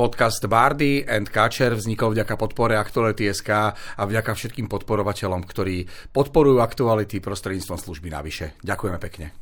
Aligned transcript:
Podcast 0.00 0.40
Bardy 0.48 1.04
and 1.04 1.28
Kačer 1.28 1.76
vznikol 1.76 2.16
vďaka 2.16 2.40
podpore 2.40 2.72
Aktuality.sk 2.80 3.52
a 3.76 4.02
vďaka 4.08 4.32
všetkým 4.32 4.64
podporovateľom, 4.64 5.44
ktorí 5.44 5.92
podporujú 6.16 6.64
aktuality 6.64 7.20
prostredníctvom 7.20 7.76
služby 7.76 8.08
navyše. 8.08 8.56
Ďakujeme 8.64 8.96
pekne. 8.96 9.36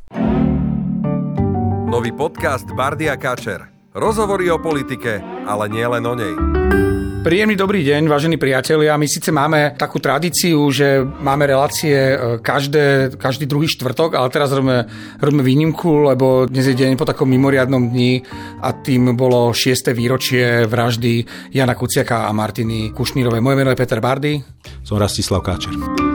Nový 1.86 2.10
podcast 2.10 2.66
Bardy 2.74 3.06
a 3.06 3.14
Kačer. 3.14 3.70
Rozhovory 3.94 4.50
o 4.50 4.58
politike, 4.58 5.22
ale 5.46 5.70
nie 5.70 5.86
len 5.86 6.02
o 6.02 6.18
nej. 6.18 6.57
Príjemný 7.18 7.58
dobrý 7.58 7.82
deň, 7.82 8.06
vážení 8.06 8.38
priatelia. 8.38 8.94
My 8.94 9.10
síce 9.10 9.34
máme 9.34 9.74
takú 9.74 9.98
tradíciu, 9.98 10.70
že 10.70 11.02
máme 11.02 11.50
relácie 11.50 12.14
e, 12.14 12.16
každé, 12.38 13.18
každý 13.18 13.50
druhý 13.50 13.66
štvrtok, 13.66 14.14
ale 14.14 14.30
teraz 14.30 14.54
robíme, 14.54 14.86
robíme 15.18 15.42
výnimku, 15.42 16.14
lebo 16.14 16.46
dnes 16.46 16.70
je 16.70 16.78
deň 16.78 16.94
po 16.94 17.02
takom 17.02 17.26
mimoriadnom 17.26 17.90
dni 17.90 18.22
a 18.62 18.70
tým 18.70 19.18
bolo 19.18 19.50
6. 19.50 19.90
výročie 19.90 20.62
vraždy 20.70 21.26
Jana 21.50 21.74
Kuciaka 21.74 22.30
a 22.30 22.30
Martiny 22.30 22.94
Kušnírovej. 22.94 23.42
Moje 23.42 23.58
meno 23.58 23.74
je 23.74 23.80
Peter 23.82 23.98
Bardy. 23.98 24.38
Som 24.86 25.02
Rastislav 25.02 25.42
Káčer. 25.42 26.07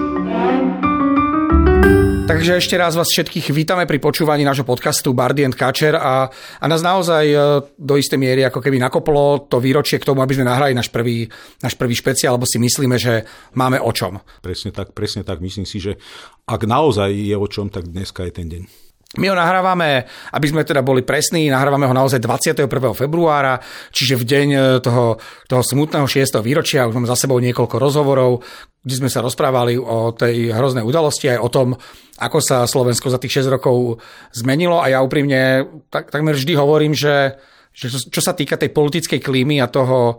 Takže 2.24 2.56
ešte 2.56 2.80
raz 2.80 2.96
vás 2.96 3.12
všetkých 3.12 3.52
vítame 3.52 3.84
pri 3.84 4.00
počúvaní 4.00 4.48
nášho 4.48 4.64
podcastu 4.64 5.12
Bardy 5.12 5.44
and 5.44 5.60
Catcher 5.60 6.00
a, 6.00 6.32
a 6.32 6.66
nás 6.72 6.80
naozaj 6.80 7.24
e, 7.28 7.38
do 7.76 8.00
istej 8.00 8.16
miery 8.16 8.48
ako 8.48 8.64
keby 8.64 8.80
nakoplo 8.80 9.44
to 9.52 9.60
výročie 9.60 10.00
k 10.00 10.08
tomu, 10.08 10.24
aby 10.24 10.32
sme 10.32 10.48
nahrali 10.48 10.72
náš 10.72 10.88
prvý, 10.88 11.28
náš 11.60 11.76
prvý 11.76 11.92
špeciál, 11.92 12.40
lebo 12.40 12.48
si 12.48 12.64
myslíme, 12.64 12.96
že 12.96 13.28
máme 13.60 13.76
o 13.84 13.92
čom. 13.92 14.24
Presne 14.40 14.72
tak, 14.72 14.96
presne 14.96 15.28
tak. 15.28 15.44
Myslím 15.44 15.68
si, 15.68 15.84
že 15.84 16.00
ak 16.48 16.64
naozaj 16.64 17.12
je 17.12 17.36
o 17.36 17.48
čom, 17.52 17.68
tak 17.68 17.92
dneska 17.92 18.24
je 18.24 18.32
ten 18.32 18.48
deň. 18.48 18.83
My 19.14 19.30
ho 19.30 19.38
nahrávame, 19.38 20.10
aby 20.34 20.48
sme 20.50 20.66
teda 20.66 20.82
boli 20.82 21.06
presní, 21.06 21.46
nahrávame 21.46 21.86
ho 21.86 21.94
naozaj 21.94 22.18
21. 22.18 22.66
februára, 22.98 23.62
čiže 23.94 24.18
v 24.18 24.24
deň 24.26 24.48
e, 24.50 24.60
toho, 24.82 25.22
toho 25.46 25.62
smutného 25.62 26.10
6. 26.10 26.42
výročia, 26.42 26.90
už 26.90 26.98
máme 26.98 27.06
za 27.06 27.14
sebou 27.14 27.38
niekoľko 27.38 27.78
rozhovorov, 27.78 28.42
kde 28.82 29.06
sme 29.06 29.14
sa 29.14 29.22
rozprávali 29.22 29.78
o 29.78 30.18
tej 30.18 30.50
hroznej 30.50 30.82
udalosti 30.82 31.30
aj 31.30 31.40
o 31.46 31.50
tom, 31.54 31.78
ako 32.18 32.42
sa 32.42 32.66
Slovensko 32.66 33.14
za 33.14 33.22
tých 33.22 33.46
6 33.46 33.54
rokov 33.54 34.02
zmenilo 34.34 34.82
a 34.82 34.90
ja 34.90 35.06
úprimne 35.06 35.62
tak, 35.94 36.10
takmer 36.10 36.34
vždy 36.34 36.58
hovorím, 36.58 36.98
že, 36.98 37.38
že 37.70 37.94
čo 37.94 38.22
sa 38.22 38.34
týka 38.34 38.58
tej 38.58 38.74
politickej 38.74 39.22
klímy 39.22 39.62
a 39.62 39.70
toho, 39.70 40.18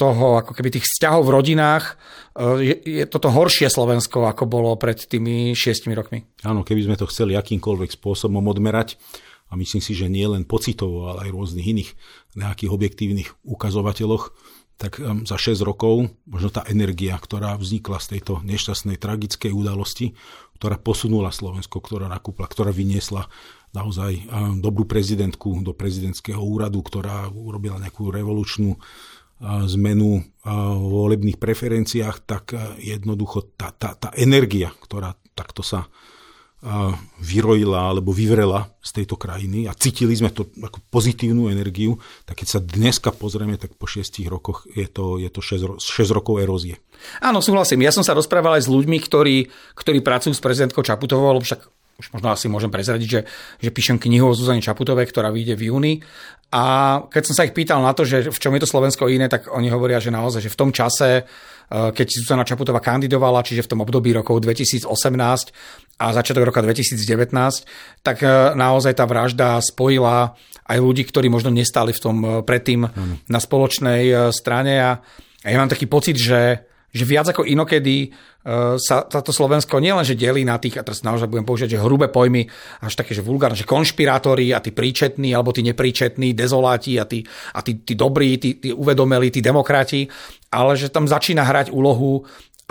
toho 0.00 0.40
ako 0.40 0.56
keby 0.56 0.80
tých 0.80 0.88
vzťahov 0.88 1.28
v 1.28 1.34
rodinách, 1.36 1.84
e, 2.32 2.72
je, 2.72 2.74
je 2.80 3.04
toto 3.04 3.28
horšie 3.28 3.68
Slovensko, 3.68 4.24
ako 4.24 4.48
bolo 4.48 4.72
pred 4.80 4.96
tými 4.96 5.52
šiestimi 5.52 5.92
rokmi. 5.92 6.24
Áno, 6.48 6.64
keby 6.64 6.88
sme 6.88 6.96
to 6.96 7.04
chceli 7.12 7.36
akýmkoľvek 7.36 8.00
spôsobom 8.00 8.40
odmerať, 8.48 8.96
a 9.50 9.58
myslím 9.58 9.82
si, 9.82 9.98
že 9.98 10.06
nie 10.06 10.22
len 10.30 10.46
pocitovo, 10.46 11.10
ale 11.10 11.26
aj 11.26 11.34
rôznych 11.34 11.66
iných 11.66 11.90
nejakých 12.38 12.70
objektívnych 12.70 13.28
ukazovateľoch, 13.42 14.30
tak 14.80 14.96
za 15.28 15.36
6 15.36 15.60
rokov 15.60 16.08
možno 16.24 16.48
tá 16.48 16.64
energia, 16.64 17.12
ktorá 17.20 17.52
vznikla 17.60 18.00
z 18.00 18.16
tejto 18.16 18.40
nešťastnej 18.40 18.96
tragickej 18.96 19.52
udalosti, 19.52 20.16
ktorá 20.56 20.80
posunula 20.80 21.28
Slovensko, 21.34 21.84
ktorá 21.84 22.08
nakúpla, 22.08 22.48
ktorá 22.48 22.72
vyniesla 22.72 23.28
naozaj 23.76 24.24
dobrú 24.58 24.88
prezidentku 24.88 25.60
do 25.60 25.76
prezidentského 25.76 26.40
úradu, 26.40 26.80
ktorá 26.80 27.28
urobila 27.28 27.76
nejakú 27.76 28.08
revolučnú 28.08 28.80
zmenu 29.44 30.20
v 30.44 30.84
volebných 30.84 31.40
preferenciách, 31.40 32.16
tak 32.28 32.52
jednoducho 32.76 33.56
tá, 33.56 33.72
tá, 33.72 33.96
tá 33.96 34.12
energia, 34.16 34.68
ktorá 34.84 35.16
takto 35.32 35.64
sa 35.64 35.88
vyrojila 37.16 37.88
alebo 37.88 38.12
vyvrela 38.12 38.68
z 38.84 39.00
tejto 39.00 39.16
krajiny 39.16 39.64
a 39.64 39.72
cítili 39.72 40.12
sme 40.12 40.28
to 40.28 40.44
ako 40.60 40.84
pozitívnu 40.92 41.48
energiu, 41.48 41.96
tak 42.28 42.44
keď 42.44 42.48
sa 42.52 42.60
dneska 42.60 43.16
pozrieme, 43.16 43.56
tak 43.56 43.72
po 43.80 43.88
šiestich 43.88 44.28
rokoch 44.28 44.68
je 44.68 44.84
to, 44.84 45.16
je 45.16 45.32
to 45.32 45.40
6, 45.40 45.80
6 45.80 46.12
rokov 46.12 46.36
erózie. 46.36 46.76
Áno, 47.24 47.40
súhlasím. 47.40 47.80
Ja 47.80 47.96
som 47.96 48.04
sa 48.04 48.12
rozprával 48.12 48.60
aj 48.60 48.68
s 48.68 48.72
ľuďmi, 48.72 49.00
ktorí, 49.00 49.48
ktorí 49.72 50.04
pracujú 50.04 50.36
s 50.36 50.44
prezidentkou 50.44 50.84
Čaputovou, 50.84 51.32
lebo 51.32 51.40
však 51.40 51.64
už 52.00 52.16
možno 52.16 52.28
asi 52.32 52.48
môžem 52.48 52.72
prezradiť, 52.72 53.08
že, 53.08 53.20
že 53.60 53.70
píšem 53.72 54.00
knihu 54.00 54.32
o 54.32 54.36
Zuzane 54.36 54.64
Čaputovej, 54.64 55.08
ktorá 55.08 55.28
vyjde 55.32 55.56
v 55.56 55.66
júni 55.68 55.92
a 56.50 56.62
keď 57.06 57.22
som 57.30 57.34
sa 57.38 57.46
ich 57.46 57.54
pýtal 57.54 57.78
na 57.78 57.94
to, 57.94 58.02
že 58.02 58.26
v 58.26 58.38
čom 58.42 58.50
je 58.58 58.62
to 58.66 58.68
Slovensko 58.68 59.06
iné, 59.06 59.30
tak 59.30 59.46
oni 59.46 59.70
hovoria, 59.70 60.02
že 60.02 60.10
naozaj, 60.10 60.42
že 60.42 60.50
v 60.50 60.58
tom 60.58 60.70
čase, 60.74 61.22
eh, 61.22 61.90
keď 61.94 62.06
Zuzana 62.10 62.42
Čaputová 62.42 62.82
kandidovala, 62.82 63.46
čiže 63.46 63.62
v 63.62 63.70
tom 63.70 63.80
období 63.86 64.10
rokov 64.10 64.42
2018 64.42 65.54
a 66.02 66.10
začiatok 66.10 66.50
roka 66.50 66.58
2019, 66.58 67.62
tak 68.02 68.26
eh, 68.26 68.50
naozaj 68.58 68.98
tá 68.98 69.06
vražda 69.06 69.62
spojila 69.62 70.34
aj 70.66 70.78
ľudí, 70.82 71.06
ktorí 71.06 71.30
možno 71.30 71.54
nestali 71.54 71.94
v 71.94 72.02
tom 72.02 72.16
eh, 72.26 72.30
predtým 72.42 72.82
na 73.30 73.38
spoločnej 73.38 74.34
strane. 74.34 74.74
A 74.82 74.90
ja 75.46 75.56
mám 75.56 75.70
taký 75.70 75.86
pocit, 75.86 76.18
že 76.18 76.66
že 76.90 77.06
viac 77.06 77.30
ako 77.30 77.46
inokedy 77.46 78.10
uh, 78.10 78.74
sa 78.74 79.06
táto 79.06 79.30
Slovensko 79.30 79.78
nielenže 79.78 80.18
delí 80.18 80.42
na 80.42 80.58
tých, 80.58 80.78
a 80.78 80.86
teraz 80.86 81.06
naozaj 81.06 81.30
budem 81.30 81.46
použiť, 81.46 81.78
že 81.78 81.82
hrubé 81.82 82.10
pojmy, 82.10 82.50
až 82.82 82.98
také, 82.98 83.14
že 83.14 83.22
vulgárne, 83.22 83.54
že 83.54 83.68
konšpirátori 83.68 84.50
a 84.50 84.58
tí 84.58 84.74
príčetní, 84.74 85.30
alebo 85.30 85.54
tí 85.54 85.62
nepríčetní, 85.62 86.34
dezoláti 86.34 86.98
a 86.98 87.06
tí, 87.06 87.22
a 87.54 87.62
tí, 87.62 87.78
tí 87.82 87.94
dobrí, 87.94 88.36
tí, 88.42 88.58
tí 88.58 88.74
uvedomelí, 88.74 89.30
tí 89.30 89.38
demokrati, 89.38 90.10
ale 90.50 90.74
že 90.74 90.90
tam 90.90 91.06
začína 91.06 91.46
hrať 91.46 91.70
úlohu 91.70 92.26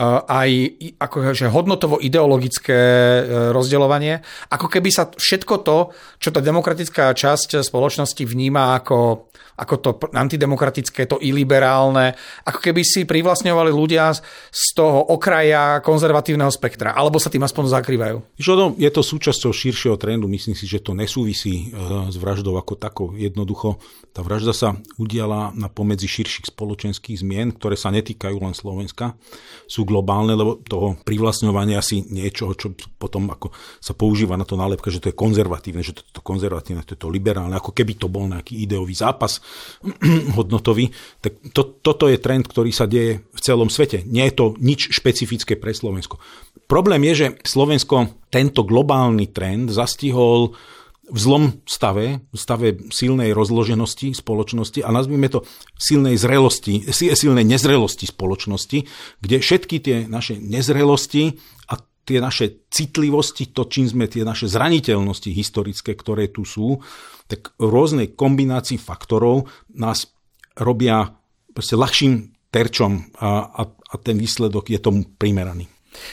aj 0.07 0.49
akože 0.95 1.51
hodnotovo-ideologické 1.51 2.79
e, 2.79 3.21
rozdeľovanie, 3.51 4.23
ako 4.47 4.67
keby 4.71 4.89
sa 4.95 5.11
všetko 5.11 5.55
to, 5.67 5.91
čo 6.23 6.31
tá 6.31 6.39
demokratická 6.39 7.11
časť 7.11 7.59
spoločnosti 7.59 8.23
vníma 8.23 8.79
ako, 8.79 9.27
ako 9.59 9.75
to 9.83 9.89
antidemokratické, 10.15 11.03
to 11.03 11.19
iliberálne, 11.19 12.15
ako 12.47 12.59
keby 12.63 12.87
si 12.87 13.03
privlastňovali 13.03 13.75
ľudia 13.75 14.15
z 14.47 14.65
toho 14.71 15.03
okraja 15.11 15.83
konzervatívneho 15.83 16.49
spektra, 16.49 16.95
alebo 16.95 17.19
sa 17.19 17.27
tým 17.27 17.43
aspoň 17.43 17.75
zakrývajú. 17.75 18.39
Je 18.79 18.89
to 18.95 19.01
súčasťou 19.03 19.51
širšieho 19.51 19.99
trendu, 19.99 20.31
myslím 20.31 20.55
si, 20.55 20.63
že 20.63 20.79
to 20.79 20.95
nesúvisí 20.95 21.75
e, 21.75 22.07
s 22.07 22.15
vraždou 22.15 22.55
ako 22.55 22.79
takou. 22.79 23.11
Jednoducho, 23.19 23.83
tá 24.15 24.23
vražda 24.23 24.55
sa 24.55 24.79
udiala 24.95 25.51
na 25.59 25.67
pomedzi 25.67 26.07
širších 26.07 26.55
spoločenských 26.55 27.19
zmien, 27.19 27.51
ktoré 27.51 27.75
sa 27.75 27.91
netýkajú 27.91 28.37
len 28.39 28.55
Slovenska. 28.55 29.19
Sú 29.67 29.88
globálne, 29.89 30.37
lebo 30.37 30.61
toho 30.61 30.93
privlastňovania 31.01 31.81
asi 31.81 32.05
niečo, 32.05 32.53
čo 32.53 32.77
potom 33.01 33.33
ako 33.33 33.49
sa 33.81 33.97
používa 33.97 34.37
na 34.37 34.45
to 34.45 34.53
nálepka, 34.53 34.93
že 34.93 35.01
to 35.01 35.09
je 35.09 35.17
konzervatívne, 35.17 35.81
že 35.81 35.97
to 35.97 36.05
je 36.05 36.13
to 36.13 36.21
konzervatívne, 36.21 36.85
to 36.85 36.93
je 36.93 37.01
to 37.01 37.09
liberálne, 37.09 37.57
ako 37.57 37.73
keby 37.73 37.97
to 37.97 38.05
bol 38.05 38.29
nejaký 38.29 38.61
ideový 38.61 38.93
zápas 38.93 39.41
hodnotový. 40.37 40.93
Tak 41.25 41.57
to, 41.57 41.81
toto 41.81 42.05
je 42.05 42.21
trend, 42.21 42.45
ktorý 42.45 42.69
sa 42.69 42.85
deje 42.85 43.25
v 43.25 43.39
celom 43.41 43.73
svete. 43.73 44.05
Nie 44.05 44.29
je 44.29 44.37
to 44.37 44.45
nič 44.61 44.93
špecifické 44.93 45.57
pre 45.57 45.73
Slovensko. 45.73 46.21
Problém 46.69 47.01
je, 47.09 47.25
že 47.25 47.27
Slovensko 47.41 48.29
tento 48.29 48.61
globálny 48.61 49.33
trend 49.33 49.73
zastihol 49.73 50.53
v 51.09 51.19
zlom 51.19 51.43
stave, 51.65 52.21
v 52.29 52.37
stave 52.37 52.77
silnej 52.93 53.33
rozloženosti 53.33 54.13
spoločnosti 54.13 54.85
a 54.85 54.89
nazvime 54.93 55.27
to 55.27 55.43
silnej 55.75 56.15
zrelosti, 56.15 56.85
silnej 56.93 57.45
nezrelosti 57.45 58.05
spoločnosti, 58.09 58.79
kde 59.19 59.35
všetky 59.41 59.77
tie 59.81 59.97
naše 60.05 60.37
nezrelosti 60.37 61.35
a 61.69 61.81
tie 62.05 62.17
naše 62.21 62.65
citlivosti, 62.73 63.49
to 63.53 63.69
čím 63.69 63.85
sme 63.85 64.05
tie 64.09 64.25
naše 64.25 64.49
zraniteľnosti 64.49 65.29
historické, 65.29 65.93
ktoré 65.93 66.29
tu 66.33 66.45
sú, 66.45 66.81
tak 67.29 67.53
rôznej 67.61 68.17
kombinácii 68.17 68.81
faktorov 68.81 69.45
nás 69.77 70.09
robia 70.57 71.13
ľahším 71.53 72.33
terčom 72.49 73.13
a, 73.21 73.45
a, 73.45 73.61
a 73.69 73.95
ten 74.01 74.17
výsledok 74.17 74.73
je 74.73 74.79
tomu 74.81 75.05
primeraný. 75.05 75.69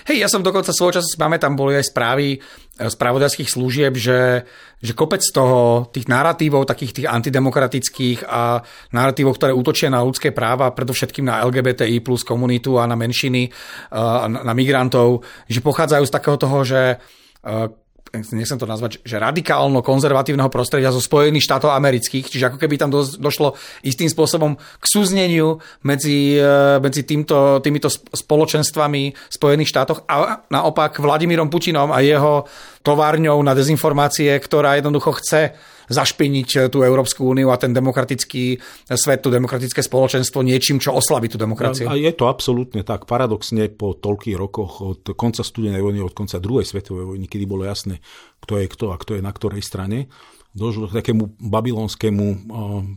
Hej, 0.08 0.24
ja 0.24 0.28
som 0.28 0.42
dokonca 0.42 0.72
svojho 0.72 1.00
času 1.00 1.08
si 1.08 1.18
pamätám, 1.20 1.54
boli 1.54 1.76
aj 1.76 1.92
správy 1.92 2.26
eh, 2.36 2.40
spravodajských 2.88 3.48
služieb, 3.48 3.94
že, 3.96 4.44
že 4.82 4.92
kopec 4.92 5.24
toho, 5.24 5.88
tých 5.88 6.04
narratívov, 6.06 6.68
takých 6.68 6.92
tých 7.02 7.08
antidemokratických 7.08 8.28
a 8.28 8.60
narratívov, 8.92 9.40
ktoré 9.40 9.52
útočia 9.56 9.88
na 9.88 10.04
ľudské 10.04 10.36
práva, 10.36 10.74
predovšetkým 10.76 11.24
na 11.24 11.40
LGBTI 11.48 12.04
plus 12.04 12.20
komunitu 12.20 12.76
a 12.76 12.84
na 12.84 12.94
menšiny, 12.94 13.48
eh, 13.48 14.26
na, 14.28 14.52
migrantov, 14.52 15.24
že 15.48 15.64
pochádzajú 15.64 16.04
z 16.04 16.12
takého 16.12 16.36
toho, 16.36 16.58
že 16.64 16.80
eh, 16.96 17.85
nechcem 18.22 18.56
to 18.56 18.64
nazvať, 18.64 19.02
že 19.02 19.20
radikálno-konzervatívneho 19.20 20.48
prostredia 20.48 20.94
zo 20.94 21.02
Spojených 21.02 21.44
štátov 21.44 21.74
amerických, 21.74 22.28
čiže 22.30 22.46
ako 22.52 22.58
keby 22.62 22.80
tam 22.80 22.90
do, 22.92 23.02
došlo 23.02 23.58
istým 23.82 24.06
spôsobom 24.06 24.56
k 24.56 24.84
súzneniu 24.86 25.58
medzi, 25.82 26.38
e, 26.38 26.78
medzi 26.78 27.02
týmto, 27.02 27.60
týmito 27.60 27.90
spoločenstvami 27.90 29.02
v 29.12 29.32
Spojených 29.34 29.70
štátoch 29.70 30.06
a 30.06 30.46
naopak 30.48 31.00
Vladimírom 31.02 31.50
Putinom 31.50 31.90
a 31.92 32.00
jeho 32.00 32.46
továrňou 32.86 33.42
na 33.42 33.52
dezinformácie, 33.52 34.30
ktorá 34.38 34.78
jednoducho 34.78 35.18
chce 35.18 35.56
zašpiniť 35.88 36.48
eh, 36.56 36.60
tú 36.70 36.82
Európsku 36.82 37.26
úniu 37.26 37.50
a 37.50 37.56
ten 37.56 37.74
demokratický 37.74 38.58
svet, 38.94 39.20
tú 39.22 39.30
demokratické 39.32 39.82
spoločenstvo 39.82 40.42
niečím, 40.42 40.82
čo 40.82 40.94
oslabí 40.94 41.30
tú 41.30 41.38
demokraciu. 41.38 41.88
A 41.90 41.98
je 41.98 42.12
to 42.14 42.30
absolútne 42.30 42.82
tak. 42.82 43.08
Paradoxne 43.08 43.70
po 43.72 43.94
toľkých 43.94 44.36
rokoch 44.36 44.72
od 44.82 45.02
konca 45.14 45.42
studenej 45.42 45.82
vojny, 45.82 46.02
od 46.02 46.14
konca 46.14 46.38
druhej 46.42 46.66
svetovej 46.66 47.16
vojny, 47.16 47.26
kedy 47.26 47.44
bolo 47.48 47.66
jasné, 47.66 48.02
kto 48.42 48.62
je 48.62 48.66
kto 48.70 48.84
a 48.92 48.96
kto 48.98 49.18
je 49.18 49.22
na 49.22 49.32
ktorej 49.32 49.62
strane, 49.62 50.10
došlo 50.56 50.88
k 50.88 51.04
takému 51.04 51.36
babylonskému 51.36 52.48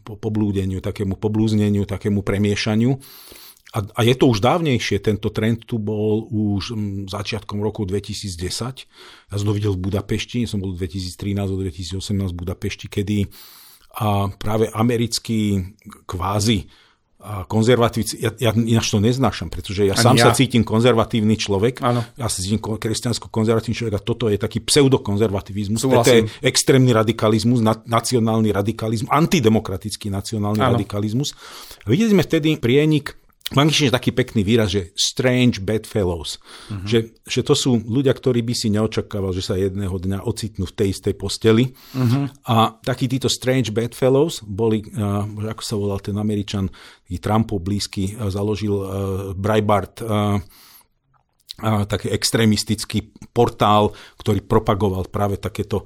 poblúdeniu, 0.07 0.79
takému 0.79 1.19
poblúzneniu, 1.19 1.83
takému 1.83 2.23
premiešaniu. 2.23 2.95
A, 3.69 3.85
a 3.85 4.01
je 4.01 4.17
to 4.17 4.25
už 4.33 4.41
dávnejšie, 4.41 4.97
tento 4.97 5.29
trend 5.29 5.61
tu 5.69 5.77
bol 5.77 6.25
už 6.25 6.73
m, 6.73 7.05
začiatkom 7.05 7.61
roku 7.61 7.85
2010. 7.85 8.89
Ja 9.29 9.35
som 9.37 9.45
to 9.45 9.53
videl 9.53 9.77
v 9.77 9.93
Budapešti, 9.93 10.49
som 10.49 10.57
bol 10.57 10.73
2013 10.73 11.37
do 11.45 11.61
2018 11.61 12.33
v 12.33 12.37
Budapešti, 12.37 12.85
kedy 12.89 13.17
a 13.89 14.29
práve 14.37 14.69
americký 14.69 15.73
kvázi 16.05 16.69
a 17.19 17.43
konzervatívci, 17.43 18.15
ja, 18.23 18.31
ja 18.39 18.55
ináč 18.55 18.95
to 18.95 19.03
neznášam, 19.03 19.51
pretože 19.51 19.83
ja 19.83 19.91
Ani 19.91 20.03
sám 20.07 20.15
ja. 20.15 20.31
sa 20.31 20.31
cítim 20.31 20.63
konzervatívny 20.63 21.35
človek, 21.35 21.83
ano. 21.83 21.99
ja 22.15 22.31
sa 22.31 22.39
cítim 22.39 22.63
kresťansko-konzervatívny 22.63 23.75
človek 23.75 23.95
a 23.99 24.01
toto 24.01 24.31
je 24.31 24.39
taký 24.39 24.63
pseudokonzervativizmus, 24.63 25.83
toto 25.83 26.07
je 26.07 26.31
extrémny 26.39 26.95
radikalizmus, 26.95 27.59
na, 27.59 27.75
nacionálny 27.75 28.55
radikalizmus, 28.55 29.11
antidemokratický 29.11 30.07
nacionálny 30.07 30.63
ano. 30.63 30.79
radikalizmus. 30.79 31.35
A 31.83 31.91
videli 31.91 32.15
sme 32.15 32.23
vtedy 32.23 32.55
prienik 32.55 33.19
v 33.49 33.57
angličtine 33.57 33.89
je 33.89 33.97
taký 33.97 34.11
pekný 34.13 34.45
výraz, 34.45 34.69
že 34.69 34.93
strange 34.93 35.57
bedfellows. 35.57 36.37
Uh-huh. 36.69 36.85
Že, 36.85 36.99
že 37.25 37.41
to 37.41 37.57
sú 37.57 37.81
ľudia, 37.81 38.13
ktorí 38.13 38.45
by 38.45 38.53
si 38.53 38.69
neočakával, 38.69 39.33
že 39.33 39.41
sa 39.41 39.57
jedného 39.57 39.93
dňa 39.93 40.21
ocitnú 40.21 40.69
v 40.69 40.75
tej 40.77 40.87
istej 40.93 41.13
posteli. 41.17 41.73
Uh-huh. 41.97 42.29
A 42.45 42.77
takí 42.85 43.09
títo 43.09 43.25
strange 43.25 43.73
bedfellows 43.73 44.45
boli, 44.45 44.85
uh, 44.93 45.25
ako 45.49 45.63
sa 45.65 45.75
volal 45.75 45.99
ten 46.01 46.17
Američan, 46.21 46.69
Trumpov 47.09 47.65
blízky, 47.65 48.13
uh, 48.13 48.29
založil 48.29 48.75
uh, 48.77 48.87
Breitbart, 49.33 50.05
uh, 50.05 50.37
taký 51.85 52.09
extrémistický 52.09 53.11
portál, 53.35 53.91
ktorý 54.17 54.41
propagoval 54.43 55.07
práve 55.11 55.37
takéto 55.37 55.85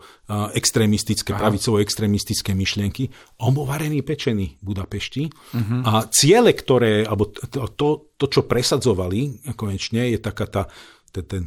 extrémistické, 0.53 1.33
pravicovo 1.33 1.81
extrémistické 1.81 2.55
myšlienky. 2.55 3.09
On 3.41 3.51
bol 3.51 3.67
varený 3.67 4.05
pečený 4.05 4.57
v 4.59 4.63
Budapešti 4.63 5.23
uh-huh. 5.29 5.81
a 5.83 5.91
ciele, 6.09 6.53
ktoré, 6.55 7.03
alebo 7.03 7.29
to, 7.29 7.67
to, 7.73 7.87
to, 8.15 8.25
čo 8.29 8.41
presadzovali 8.45 9.53
konečne, 9.57 10.13
je 10.13 10.19
taká 10.21 10.45
tá, 10.47 10.63
ten, 11.11 11.25
ten 11.25 11.43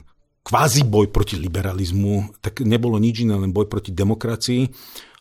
kvázi 0.46 0.86
boj 0.86 1.10
proti 1.10 1.34
liberalizmu, 1.34 2.38
tak 2.38 2.62
nebolo 2.62 3.02
nič 3.02 3.26
iné, 3.26 3.34
len 3.34 3.50
boj 3.50 3.66
proti 3.66 3.90
demokracii, 3.90 4.70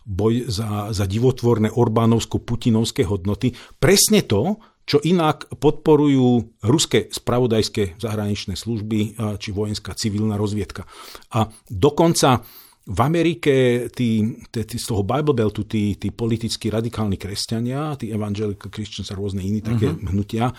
boj 0.05 0.45
za, 0.45 0.93
za 0.93 1.05
divotvorné 1.09 1.73
Orbánovsko-Putinovské 1.73 3.09
hodnoty. 3.09 3.57
Presne 3.81 4.21
to, 4.21 4.61
čo 4.85 5.01
inak 5.01 5.49
podporujú 5.57 6.61
ruské 6.61 7.09
spravodajské 7.09 7.97
zahraničné 7.97 8.53
služby 8.53 9.17
či 9.41 9.49
vojenská 9.49 9.97
civilná 9.97 10.37
rozviedka. 10.37 10.85
A 11.33 11.49
dokonca 11.65 12.45
v 12.85 12.99
Amerike 13.01 13.89
tí, 13.89 14.21
tí, 14.53 14.61
tí, 14.61 14.77
z 14.77 14.85
toho 14.85 15.01
Bible 15.01 15.33
Beltu 15.33 15.65
tí, 15.65 15.97
tí 15.97 16.13
politicky 16.13 16.69
radikálni 16.69 17.17
kresťania, 17.17 17.97
tí 17.97 18.13
evangelical 18.13 18.69
Christians 18.69 19.09
a 19.09 19.17
rôzne 19.17 19.41
iní 19.41 19.65
také 19.65 19.89
uh-huh. 19.89 20.13
hnutia, 20.13 20.53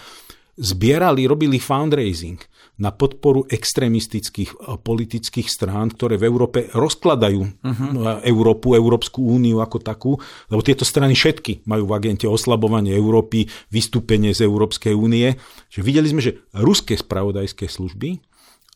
zbierali, 0.56 1.28
robili 1.28 1.60
fundraising 1.60 2.40
na 2.80 2.92
podporu 2.92 3.44
extrémistických 3.48 4.50
eh, 4.52 4.76
politických 4.80 5.48
strán, 5.48 5.92
ktoré 5.92 6.16
v 6.16 6.28
Európe 6.28 6.58
rozkladajú 6.72 7.42
uh-huh. 7.44 8.20
Európu, 8.24 8.76
Európsku 8.76 9.20
úniu 9.24 9.60
ako 9.60 9.78
takú, 9.80 10.12
lebo 10.48 10.60
tieto 10.64 10.84
strany 10.84 11.16
všetky 11.16 11.68
majú 11.68 11.88
v 11.88 11.96
agente 11.96 12.24
oslabovanie 12.28 12.96
Európy, 12.96 13.48
vystúpenie 13.72 14.32
z 14.32 14.44
Európskej 14.44 14.96
únie. 14.96 15.36
Že 15.72 15.80
videli 15.84 16.08
sme, 16.08 16.20
že 16.24 16.40
ruské 16.56 16.96
spravodajské 16.96 17.68
služby 17.68 18.20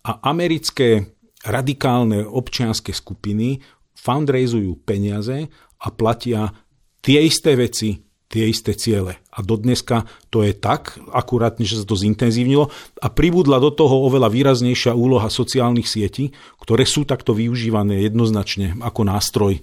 a 0.05 0.21
americké 0.29 1.17
radikálne 1.44 2.25
občianské 2.25 2.93
skupiny 2.93 3.65
fundraisujú 3.97 4.85
peniaze 4.85 5.49
a 5.81 5.88
platia 5.93 6.53
tie 7.00 7.25
isté 7.25 7.56
veci 7.56 8.10
tie 8.31 8.47
isté 8.47 8.79
ciele. 8.79 9.19
A 9.35 9.43
dodneska 9.43 10.06
to 10.31 10.47
je 10.47 10.55
tak, 10.55 11.03
akurátne, 11.11 11.67
že 11.67 11.82
sa 11.82 11.85
to 11.85 11.99
zintenzívnilo 11.99 12.71
a 13.03 13.06
pribudla 13.11 13.59
do 13.59 13.75
toho 13.75 14.06
oveľa 14.06 14.31
výraznejšia 14.31 14.94
úloha 14.94 15.27
sociálnych 15.27 15.91
sietí, 15.91 16.31
ktoré 16.62 16.87
sú 16.87 17.03
takto 17.03 17.35
využívané 17.35 18.06
jednoznačne 18.06 18.79
ako 18.79 19.03
nástroj 19.03 19.59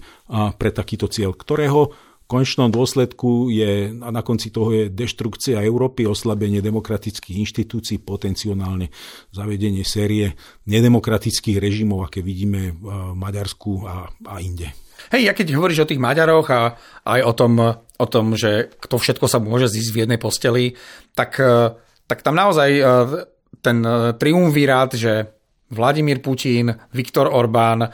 pre 0.60 0.68
takýto 0.68 1.08
cieľ, 1.08 1.32
ktorého 1.32 1.96
v 2.28 2.36
konečnom 2.36 2.68
dôsledku 2.68 3.48
je, 3.48 3.88
a 4.04 4.08
na 4.12 4.20
konci 4.20 4.52
toho 4.52 4.68
je 4.68 4.92
deštrukcia 4.92 5.64
Európy, 5.64 6.04
oslabenie 6.04 6.60
demokratických 6.60 7.40
inštitúcií, 7.40 8.04
potenciálne 8.04 8.92
zavedenie 9.32 9.80
série 9.80 10.36
nedemokratických 10.68 11.56
režimov, 11.56 12.04
aké 12.04 12.20
vidíme 12.20 12.76
v 12.76 13.16
Maďarsku 13.16 13.70
a, 13.88 14.12
a 14.28 14.44
inde. 14.44 14.76
Hej, 15.08 15.24
ja 15.24 15.32
keď 15.32 15.56
hovoríš 15.56 15.88
o 15.88 15.88
tých 15.88 16.04
Maďaroch 16.04 16.52
a 16.52 16.76
aj 17.08 17.20
o 17.24 17.32
tom, 17.32 17.52
o 17.98 18.06
tom, 18.06 18.38
že 18.38 18.70
to 18.86 18.96
všetko 18.96 19.26
sa 19.26 19.42
môže 19.42 19.66
zísť 19.66 19.90
v 19.90 20.00
jednej 20.06 20.18
posteli, 20.22 20.64
tak, 21.18 21.36
e, 21.42 21.74
tak 22.06 22.22
tam 22.22 22.38
naozaj 22.38 22.70
e, 22.70 22.82
ten 23.58 23.82
e, 23.82 24.14
triumvirát, 24.14 24.94
že 24.94 25.34
Vladimír 25.68 26.24
Putin, 26.24 26.72
Viktor 26.96 27.28
Orbán, 27.28 27.92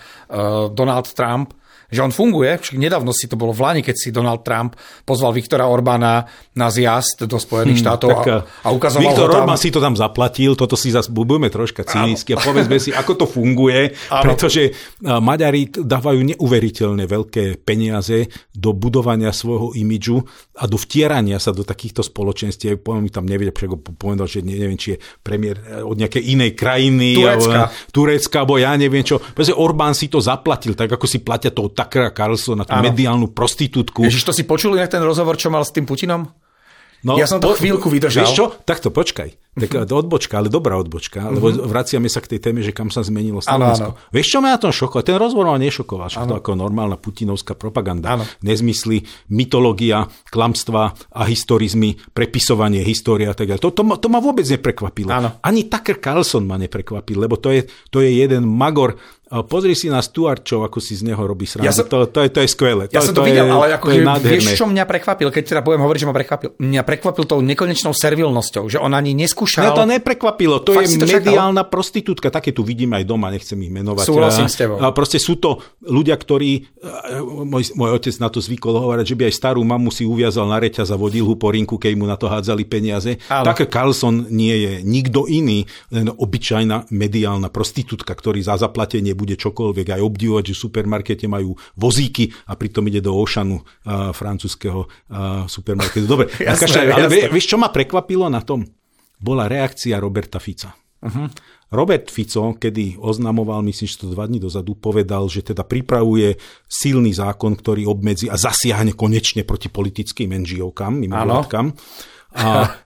Donald 0.78 1.10
Trump, 1.10 1.58
že 1.90 2.00
on 2.00 2.12
funguje. 2.12 2.56
Však 2.60 2.76
nedávno 2.76 3.10
si 3.10 3.26
to 3.28 3.34
bolo 3.34 3.52
v 3.52 3.60
Lani, 3.64 3.82
keď 3.84 3.96
si 3.96 4.08
Donald 4.14 4.44
Trump 4.44 4.76
pozval 5.02 5.34
Viktora 5.34 5.68
Orbána 5.68 6.24
na 6.54 6.68
zjazd 6.70 7.26
do 7.26 7.36
Spojených 7.40 7.80
hmm, 7.80 7.86
štátov 7.88 8.10
tak, 8.10 8.26
a, 8.28 8.36
a 8.64 8.68
ukazoval 8.72 9.02
Viktor 9.04 9.28
ho 9.28 9.34
tam. 9.34 9.42
Orbán 9.46 9.58
si 9.60 9.70
to 9.74 9.80
tam 9.82 9.94
zaplatil, 9.98 10.52
toto 10.54 10.78
si 10.78 10.94
zase 10.94 11.10
budeme 11.10 11.50
troška 11.50 11.82
cynicky 11.84 12.34
a 12.34 12.38
povedzme 12.40 12.76
si, 12.78 12.90
ako 12.94 13.12
to 13.14 13.26
funguje, 13.28 13.94
áno. 14.10 14.22
pretože 14.24 14.74
Maďari 15.02 15.70
dávajú 15.70 16.20
neuveriteľne 16.34 17.04
veľké 17.04 17.62
peniaze 17.62 18.28
do 18.54 18.72
budovania 18.72 19.34
svojho 19.34 19.74
imidžu 19.74 20.22
a 20.54 20.70
do 20.70 20.78
vtierania 20.78 21.42
sa 21.42 21.50
do 21.50 21.66
takýchto 21.66 22.06
spoločenstiev. 22.06 22.78
Poviem 22.78 23.08
mi 23.08 23.12
tam 23.12 23.26
nevie, 23.26 23.50
prečo 23.50 23.78
povedal, 23.78 24.30
že 24.30 24.46
neviem, 24.46 24.78
či 24.78 24.94
je 24.94 24.98
premiér 25.00 25.56
e, 25.58 25.82
od 25.82 25.98
nejakej 25.98 26.22
inej 26.30 26.54
krajiny, 26.54 27.18
Turecka, 27.18 27.58
alebo, 27.66 27.90
Turecka, 27.90 28.36
alebo 28.42 28.54
ja 28.62 28.72
neviem 28.78 29.02
čo. 29.02 29.18
Pretože 29.18 29.58
Orbán 29.58 29.98
si 29.98 30.06
to 30.06 30.22
zaplatil, 30.22 30.78
tak 30.78 30.94
ako 30.94 31.06
si 31.10 31.26
platia 31.26 31.50
toho 31.50 31.74
Tuckera 31.84 32.10
Carlsona, 32.10 32.64
tú 32.64 32.72
ano. 32.72 32.88
mediálnu 32.88 33.30
prostitútku. 33.36 34.02
Ježiš, 34.02 34.24
to 34.24 34.32
si 34.32 34.48
počuli 34.48 34.80
na 34.80 34.88
ten 34.88 35.04
rozhovor, 35.04 35.36
čo 35.36 35.52
mal 35.52 35.62
s 35.62 35.70
tým 35.70 35.84
Putinom? 35.84 36.26
No, 37.04 37.20
ja 37.20 37.28
som 37.28 37.36
to 37.36 37.52
po, 37.52 37.60
chvíľku 37.60 37.92
vydržal. 37.92 38.24
Vieš 38.24 38.32
čo? 38.32 38.46
Takto 38.64 38.88
počkaj. 38.88 39.36
Tak 39.54 39.70
uh-huh. 39.70 40.00
odbočka, 40.00 40.40
ale 40.40 40.48
dobrá 40.48 40.80
odbočka, 40.80 41.28
lebo 41.28 41.52
uh-huh. 41.52 41.68
vraciame 41.68 42.08
sa 42.08 42.24
k 42.24 42.34
tej 42.34 42.40
téme, 42.40 42.64
že 42.64 42.72
kam 42.72 42.88
sa 42.88 43.04
zmenilo 43.04 43.44
Slovensko. 43.44 43.92
Ano, 43.92 44.00
ano. 44.00 44.08
Vieš, 44.08 44.26
čo 44.32 44.38
ma 44.40 44.56
na 44.56 44.58
tom 44.58 44.72
šoko? 44.72 45.04
Ten 45.04 45.20
rozhovor 45.20 45.52
ma 45.52 45.60
nešokoval, 45.60 46.08
že 46.08 46.24
to 46.24 46.40
ako 46.40 46.56
normálna 46.56 46.96
putinovská 46.96 47.54
propaganda. 47.54 48.16
Ano. 48.16 48.24
Nezmysly, 48.40 49.04
mytológia, 49.30 50.08
klamstva 50.32 50.96
a 51.12 51.22
historizmy, 51.28 52.00
prepisovanie 52.16 52.80
história 52.80 53.30
a 53.30 53.36
tak 53.36 53.52
ďalej. 53.52 53.62
To, 53.62 53.70
to, 53.76 53.82
to 54.00 54.08
ma 54.08 54.18
vôbec 54.24 54.48
neprekvapilo. 54.48 55.12
Ano. 55.12 55.28
Ani 55.44 55.68
Tucker 55.68 56.00
Carlson 56.00 56.48
ma 56.48 56.56
neprekvapil, 56.56 57.20
lebo 57.20 57.36
to 57.36 57.52
je, 57.52 57.68
to 57.92 58.00
je 58.00 58.16
jeden 58.16 58.48
magor 58.48 58.96
Pozri 59.42 59.74
si 59.74 59.90
na 59.90 59.98
Stuartov, 59.98 60.62
ako 60.62 60.78
si 60.78 60.94
z 60.94 61.02
neho 61.02 61.18
robí 61.18 61.42
srandu. 61.48 61.66
Ja 61.66 61.74
som, 61.74 61.88
to, 61.90 62.06
to, 62.06 62.22
je, 62.22 62.28
to 62.30 62.38
je 62.44 62.48
skvelé. 62.50 62.86
Ja 62.92 63.02
to, 63.02 63.10
som 63.10 63.14
to, 63.16 63.22
to 63.22 63.28
videl, 63.30 63.46
je, 63.46 63.54
ale 63.54 63.66
ako, 63.74 63.86
je 63.90 64.00
vieš, 64.22 64.54
čo 64.54 64.70
mňa 64.70 64.84
prekvapil, 64.86 65.28
keď 65.34 65.42
teda 65.42 65.60
budem 65.64 65.80
hovoriť, 65.80 66.00
že 66.02 66.08
ma 66.10 66.14
prekvapil. 66.14 66.50
Mňa 66.60 66.82
prekvapil 66.82 67.24
tou 67.24 67.40
nekonečnou 67.40 67.94
servilnosťou, 67.94 68.68
že 68.68 68.78
on 68.82 68.92
ani 68.92 69.16
neskúšal. 69.16 69.64
Mňa 69.64 69.72
to 69.74 69.84
neprekvapilo, 69.86 70.56
to 70.62 70.76
Fakt 70.76 70.86
je 70.90 71.00
to 71.00 71.06
mediálna 71.08 71.62
čakal? 71.64 71.72
prostitútka, 71.72 72.26
také 72.28 72.50
tu 72.52 72.66
vidím 72.66 72.92
aj 72.98 73.04
doma, 73.06 73.30
nechcem 73.30 73.56
ich 73.62 73.72
menovať. 73.72 74.04
Súhlasím 74.04 74.50
s 74.50 74.56
tebou. 74.58 74.76
Proste 74.92 75.22
sú 75.22 75.40
to 75.40 75.62
ľudia, 75.86 76.18
ktorí, 76.18 76.68
môj, 77.48 77.72
môj 77.78 77.90
otec 77.96 78.14
na 78.20 78.28
to 78.28 78.42
zvykol 78.42 78.76
hovoriť, 78.76 79.06
že 79.08 79.16
by 79.16 79.22
aj 79.30 79.34
starú 79.38 79.64
mamu 79.64 79.88
si 79.88 80.04
uviazal 80.04 80.50
na 80.50 80.60
reťaz 80.60 80.92
a 80.92 81.00
vodil 81.00 81.24
ho 81.24 81.34
po 81.38 81.48
rinku, 81.48 81.80
keď 81.80 81.92
mu 81.96 82.04
na 82.04 82.20
to 82.20 82.28
hádzali 82.28 82.68
peniaze. 82.68 83.16
Tak 83.30 83.70
Carlson 83.72 84.28
nie 84.28 84.52
je 84.52 84.72
nikto 84.84 85.24
iný, 85.24 85.64
len 85.88 86.12
obyčajná 86.12 86.92
mediálna 86.92 87.48
prostitútka, 87.48 88.12
ktorý 88.12 88.44
za 88.44 88.60
zaplatenie 88.60 89.16
bude 89.16 89.23
čokoľvek 89.32 89.96
aj 89.96 90.00
obdivovať, 90.04 90.52
že 90.52 90.54
v 90.54 90.62
supermarkete 90.68 91.24
majú 91.24 91.56
vozíky 91.80 92.28
a 92.44 92.52
pritom 92.52 92.84
ide 92.92 93.00
do 93.00 93.16
Ošanu 93.16 93.56
uh, 93.56 94.12
francúzského 94.12 94.84
uh, 94.84 95.48
supermarketu. 95.48 96.04
Dobre, 96.04 96.28
jasné, 96.44 96.68
Kaša, 96.68 96.80
ale 96.84 97.08
jasné. 97.08 97.32
vieš, 97.32 97.48
čo 97.48 97.56
ma 97.56 97.72
prekvapilo 97.72 98.28
na 98.28 98.44
tom? 98.44 98.68
Bola 99.16 99.48
reakcia 99.48 99.96
Roberta 99.96 100.36
Fica. 100.36 100.76
Uh-huh. 101.04 101.28
Robert 101.74 102.08
Fico, 102.08 102.54
kedy 102.56 102.96
oznamoval, 102.96 103.60
myslím, 103.66 103.88
že 103.88 104.00
to 104.00 104.14
dva 104.14 104.24
dní 104.24 104.40
dozadu, 104.40 104.78
povedal, 104.78 105.28
že 105.28 105.42
teda 105.42 105.66
pripravuje 105.66 106.38
silný 106.64 107.12
zákon, 107.12 107.56
ktorý 107.58 107.84
obmedzi 107.90 108.30
a 108.30 108.38
zasiahne 108.38 108.94
konečne 108.94 109.42
proti 109.42 109.68
politickým 109.68 110.32
NGO-kam, 110.32 111.02
mimovládkam. 111.02 111.74
A 112.34 112.46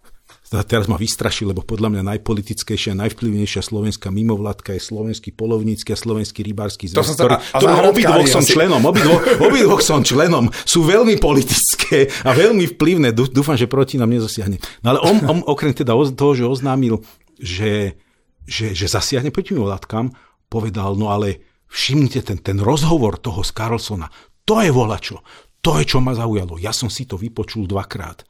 teraz 0.48 0.88
ma 0.88 0.96
vystrašil, 0.96 1.52
lebo 1.52 1.60
podľa 1.60 1.92
mňa 1.92 2.02
najpolitickejšia, 2.16 2.96
najvplyvnejšia 2.96 3.60
slovenská 3.60 4.08
mimovládka 4.08 4.72
je 4.72 4.80
slovenský 4.80 5.36
polovnícky 5.36 5.92
a 5.92 5.98
slovenský 6.00 6.40
rybársky 6.40 6.88
zväz, 6.88 7.20
ktorý, 7.20 7.36
ktorý 7.36 7.72
obidvoch 7.92 8.24
som 8.24 8.40
asi... 8.40 8.56
členom, 8.56 8.80
obidvoch, 8.80 9.22
obidvoch 9.48 9.82
som 9.84 10.00
členom, 10.00 10.48
sú 10.64 10.88
veľmi 10.88 11.20
politické 11.20 12.08
a 12.24 12.32
veľmi 12.32 12.64
vplyvné. 12.76 13.12
Dúfam, 13.12 13.60
že 13.60 13.68
proti 13.68 14.00
nám 14.00 14.08
nezasiahne. 14.08 14.56
No 14.80 14.96
ale 14.96 15.00
on, 15.04 15.16
on 15.28 15.38
okrem 15.44 15.76
teda 15.76 15.92
toho, 16.16 16.32
že 16.32 16.48
oznámil, 16.48 17.04
že, 17.36 18.00
že, 18.48 18.72
že 18.72 18.88
zasiahne 18.88 19.28
proti 19.28 19.52
mimovládkam, 19.52 20.16
povedal, 20.48 20.96
no 20.96 21.12
ale 21.12 21.44
všimnite 21.68 22.24
ten, 22.24 22.40
ten 22.40 22.56
rozhovor 22.56 23.20
toho 23.20 23.44
z 23.44 23.52
Carlsona, 23.52 24.08
to 24.48 24.64
je 24.64 24.72
volačo. 24.72 25.20
To 25.60 25.76
je, 25.76 25.84
čo 25.84 26.00
ma 26.00 26.16
zaujalo. 26.16 26.56
Ja 26.56 26.72
som 26.72 26.88
si 26.88 27.04
to 27.04 27.20
vypočul 27.20 27.68
dvakrát. 27.68 28.24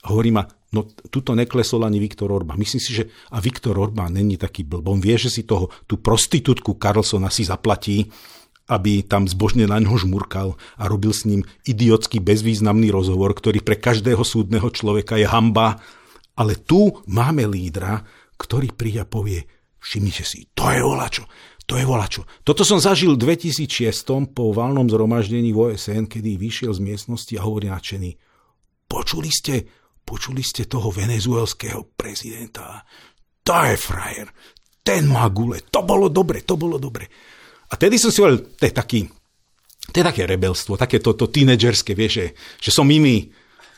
Hovorí 0.00 0.32
ma, 0.32 0.48
no 0.72 0.88
tuto 1.12 1.36
neklesol 1.36 1.84
ani 1.84 2.00
Viktor 2.00 2.32
Orbán. 2.32 2.56
Myslím 2.56 2.80
si, 2.80 2.96
že 2.96 3.12
a 3.34 3.42
Viktor 3.42 3.76
Orbán 3.76 4.16
není 4.16 4.40
taký 4.40 4.64
blbom. 4.64 4.96
vie, 4.96 5.20
že 5.20 5.28
si 5.28 5.42
toho, 5.44 5.68
tú 5.84 6.00
prostitútku 6.00 6.80
Carlsona 6.80 7.28
si 7.28 7.44
zaplatí, 7.44 8.08
aby 8.70 9.02
tam 9.02 9.26
zbožne 9.26 9.66
na 9.66 9.82
ňo 9.82 9.98
žmurkal 9.98 10.54
a 10.78 10.86
robil 10.86 11.10
s 11.10 11.26
ním 11.26 11.42
idiotský 11.66 12.22
bezvýznamný 12.22 12.94
rozhovor, 12.94 13.34
ktorý 13.34 13.60
pre 13.66 13.76
každého 13.76 14.22
súdneho 14.22 14.70
človeka 14.70 15.18
je 15.18 15.26
hamba. 15.26 15.82
Ale 16.38 16.54
tu 16.54 17.02
máme 17.10 17.44
lídra, 17.50 18.06
ktorý 18.38 18.70
príde 18.72 19.02
a 19.02 19.10
povie, 19.10 19.44
všimnite 19.82 20.24
si, 20.24 20.48
to 20.54 20.70
je 20.70 20.80
volačo, 20.80 21.26
to 21.66 21.76
je 21.76 21.84
volačo. 21.84 22.24
Toto 22.46 22.62
som 22.64 22.80
zažil 22.80 23.18
v 23.18 23.34
2006 23.34 24.32
po 24.32 24.54
valnom 24.54 24.86
zhromaždení 24.86 25.50
v 25.50 25.74
OSN, 25.74 26.06
kedy 26.06 26.38
vyšiel 26.40 26.72
z 26.72 26.80
miestnosti 26.80 27.34
a 27.36 27.44
hovorí 27.44 27.68
nadšený, 27.68 28.10
počuli 28.86 29.28
ste, 29.28 29.66
počuli 30.10 30.42
ste 30.42 30.66
toho 30.66 30.90
venezuelského 30.90 31.94
prezidenta? 31.94 32.82
To 33.46 33.54
je 33.62 33.76
frajer, 33.78 34.26
ten 34.82 35.06
má 35.06 35.30
gule, 35.30 35.62
to 35.70 35.86
bolo 35.86 36.10
dobre, 36.10 36.42
to 36.42 36.58
bolo 36.58 36.82
dobre. 36.82 37.06
A 37.70 37.78
tedy 37.78 37.94
som 37.94 38.10
si 38.10 38.18
hovoril, 38.18 38.58
to 38.58 38.66
je 38.66 38.74
taký, 38.74 39.06
to 39.86 39.94
je 39.94 40.04
také 40.04 40.26
rebelstvo, 40.26 40.74
také 40.74 40.98
toto 40.98 41.30
to 41.30 41.32
tínedžerské, 41.38 41.94
vieš, 41.94 42.12
že, 42.18 42.26
že 42.58 42.70
som 42.74 42.90
iný, 42.90 43.30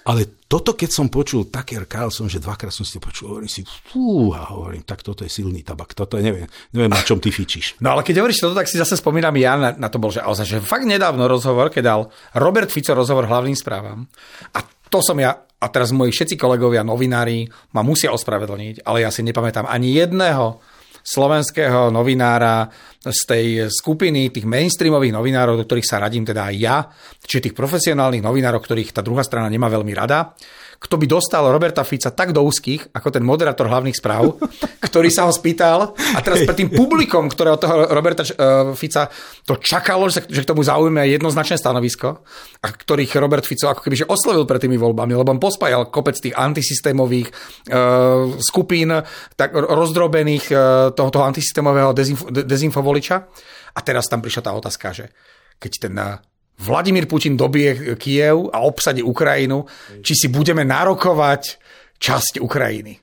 ale 0.02 0.42
toto, 0.50 0.74
keď 0.74 0.90
som 0.90 1.06
počul 1.06 1.46
Tucker 1.46 1.86
Carlson, 1.86 2.26
že 2.26 2.42
dvakrát 2.42 2.74
som 2.74 2.82
si 2.82 2.98
to 2.98 3.00
počul, 3.04 3.36
hovorím 3.36 3.52
si, 3.52 3.62
fú, 3.62 4.34
a 4.34 4.50
hovorím, 4.50 4.82
tak 4.82 5.04
toto 5.06 5.22
je 5.22 5.30
silný 5.30 5.62
tabak, 5.62 5.94
toto 5.94 6.18
je, 6.18 6.26
neviem, 6.26 6.48
neviem, 6.74 6.90
na 6.90 6.98
čom 7.06 7.22
ty 7.22 7.30
fičíš. 7.30 7.78
No 7.78 7.94
ale 7.94 8.02
keď 8.02 8.18
hovoríš 8.18 8.42
toto, 8.42 8.58
tak 8.58 8.66
si 8.66 8.82
zase 8.82 8.98
spomínam 8.98 9.36
ja 9.38 9.54
na, 9.54 9.70
na 9.78 9.86
to 9.86 10.02
bol, 10.02 10.10
že, 10.10 10.24
ozaj, 10.24 10.46
že 10.48 10.58
fakt 10.58 10.90
nedávno 10.90 11.30
rozhovor, 11.30 11.70
keď 11.70 11.82
dal 11.86 12.00
Robert 12.34 12.72
Fico 12.74 12.96
rozhovor 12.98 13.30
hlavným 13.30 13.54
správam. 13.54 14.10
A 14.58 14.66
to 14.90 14.98
som 14.98 15.14
ja, 15.22 15.38
a 15.62 15.66
teraz 15.70 15.94
moji 15.94 16.10
všetci 16.10 16.34
kolegovia, 16.34 16.82
novinári 16.82 17.46
ma 17.78 17.86
musia 17.86 18.10
ospravedlniť, 18.10 18.82
ale 18.82 19.06
ja 19.06 19.14
si 19.14 19.22
nepamätám 19.22 19.70
ani 19.70 19.94
jedného 19.94 20.58
slovenského 21.02 21.90
novinára 21.90 22.70
z 23.02 23.20
tej 23.26 23.46
skupiny 23.66 24.30
tých 24.30 24.46
mainstreamových 24.46 25.14
novinárov, 25.14 25.58
do 25.58 25.66
ktorých 25.66 25.86
sa 25.86 25.98
radím 25.98 26.22
teda 26.22 26.50
aj 26.50 26.56
ja, 26.58 26.76
čiže 27.26 27.50
tých 27.50 27.58
profesionálnych 27.58 28.22
novinárov, 28.22 28.62
ktorých 28.62 28.94
tá 28.94 29.02
druhá 29.02 29.26
strana 29.26 29.50
nemá 29.50 29.66
veľmi 29.66 29.90
rada, 29.94 30.34
kto 30.82 30.98
by 30.98 31.06
dostal 31.06 31.46
Roberta 31.46 31.86
Fica 31.86 32.10
tak 32.10 32.34
do 32.34 32.42
úzkých, 32.42 32.90
ako 32.90 33.08
ten 33.14 33.22
moderátor 33.22 33.70
hlavných 33.70 33.94
správ, 33.94 34.34
ktorý 34.90 35.14
sa 35.14 35.30
ho 35.30 35.32
spýtal 35.32 35.94
a 35.94 36.18
teraz 36.18 36.42
pred 36.42 36.58
tým 36.58 36.70
publikom, 36.74 37.30
ktoré 37.30 37.54
od 37.54 37.62
toho 37.62 37.86
Roberta 37.94 38.26
uh, 38.26 38.74
Fica 38.74 39.06
to 39.46 39.62
čakalo, 39.62 40.10
že, 40.10 40.26
že 40.26 40.42
k 40.42 40.50
tomu 40.50 40.66
zaujme 40.66 41.06
jednoznačné 41.06 41.54
stanovisko 41.54 42.26
a 42.58 42.66
ktorých 42.66 43.14
Robert 43.22 43.46
Fico 43.46 43.70
ako 43.70 43.86
keby 43.86 44.02
že 44.02 44.10
oslovil 44.10 44.42
pred 44.42 44.58
tými 44.58 44.74
voľbami, 44.74 45.14
lebo 45.14 45.30
on 45.30 45.38
pospájal 45.38 45.86
kopec 45.94 46.18
tých 46.18 46.34
antisystémových 46.34 47.30
uh, 47.70 48.34
skupín, 48.42 48.90
tak 49.38 49.54
rozdrobených 49.54 50.50
uh, 50.50 50.90
toho, 50.90 51.14
toho 51.14 51.24
antisystémového 51.30 51.94
dezinfo, 51.94 52.26
dezinfovoliča. 52.28 53.16
A 53.72 53.80
teraz 53.80 54.10
tam 54.10 54.20
prišla 54.20 54.42
tá 54.42 54.52
otázka, 54.52 54.90
že 54.92 55.06
keď 55.62 55.72
ten 55.78 55.94
Vladimír 56.58 57.08
Putin 57.08 57.36
dobije 57.36 57.96
Kiev 57.96 58.52
a 58.52 58.62
obsadí 58.62 59.02
Ukrajinu, 59.02 59.64
či 60.04 60.12
si 60.14 60.26
budeme 60.28 60.62
narokovať 60.62 61.58
časť 61.98 62.42
Ukrajiny. 62.42 63.02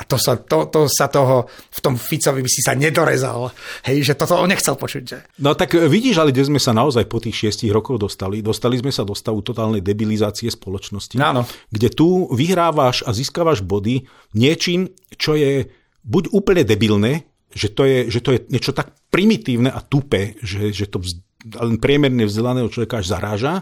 A 0.00 0.08
to 0.08 0.16
sa, 0.16 0.40
to, 0.40 0.72
to 0.72 0.88
sa 0.88 1.12
toho 1.12 1.44
v 1.52 1.80
tom 1.84 2.00
Ficovi 2.00 2.40
by 2.40 2.48
si 2.48 2.64
sa 2.64 2.72
nedorezal. 2.72 3.52
Hej, 3.84 4.08
že 4.08 4.14
toto 4.16 4.40
on 4.40 4.48
nechcel 4.48 4.72
počuť. 4.72 5.02
Že? 5.04 5.18
No 5.44 5.52
tak 5.52 5.76
vidíš, 5.76 6.16
ale 6.16 6.32
kde 6.32 6.48
sme 6.48 6.56
sa 6.56 6.72
naozaj 6.72 7.04
po 7.04 7.20
tých 7.20 7.36
šiestich 7.36 7.68
rokoch 7.68 8.00
dostali? 8.00 8.40
Dostali 8.40 8.80
sme 8.80 8.88
sa 8.88 9.04
do 9.04 9.12
stavu 9.12 9.44
totálnej 9.44 9.84
debilizácie 9.84 10.48
spoločnosti. 10.48 11.20
Áno. 11.20 11.44
Kde 11.68 11.92
tu 11.92 12.32
vyhrávaš 12.32 13.04
a 13.04 13.12
získavaš 13.12 13.60
body 13.60 14.08
niečím, 14.32 14.88
čo 15.20 15.36
je 15.36 15.68
buď 16.00 16.32
úplne 16.32 16.64
debilné, 16.64 17.28
že 17.52 17.68
to 17.68 17.84
je, 17.84 18.08
že 18.08 18.24
to 18.24 18.30
je 18.32 18.38
niečo 18.48 18.72
tak 18.72 18.96
primitívne 19.12 19.68
a 19.68 19.84
tupé, 19.84 20.40
že, 20.40 20.72
že 20.72 20.88
to 20.88 21.04
len 21.44 21.80
priemerne 21.80 22.24
vzdelaného 22.28 22.68
človeka 22.68 23.00
až 23.00 23.16
zaráža, 23.16 23.54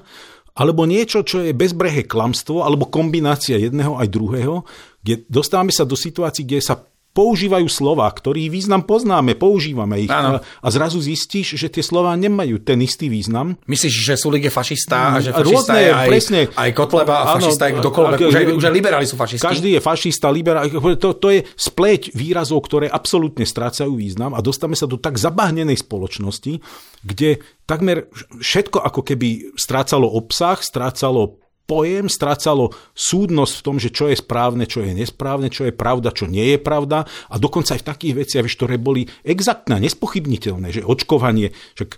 alebo 0.59 0.91
niečo, 0.91 1.23
čo 1.23 1.47
je 1.47 1.55
bezbrehé 1.55 2.11
klamstvo, 2.11 2.67
alebo 2.67 2.91
kombinácia 2.91 3.55
jedného 3.55 3.95
aj 3.95 4.09
druhého, 4.11 4.67
kde 5.07 5.23
dostávame 5.31 5.71
sa 5.71 5.87
do 5.87 5.95
situácií, 5.95 6.43
kde 6.43 6.59
sa 6.59 6.83
používajú 7.19 7.67
slova, 7.67 8.07
ktorých 8.07 8.47
význam 8.47 8.87
poznáme, 8.87 9.35
používame 9.35 10.07
ich 10.07 10.13
a, 10.15 10.39
a 10.39 10.69
zrazu 10.71 11.03
zistíš, 11.03 11.59
že 11.59 11.67
tie 11.67 11.83
slova 11.83 12.15
nemajú 12.15 12.63
ten 12.63 12.79
istý 12.79 13.11
význam. 13.11 13.59
Myslíš, 13.67 13.91
že 13.91 14.15
Sulik 14.15 14.47
je 14.47 14.53
fašista 14.55 15.19
a 15.19 15.19
že 15.19 15.35
fašista 15.35 15.75
Rôzne, 15.75 15.79
je 15.83 15.91
aj, 15.91 16.07
presne. 16.07 16.41
aj 16.55 16.71
Kotleba 16.79 17.27
a 17.27 17.35
fašista 17.35 17.67
je 17.67 17.73
kdokoľvek, 17.83 18.19
už, 18.23 18.37
aj, 18.39 18.45
už 18.55 18.65
aj 18.71 18.75
liberáli 18.79 19.07
sú 19.11 19.19
fašisti. 19.19 19.43
Každý 19.43 19.75
je 19.75 19.81
fašista, 19.83 20.31
liberál, 20.31 20.71
to, 20.95 21.19
to 21.19 21.29
je 21.35 21.41
spleť 21.59 22.15
výrazov, 22.15 22.63
ktoré 22.63 22.87
absolútne 22.87 23.43
strácajú 23.43 23.99
význam 23.99 24.39
a 24.39 24.39
dostávame 24.39 24.79
sa 24.79 24.87
do 24.87 24.95
tak 24.95 25.19
zabahnenej 25.19 25.83
spoločnosti, 25.83 26.63
kde 27.03 27.43
takmer 27.67 28.07
všetko 28.39 28.79
ako 28.79 29.01
keby 29.03 29.59
strácalo 29.59 30.07
obsah, 30.07 30.63
strácalo 30.63 31.48
pojem, 31.69 32.09
strácalo 32.09 32.73
súdnosť 32.97 33.55
v 33.61 33.65
tom, 33.69 33.77
že 33.77 33.93
čo 33.93 34.09
je 34.09 34.17
správne, 34.17 34.65
čo 34.65 34.81
je 34.81 34.97
nesprávne, 34.97 35.53
čo 35.53 35.69
je 35.69 35.77
pravda, 35.77 36.17
čo 36.17 36.25
nie 36.25 36.57
je 36.57 36.59
pravda 36.59 37.05
a 37.29 37.35
dokonca 37.37 37.77
aj 37.77 37.85
v 37.85 37.89
takých 37.93 38.15
veciach, 38.25 38.49
ktoré 38.49 38.81
boli 38.81 39.05
exaktné, 39.21 39.77
nespochybniteľné, 39.85 40.73
že 40.73 40.81
očkovanie, 40.81 41.53
že 41.77 41.93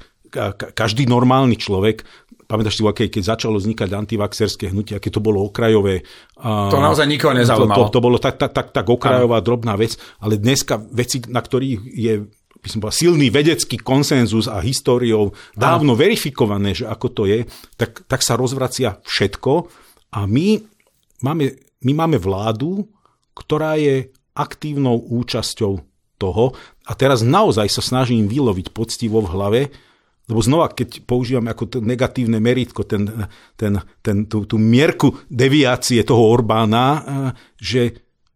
každý 0.75 1.07
normálny 1.07 1.55
človek, 1.55 2.03
pamätáš 2.51 2.79
si, 2.79 2.83
keď, 2.83 3.09
keď 3.15 3.23
začalo 3.23 3.63
vznikať 3.63 3.89
antivaxerské 3.95 4.75
hnutie, 4.75 4.99
aké 4.99 5.11
to 5.11 5.23
bolo 5.23 5.47
okrajové. 5.47 6.03
To 6.43 6.79
naozaj 6.83 7.07
nikoho 7.07 7.35
nezaujímalo. 7.35 7.87
To, 7.87 7.95
to, 7.95 7.95
to 7.95 8.01
bolo 8.03 8.19
tak, 8.19 8.43
tak, 8.43 8.51
tak, 8.51 8.75
tak 8.75 8.87
okrajová, 8.91 9.39
ano. 9.39 9.47
drobná 9.47 9.75
vec, 9.79 9.95
ale 10.19 10.39
dneska 10.39 10.83
veci, 10.91 11.23
na 11.31 11.39
ktorých 11.39 11.79
je 11.87 12.27
by 12.61 12.69
som 12.69 12.79
povedal, 12.85 13.01
silný 13.01 13.33
vedecký 13.33 13.81
konsenzus 13.81 14.45
a 14.45 14.61
históriou 14.61 15.33
dávno 15.57 15.97
verifikované, 15.97 16.77
že 16.77 16.85
ako 16.85 17.09
to 17.13 17.23
je, 17.25 17.49
tak, 17.81 18.05
tak 18.05 18.21
sa 18.21 18.37
rozvracia 18.37 19.01
všetko. 19.05 19.67
A 20.13 20.29
my 20.29 20.61
máme, 21.25 21.57
my 21.85 21.93
máme 21.97 22.21
vládu, 22.21 22.85
ktorá 23.33 23.81
je 23.81 24.13
aktívnou 24.37 25.01
účasťou 25.01 25.81
toho. 26.21 26.53
A 26.85 26.93
teraz 26.93 27.25
naozaj 27.25 27.73
sa 27.73 27.81
snažím 27.81 28.29
vyloviť 28.29 28.77
poctivo 28.77 29.25
v 29.25 29.33
hlave, 29.33 29.61
lebo 30.31 30.41
znova, 30.45 30.71
keď 30.71 31.03
používame 31.09 31.51
ako 31.51 31.65
to 31.67 31.79
negatívne 31.83 32.39
meritko, 32.39 32.87
ten, 32.87 33.27
ten, 33.59 33.83
ten, 33.99 34.31
tú, 34.31 34.47
tú 34.47 34.61
mierku 34.63 35.19
deviácie 35.27 36.07
toho 36.07 36.23
Orbána, 36.31 36.87
eh, 36.87 37.03
že 37.59 37.83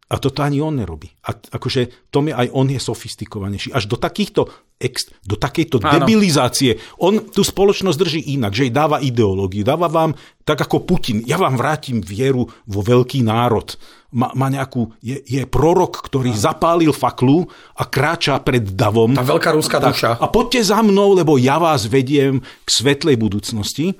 a 0.04 0.20
toto 0.20 0.44
ani 0.44 0.60
on 0.60 0.76
nerobí. 0.76 1.08
A 1.24 1.32
akože 1.32 2.12
to 2.12 2.20
mi 2.20 2.28
aj 2.28 2.52
on 2.52 2.68
je 2.68 2.76
sofistikovanejší. 2.76 3.72
Až 3.72 3.88
do 3.88 3.96
takýchto 3.96 4.44
ex, 4.76 5.08
do 5.24 5.40
takejto 5.40 5.80
Áno. 5.80 5.96
debilizácie. 5.96 6.76
On 7.00 7.24
tú 7.24 7.40
spoločnosť 7.40 7.96
drží 7.96 8.20
inak, 8.36 8.52
že 8.52 8.68
jej 8.68 8.74
dáva 8.74 9.00
ideológiu. 9.00 9.64
Dáva 9.64 9.88
vám, 9.88 10.12
tak 10.44 10.60
ako 10.60 10.84
Putin, 10.84 11.24
ja 11.24 11.40
vám 11.40 11.56
vrátim 11.56 12.04
vieru 12.04 12.44
vo 12.68 12.80
veľký 12.84 13.24
národ. 13.24 13.72
Má, 14.12 14.30
má 14.36 14.52
nejakú, 14.52 14.92
je, 15.00 15.24
je 15.24 15.42
prorok, 15.48 16.04
ktorý 16.04 16.36
Áno. 16.36 16.42
zapálil 16.52 16.92
faklu 16.92 17.48
a 17.74 17.88
kráča 17.88 18.36
pred 18.44 18.76
davom. 18.76 19.16
Tá 19.16 19.24
veľká 19.24 19.50
ruská 19.56 19.80
duša. 19.80 20.20
A 20.20 20.28
poďte 20.28 20.68
za 20.68 20.84
mnou, 20.84 21.16
lebo 21.16 21.40
ja 21.40 21.56
vás 21.56 21.88
vediem 21.88 22.44
k 22.44 22.68
svetlej 22.68 23.16
budúcnosti. 23.16 23.96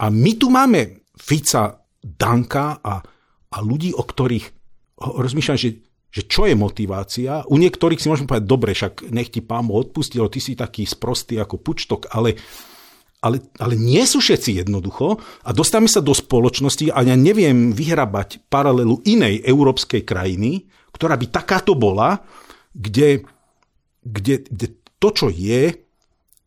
A 0.00 0.08
my 0.08 0.32
tu 0.38 0.48
máme 0.48 1.04
Fica, 1.18 1.76
Danka 2.00 2.80
a, 2.80 3.04
a 3.52 3.56
ľudí, 3.60 3.92
o 3.92 4.00
ktorých 4.00 4.59
rozmýšľam, 5.00 5.56
že, 5.56 5.80
že 6.12 6.22
čo 6.28 6.44
je 6.44 6.52
motivácia. 6.52 7.42
U 7.48 7.56
niektorých 7.56 7.98
si 7.98 8.12
môžem 8.12 8.28
povedať, 8.28 8.46
dobre, 8.46 8.76
však 8.76 9.08
nech 9.08 9.32
ti 9.32 9.40
pán 9.40 9.66
odpustil, 9.72 10.28
ty 10.28 10.38
si 10.38 10.52
taký 10.52 10.84
sprostý 10.84 11.40
ako 11.40 11.56
pučtok, 11.56 12.12
ale, 12.12 12.36
ale, 13.24 13.40
ale 13.56 13.74
nie 13.80 14.04
sú 14.04 14.20
všetci 14.20 14.60
jednoducho 14.60 15.16
a 15.44 15.50
dostávame 15.56 15.88
sa 15.88 16.04
do 16.04 16.12
spoločnosti 16.12 16.92
a 16.92 17.00
ja 17.00 17.16
neviem 17.16 17.72
vyhrabať 17.72 18.52
paralelu 18.52 19.00
inej 19.08 19.40
európskej 19.48 20.04
krajiny, 20.04 20.68
ktorá 20.92 21.16
by 21.16 21.26
takáto 21.32 21.72
bola, 21.72 22.20
kde, 22.76 23.24
kde, 24.04 24.44
kde 24.44 24.66
to, 25.00 25.08
čo 25.16 25.26
je, 25.32 25.80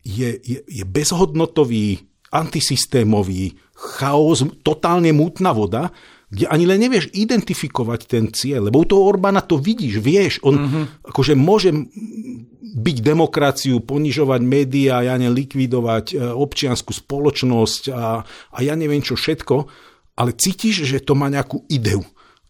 je, 0.03 0.29
je, 0.43 0.59
je 0.61 0.83
bezhodnotový, 0.85 2.05
antisystémový 2.33 3.57
chaos, 3.73 4.41
totálne 4.65 5.13
mútna 5.13 5.53
voda, 5.53 5.93
kde 6.33 6.49
ani 6.49 6.65
len 6.65 6.81
nevieš 6.81 7.13
identifikovať 7.13 7.99
ten 8.09 8.33
cieľ, 8.33 8.73
lebo 8.73 8.81
u 8.81 8.87
toho 8.89 9.05
Orbána 9.05 9.45
to 9.45 9.61
vidíš, 9.61 10.01
vieš, 10.01 10.33
on 10.41 10.55
uh-huh. 10.57 10.85
akože 11.13 11.37
môže 11.37 11.69
byť 12.73 12.97
demokraciu, 13.05 13.85
ponižovať 13.85 14.41
médiá, 14.41 15.05
ja 15.05 15.13
neviem, 15.13 15.45
likvidovať 15.45 16.05
e, 16.09 16.15
občianskú 16.17 16.89
spoločnosť 16.89 17.93
a, 17.93 18.25
a 18.25 18.57
ja 18.65 18.73
neviem 18.73 19.05
čo 19.05 19.13
všetko, 19.13 19.55
ale 20.17 20.33
cítiš, 20.33 20.89
že 20.89 21.05
to 21.05 21.13
má 21.13 21.29
nejakú 21.29 21.69
ideu. 21.69 22.01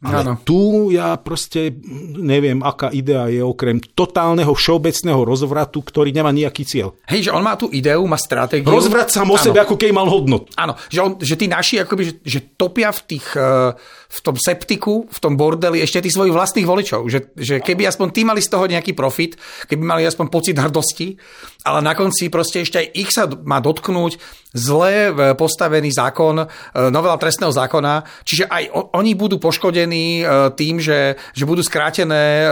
Ale 0.04 0.20
Áno. 0.20 0.34
tu 0.44 0.92
ja 0.92 1.16
proste 1.16 1.72
neviem, 2.20 2.60
aká 2.60 2.92
idea 2.92 3.32
je 3.32 3.40
okrem 3.40 3.80
totálneho 3.80 4.52
všeobecného 4.52 5.24
rozvratu, 5.24 5.80
ktorý 5.80 6.12
nemá 6.12 6.36
nejaký 6.36 6.68
cieľ. 6.68 7.00
Hej, 7.08 7.30
že 7.30 7.32
on 7.32 7.40
má 7.40 7.56
tú 7.56 7.72
ideu, 7.72 8.04
má 8.04 8.20
stratégiu. 8.20 8.68
Rozvrat 8.68 9.08
sám 9.08 9.32
o 9.32 9.40
sebe, 9.40 9.64
ako 9.64 9.80
keby 9.80 9.96
mal 9.96 10.12
hodnotu. 10.12 10.52
Áno, 10.60 10.76
že, 10.92 11.00
on, 11.00 11.16
že 11.16 11.40
tí 11.40 11.48
naši 11.48 11.80
akoby, 11.80 12.04
že, 12.04 12.14
že 12.20 12.40
topia 12.60 12.92
v 12.92 13.02
tých, 13.16 13.28
eh, 13.40 13.72
v 14.14 14.20
tom 14.20 14.36
septiku, 14.36 15.08
v 15.08 15.20
tom 15.24 15.40
bordeli 15.40 15.80
ešte 15.80 16.04
tých 16.04 16.20
svojich 16.20 16.36
vlastných 16.36 16.68
voličov. 16.68 17.08
Že, 17.08 17.20
že 17.40 17.56
keby 17.64 17.88
aspoň 17.88 18.08
tí 18.12 18.28
mali 18.28 18.44
z 18.44 18.52
toho 18.52 18.68
nejaký 18.68 18.92
profit, 18.92 19.40
keby 19.72 19.84
mali 19.88 20.04
aspoň 20.04 20.28
pocit 20.28 20.60
hrdosti, 20.60 21.16
ale 21.64 21.80
na 21.80 21.96
konci 21.96 22.28
proste 22.28 22.68
ešte 22.68 22.84
aj 22.84 22.88
ich 22.92 23.10
sa 23.16 23.24
má 23.48 23.64
dotknúť 23.64 24.43
zle 24.54 25.10
eh, 25.10 25.34
postavený 25.34 25.90
zákon, 25.90 26.40
eh, 26.40 26.48
novela 26.94 27.18
trestného 27.18 27.50
zákona, 27.50 28.24
čiže 28.24 28.46
aj 28.46 28.64
oni 28.94 29.18
budú 29.18 29.42
poškodení 29.42 30.22
eh, 30.22 30.28
tým, 30.54 30.78
že, 30.78 31.18
že 31.34 31.44
budú 31.44 31.66
skrátené, 31.66 32.46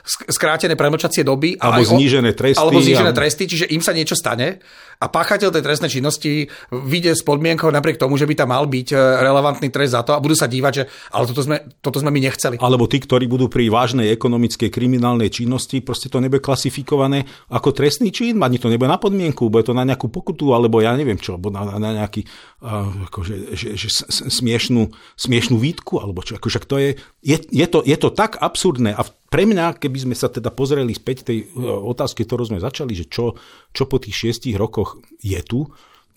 sk- 0.00 0.26
skrátené 0.32 0.74
premlčacie 0.74 1.20
doby. 1.20 1.60
Alebo 1.60 1.84
znížené 1.84 2.32
tresty, 2.32 2.56
Alebo 2.56 2.80
znížené 2.80 3.12
alebo- 3.12 3.20
tresty, 3.20 3.44
čiže 3.44 3.68
im 3.68 3.84
sa 3.84 3.92
niečo 3.92 4.16
stane 4.16 4.58
a 4.96 5.06
páchateľ 5.06 5.52
tej 5.52 5.64
trestnej 5.64 5.92
činnosti 5.92 6.48
vyjde 6.72 7.12
s 7.12 7.22
podmienkou 7.22 7.68
napriek 7.68 8.00
tomu, 8.00 8.16
že 8.16 8.24
by 8.24 8.34
tam 8.34 8.52
mal 8.52 8.64
byť 8.64 8.88
e, 8.92 8.96
relevantný 8.96 9.68
trest 9.68 9.92
za 9.92 10.02
to 10.02 10.16
a 10.16 10.22
budú 10.22 10.32
sa 10.32 10.48
dívať, 10.48 10.72
že 10.72 10.84
ale 11.12 11.24
toto 11.28 11.42
sme, 11.44 11.56
toto 11.84 12.00
sme 12.00 12.10
my 12.12 12.20
nechceli. 12.24 12.56
Alebo 12.60 12.88
tí, 12.88 12.98
ktorí 13.02 13.28
budú 13.28 13.52
pri 13.52 13.68
vážnej 13.68 14.08
ekonomickej 14.16 14.72
kriminálnej 14.72 15.28
činnosti, 15.28 15.84
proste 15.84 16.08
to 16.08 16.20
nebude 16.22 16.40
klasifikované 16.40 17.28
ako 17.52 17.76
trestný 17.76 18.08
čin, 18.10 18.40
ani 18.40 18.56
to 18.56 18.72
nebude 18.72 18.88
na 18.88 18.96
podmienku, 18.96 19.52
bude 19.52 19.66
to 19.66 19.76
na 19.76 19.84
nejakú 19.84 20.08
pokutu, 20.08 20.56
alebo 20.56 20.80
ja 20.80 20.96
neviem 20.96 21.20
čo, 21.20 21.36
alebo 21.36 21.52
na, 21.52 21.76
na 21.76 21.90
nejaký 22.02 22.24
uh, 22.62 23.06
akože, 23.12 23.52
že, 23.52 23.68
že 23.76 23.88
s- 23.92 24.08
smiešnú, 24.40 24.88
smiešnú 25.18 25.56
výtku, 25.60 26.00
alebo 26.00 26.24
čo. 26.24 26.38
Akože 26.40 26.64
to 26.64 26.76
je, 26.80 26.90
je, 27.26 27.42
je, 27.50 27.66
to, 27.66 27.82
je 27.82 27.98
to 27.98 28.14
tak 28.14 28.38
absurdné 28.38 28.94
a 28.94 29.02
pre 29.02 29.42
mňa, 29.50 29.82
keby 29.82 30.06
sme 30.06 30.14
sa 30.14 30.30
teda 30.30 30.54
pozreli 30.54 30.94
späť 30.94 31.26
tej 31.26 31.50
uh, 31.50 31.82
otázky, 31.82 32.22
ktorú 32.22 32.46
sme 32.46 32.62
začali, 32.62 32.94
že 32.94 33.10
čo, 33.10 33.34
čo 33.74 33.90
po 33.90 33.98
tých 33.98 34.14
šiestich 34.14 34.54
rokoch 34.54 35.02
je 35.18 35.42
tu, 35.42 35.66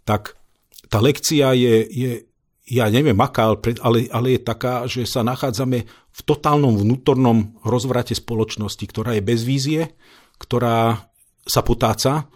tak 0.06 0.38
tá 0.86 1.02
lekcia 1.02 1.58
je, 1.58 1.76
je 1.90 2.12
ja 2.70 2.86
neviem 2.94 3.18
aká, 3.18 3.58
ale, 3.82 4.06
ale 4.14 4.38
je 4.38 4.42
taká, 4.46 4.86
že 4.86 5.10
sa 5.10 5.26
nachádzame 5.26 5.90
v 5.90 6.22
totálnom 6.22 6.78
vnútornom 6.78 7.58
rozvrate 7.66 8.14
spoločnosti, 8.14 8.86
ktorá 8.86 9.18
je 9.18 9.26
bez 9.26 9.42
vízie, 9.42 9.98
ktorá 10.38 11.10
sa 11.42 11.66
potáca. 11.66 12.30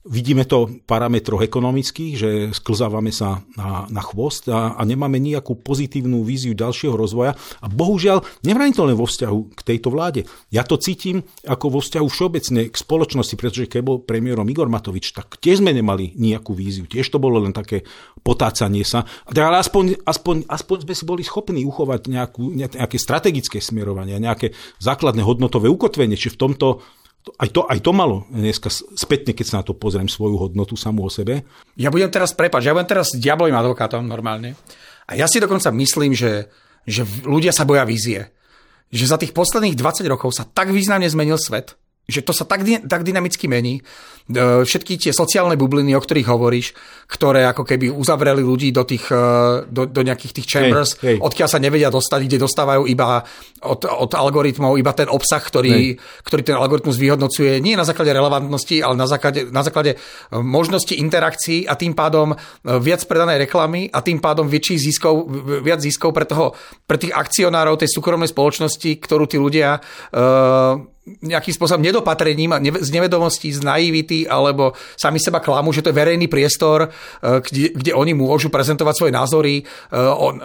Vidíme 0.00 0.48
to 0.48 0.64
v 0.64 0.80
parametroch 0.88 1.44
ekonomických, 1.44 2.14
že 2.16 2.30
sklzávame 2.56 3.12
sa 3.12 3.44
na, 3.52 3.84
na 3.92 4.00
chvost 4.00 4.48
a, 4.48 4.72
a 4.72 4.82
nemáme 4.88 5.20
nejakú 5.20 5.60
pozitívnu 5.60 6.24
víziu 6.24 6.56
ďalšieho 6.56 6.96
rozvoja. 6.96 7.36
A 7.60 7.68
bohužiaľ, 7.68 8.24
nevrátim 8.40 8.80
to 8.80 8.88
len 8.88 8.96
vo 8.96 9.04
vzťahu 9.04 9.52
k 9.52 9.60
tejto 9.60 9.92
vláde. 9.92 10.24
Ja 10.48 10.64
to 10.64 10.80
cítim 10.80 11.28
ako 11.44 11.76
vo 11.76 11.80
vzťahu 11.84 12.06
všeobecne 12.08 12.72
k 12.72 12.76
spoločnosti, 12.80 13.36
pretože 13.36 13.68
keď 13.68 13.80
bol 13.84 14.00
premiérom 14.00 14.48
Igor 14.48 14.72
Matovič, 14.72 15.12
tak 15.12 15.36
tiež 15.36 15.60
sme 15.60 15.76
nemali 15.76 16.16
nejakú 16.16 16.56
víziu. 16.56 16.88
Tiež 16.88 17.04
to 17.12 17.20
bolo 17.20 17.36
len 17.44 17.52
také 17.52 17.84
potácanie 18.24 18.88
sa. 18.88 19.04
Ale 19.28 19.60
aspoň, 19.60 20.00
aspoň, 20.08 20.48
aspoň 20.48 20.76
sme 20.88 20.94
si 20.96 21.04
boli 21.04 21.22
schopní 21.28 21.68
uchovať 21.68 22.08
nejakú, 22.08 22.56
nejaké 22.56 22.96
strategické 22.96 23.60
smerovanie, 23.60 24.16
nejaké 24.16 24.56
základné 24.80 25.20
hodnotové 25.20 25.68
ukotvenie. 25.68 26.16
Či 26.16 26.32
v 26.32 26.40
tomto 26.40 26.58
to- 26.60 26.99
aj 27.20 27.48
to, 27.52 27.60
aj 27.68 27.78
to 27.84 27.92
malo 27.92 28.24
dneska 28.32 28.72
spätne, 28.72 29.36
keď 29.36 29.46
sa 29.46 29.58
na 29.60 29.64
to 29.64 29.76
pozriem, 29.76 30.08
svoju 30.08 30.48
hodnotu 30.48 30.72
samú 30.74 31.04
o 31.04 31.12
sebe. 31.12 31.44
Ja 31.76 31.92
budem 31.92 32.08
teraz, 32.08 32.32
prepač, 32.32 32.64
ja 32.64 32.72
budem 32.72 32.88
teraz 32.88 33.12
diablovým 33.12 33.56
advokátom 33.56 34.00
normálne. 34.04 34.56
A 35.04 35.18
ja 35.18 35.28
si 35.28 35.36
dokonca 35.36 35.68
myslím, 35.74 36.16
že, 36.16 36.48
že 36.88 37.04
ľudia 37.28 37.52
sa 37.52 37.68
boja 37.68 37.84
vízie. 37.84 38.32
Že 38.88 39.04
za 39.06 39.16
tých 39.20 39.36
posledných 39.36 39.76
20 39.76 40.06
rokov 40.08 40.32
sa 40.32 40.48
tak 40.48 40.72
významne 40.72 41.06
zmenil 41.06 41.36
svet, 41.36 41.76
že 42.06 42.26
to 42.26 42.34
sa 42.34 42.42
tak, 42.42 42.66
tak 42.66 43.06
dynamicky 43.06 43.46
mení. 43.46 43.78
E, 44.26 44.62
Všetky 44.66 44.98
tie 44.98 45.12
sociálne 45.14 45.54
bubliny, 45.54 45.94
o 45.94 46.02
ktorých 46.02 46.26
hovoríš, 46.26 46.74
ktoré 47.06 47.46
ako 47.46 47.62
keby 47.62 47.86
uzavreli 47.86 48.42
ľudí 48.42 48.74
do, 48.74 48.82
tých, 48.82 49.06
e, 49.10 49.22
do, 49.70 49.86
do 49.86 50.00
nejakých 50.02 50.42
tých 50.42 50.46
chambers, 50.46 50.98
Hej, 50.98 51.06
hej. 51.06 51.16
odkiaľ 51.22 51.48
sa 51.50 51.62
nevedia 51.62 51.86
dostať, 51.86 52.26
kde 52.26 52.42
dostávajú 52.42 52.82
iba 52.90 53.22
od, 53.62 53.80
od 53.86 54.10
algoritmov 54.10 54.74
iba 54.74 54.90
ten 54.90 55.06
obsah, 55.06 55.38
ktorý, 55.38 55.94
ktorý 56.26 56.42
ten 56.42 56.56
algoritmus 56.58 56.98
vyhodnocuje 56.98 57.62
nie 57.62 57.78
na 57.78 57.86
základe 57.86 58.10
relevantnosti, 58.10 58.82
ale 58.82 58.94
na 58.98 59.06
základe, 59.06 59.46
na 59.46 59.62
základe 59.62 59.94
e, 59.94 59.98
možnosti 60.34 60.94
interakcií 60.94 61.70
a 61.70 61.78
tým 61.78 61.94
pádom 61.94 62.34
viac 62.66 63.06
predanej 63.06 63.46
reklamy 63.46 63.86
a 63.86 64.02
tým 64.02 64.18
pádom 64.18 64.50
väčších 64.50 64.80
ziskov, 64.82 65.30
v- 65.30 65.62
viac 65.62 65.78
ziskov 65.78 66.10
pre, 66.10 66.26
toho, 66.26 66.58
pre 66.86 66.98
tých 66.98 67.14
akcionárov 67.14 67.78
tej 67.78 67.90
súkromnej 67.90 68.26
spoločnosti, 68.26 68.90
ktorú 68.98 69.30
tí 69.30 69.38
ľudia 69.38 69.78
e, 70.10 70.98
nejakým 71.00 71.56
spôsobom 71.56 71.80
nedopatrením 71.80 72.60
z 72.84 72.90
nevedomostí, 72.92 73.48
z 73.50 73.64
naivity 73.64 74.28
alebo 74.28 74.76
sami 75.00 75.16
seba 75.16 75.40
klamú, 75.40 75.72
že 75.72 75.80
to 75.80 75.90
je 75.90 75.96
verejný 75.96 76.28
priestor, 76.28 76.86
e, 76.86 76.88
kde, 77.40 77.72
kde 77.72 77.92
oni 77.96 78.12
môžu 78.12 78.52
prezentovať 78.52 78.94
svoje 78.94 79.12
názory 79.16 79.54
e, 79.60 79.62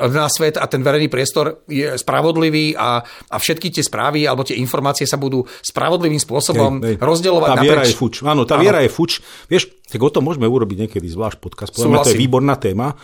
na 0.09 0.31
svet 0.31 0.55
a 0.55 0.63
ten 0.71 0.79
verejný 0.79 1.11
priestor 1.11 1.67
je 1.67 1.99
spravodlivý 1.99 2.71
a, 2.79 3.03
a 3.03 3.35
všetky 3.35 3.67
tie 3.67 3.83
správy 3.83 4.23
alebo 4.23 4.47
tie 4.47 4.55
informácie 4.55 5.03
sa 5.03 5.19
budú 5.19 5.43
spravodlivým 5.59 6.23
spôsobom 6.23 6.79
Hej, 6.79 6.95
hej. 6.95 7.03
rozdielovať 7.03 7.49
Tá 7.51 7.59
viera 7.59 7.83
naprieč. 7.83 7.91
je 7.91 7.99
fuč. 7.99 8.13
Áno, 8.23 8.47
tá 8.47 8.55
Áno. 8.55 8.63
viera 8.63 8.79
je 8.79 8.89
fuč. 8.89 9.19
Vieš, 9.51 9.63
tak 9.91 9.99
o 9.99 10.09
tom 10.09 10.23
môžeme 10.23 10.47
urobiť 10.47 10.87
niekedy 10.87 11.07
zvlášť 11.11 11.37
podcast. 11.43 11.75
Mňa 11.75 12.07
to 12.07 12.15
je 12.15 12.19
výborná 12.19 12.55
téma. 12.55 12.95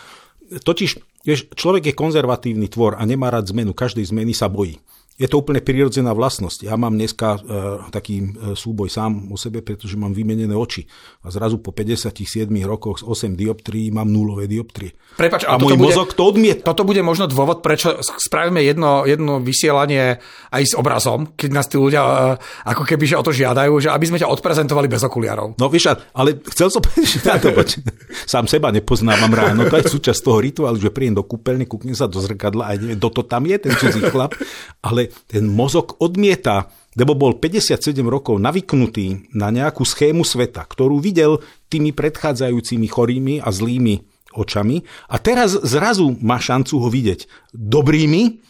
Totiž, 0.52 1.24
vieš, 1.24 1.52
človek 1.52 1.92
je 1.92 1.94
konzervatívny 1.96 2.72
tvor 2.72 2.96
a 2.96 3.04
nemá 3.04 3.28
rád 3.28 3.52
zmenu. 3.52 3.76
Každej 3.76 4.08
zmeny 4.08 4.32
sa 4.32 4.48
bojí. 4.48 4.80
Je 5.22 5.30
to 5.30 5.38
úplne 5.38 5.62
prirodzená 5.62 6.10
vlastnosť. 6.10 6.66
Ja 6.66 6.74
mám 6.74 6.98
dneska 6.98 7.38
e, 7.38 7.40
taký 7.94 8.16
e, 8.18 8.26
súboj 8.58 8.90
sám 8.90 9.30
o 9.30 9.38
sebe, 9.38 9.62
pretože 9.62 9.94
mám 9.94 10.10
vymenené 10.10 10.50
oči. 10.50 10.82
A 11.22 11.30
zrazu 11.30 11.62
po 11.62 11.70
57 11.70 12.50
rokoch 12.66 12.98
z 12.98 13.30
8 13.30 13.38
dioptrií 13.38 13.94
mám 13.94 14.10
nulové 14.10 14.50
dioptrie. 14.50 14.90
Prepač, 15.14 15.46
a 15.46 15.62
môj 15.62 15.78
bude- 15.78 15.94
mozog 15.94 16.18
to 16.18 16.26
odmieta. 16.26 16.66
Toto 16.66 16.82
bude 16.82 17.06
možno 17.06 17.30
dôvod, 17.30 17.62
prečo 17.62 18.02
spravíme 18.02 18.66
jedno, 18.66 19.06
jedno 19.06 19.38
vysielanie 19.38 20.18
aj 20.50 20.62
s 20.66 20.74
obrazom, 20.74 21.38
keď 21.38 21.50
nás 21.54 21.70
tí 21.70 21.78
ľudia 21.78 22.02
e, 22.02 22.12
ako 22.74 22.82
keby 22.82 23.04
že 23.06 23.14
o 23.14 23.22
to 23.22 23.30
žiadajú, 23.30 23.78
že 23.78 23.94
aby 23.94 24.10
sme 24.10 24.18
ťa 24.18 24.26
odprezentovali 24.26 24.90
bez 24.90 25.06
okuliarov. 25.06 25.54
No 25.54 25.70
vieš, 25.70 25.94
ale 26.18 26.42
chcel 26.50 26.66
som 26.66 26.82
povedať, 26.84 27.22
ja 27.22 27.38
to 27.38 27.54
poč- 27.54 27.78
sám 28.26 28.50
seba 28.50 28.74
nepoznávam 28.74 29.30
ráno, 29.30 29.70
to 29.70 29.78
je 29.78 29.86
súčasť 29.86 30.18
toho 30.18 30.42
rituálu, 30.42 30.82
že 30.82 30.90
príjem 30.90 31.14
do 31.14 31.22
kúpeľne, 31.22 31.62
kúknem 31.70 31.94
sa 31.94 32.10
do 32.10 32.18
zrkadla 32.18 32.66
a 32.66 32.70
neviem, 32.74 32.98
kto 32.98 33.22
to 33.22 33.22
tam 33.22 33.46
je, 33.46 33.56
ten 33.62 33.70
cudzí 33.78 34.02
chlap, 34.10 34.34
ale 34.82 35.11
ten 35.28 35.48
mozog 35.48 35.96
odmieta, 36.00 36.72
lebo 36.96 37.16
bol 37.16 37.40
57 37.40 37.80
rokov 38.04 38.36
navyknutý 38.36 39.32
na 39.32 39.48
nejakú 39.48 39.84
schému 39.84 40.24
sveta, 40.26 40.64
ktorú 40.68 41.00
videl 41.00 41.40
tými 41.72 41.96
predchádzajúcimi 41.96 42.86
chorými 42.88 43.34
a 43.40 43.48
zlými 43.48 44.04
očami 44.32 44.80
a 45.12 45.16
teraz 45.20 45.56
zrazu 45.60 46.16
má 46.20 46.40
šancu 46.40 46.80
ho 46.80 46.88
vidieť 46.88 47.28
dobrými, 47.52 48.42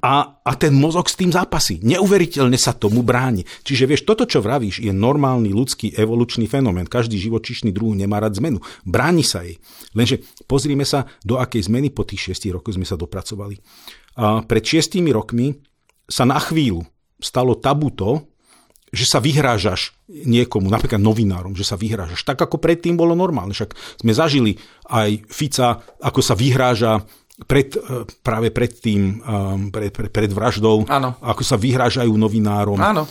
a, 0.00 0.40
a 0.40 0.52
ten 0.56 0.72
mozog 0.72 1.12
s 1.12 1.18
tým 1.18 1.28
zápasí. 1.28 1.76
Neuveriteľne 1.84 2.56
sa 2.56 2.72
tomu 2.72 3.04
bráni. 3.04 3.44
Čiže 3.44 3.84
vieš, 3.84 4.08
toto, 4.08 4.24
čo 4.24 4.40
vravíš, 4.40 4.80
je 4.80 4.92
normálny 4.96 5.52
ľudský 5.52 5.92
evolučný 5.92 6.48
fenomén. 6.48 6.88
Každý 6.88 7.20
živočišný 7.20 7.68
druh 7.68 7.92
nemá 7.92 8.16
rád 8.16 8.40
zmenu. 8.40 8.64
Bráni 8.88 9.20
sa 9.20 9.44
jej. 9.44 9.60
Lenže 9.92 10.24
pozrime 10.48 10.88
sa, 10.88 11.04
do 11.20 11.36
akej 11.36 11.68
zmeny 11.68 11.92
po 11.92 12.08
tých 12.08 12.32
šiestich 12.32 12.56
rokoch 12.56 12.80
sme 12.80 12.88
sa 12.88 12.96
dopracovali. 12.96 13.60
A 14.16 14.40
pred 14.40 14.64
šiestimi 14.64 15.12
rokmi 15.12 15.52
sa 16.06 16.24
na 16.26 16.38
chvíľu 16.38 16.86
stalo 17.22 17.54
tabu 17.54 17.90
to, 17.94 18.26
že 18.92 19.08
sa 19.08 19.24
vyhrážaš 19.24 19.96
niekomu, 20.04 20.68
napríklad 20.68 21.00
novinárom, 21.00 21.56
že 21.56 21.64
sa 21.64 21.80
vyhrážaš. 21.80 22.28
Tak 22.28 22.44
ako 22.44 22.60
predtým 22.60 22.92
bolo 22.92 23.16
normálne. 23.16 23.56
Však 23.56 23.72
sme 24.04 24.12
zažili 24.12 24.60
aj 24.92 25.24
Fica, 25.32 25.80
ako 25.96 26.20
sa 26.20 26.36
vyhráža 26.36 27.00
pred, 27.48 27.72
eh, 27.72 28.04
práve 28.20 28.52
pred 28.52 28.68
tým, 28.68 29.24
um, 29.24 29.72
pred, 29.72 29.88
pred, 29.88 30.12
pred 30.12 30.28
vraždou, 30.28 30.84
Áno. 30.92 31.16
ako 31.24 31.42
sa 31.42 31.56
vyhrážajú 31.56 32.12
novinárom. 32.12 32.76
Áno. 32.76 33.08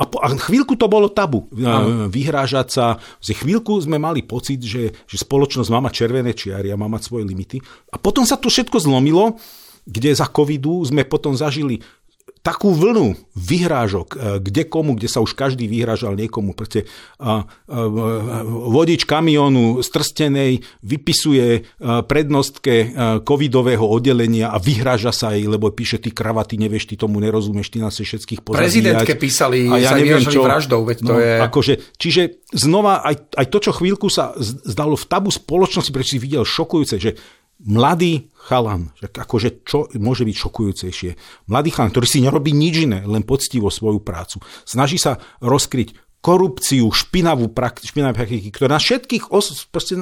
A, 0.00 0.02
a 0.08 0.26
chvíľku 0.32 0.80
to 0.80 0.88
bolo 0.88 1.12
tabu. 1.12 1.44
Áno. 1.60 2.08
Vyhrážať 2.08 2.72
sa. 2.72 2.96
Že 3.20 3.44
chvíľku 3.44 3.76
sme 3.84 4.00
mali 4.00 4.24
pocit, 4.24 4.64
že, 4.64 4.96
že 5.04 5.16
spoločnosť 5.20 5.68
má 5.68 5.84
mať 5.84 5.92
červené 5.92 6.32
čiary 6.32 6.72
a 6.72 6.80
má 6.80 6.88
mať 6.88 7.12
svoje 7.12 7.28
limity. 7.28 7.60
A 7.92 8.00
potom 8.00 8.24
sa 8.24 8.40
to 8.40 8.48
všetko 8.48 8.80
zlomilo, 8.80 9.36
kde 9.84 10.16
za 10.16 10.24
covidu 10.24 10.80
sme 10.88 11.04
potom 11.04 11.36
zažili 11.36 11.84
takú 12.40 12.72
vlnu 12.74 13.16
vyhrážok, 13.38 14.08
e, 14.12 14.16
kde 14.42 14.62
komu, 14.68 14.98
kde 14.98 15.08
sa 15.08 15.22
už 15.22 15.32
každý 15.38 15.70
vyhrážal 15.70 16.18
niekomu. 16.18 16.52
Proste 16.52 16.88
a, 17.16 17.44
a, 17.44 17.88
vodič 18.48 19.08
kamionu 19.08 19.80
strstenej 19.80 20.60
vypisuje 20.84 21.64
prednostke 21.80 22.92
covidového 23.24 23.84
oddelenia 23.84 24.52
a 24.52 24.58
vyhráža 24.58 25.12
sa 25.14 25.32
jej, 25.36 25.46
lebo 25.46 25.70
píše 25.72 26.00
ty 26.00 26.10
kravaty, 26.10 26.56
nevieš, 26.56 26.90
ty 26.90 26.94
tomu 26.98 27.20
nerozumieš, 27.20 27.72
ty 27.72 27.78
nás 27.80 27.96
všetkých 27.96 28.40
pozabíjať. 28.44 28.60
Prezidentke 28.60 29.14
písali, 29.16 29.68
A 29.68 29.76
ja 29.78 29.92
neviem 29.94 30.24
čo. 30.24 30.42
vraždou, 30.42 30.82
veď 30.88 30.98
to 31.04 31.14
no, 31.14 31.20
je... 31.20 31.32
Akože, 31.44 31.74
čiže 31.96 32.22
znova 32.50 33.04
aj, 33.04 33.36
aj 33.36 33.46
to, 33.48 33.58
čo 33.62 33.72
chvíľku 33.76 34.08
sa 34.08 34.34
zdalo 34.40 34.96
v 34.96 35.06
tabu 35.06 35.30
spoločnosti, 35.30 35.92
prečo 35.92 36.16
si 36.16 36.20
videl 36.22 36.42
šokujúce, 36.42 36.96
že 36.96 37.10
mladý 37.60 38.29
chalan, 38.40 38.90
že 38.96 39.12
akože 39.12 39.48
čo 39.68 39.86
môže 40.00 40.24
byť 40.24 40.36
šokujúcejšie, 40.36 41.10
mladý 41.52 41.70
chalan, 41.70 41.92
ktorý 41.92 42.06
si 42.08 42.24
nerobí 42.24 42.56
nič 42.56 42.88
iné, 42.88 43.04
len 43.04 43.22
poctivo 43.22 43.68
svoju 43.68 44.00
prácu, 44.00 44.40
snaží 44.64 44.96
sa 44.96 45.20
rozkryť 45.44 45.92
korupciu, 46.20 46.84
špinavú 46.92 47.48
špinavé 47.80 48.12
praktiky, 48.12 48.52
ktoré 48.52 48.76
nás 48.76 48.84
všetkých, 48.84 49.32
os, 49.32 49.64
proste, 49.72 49.96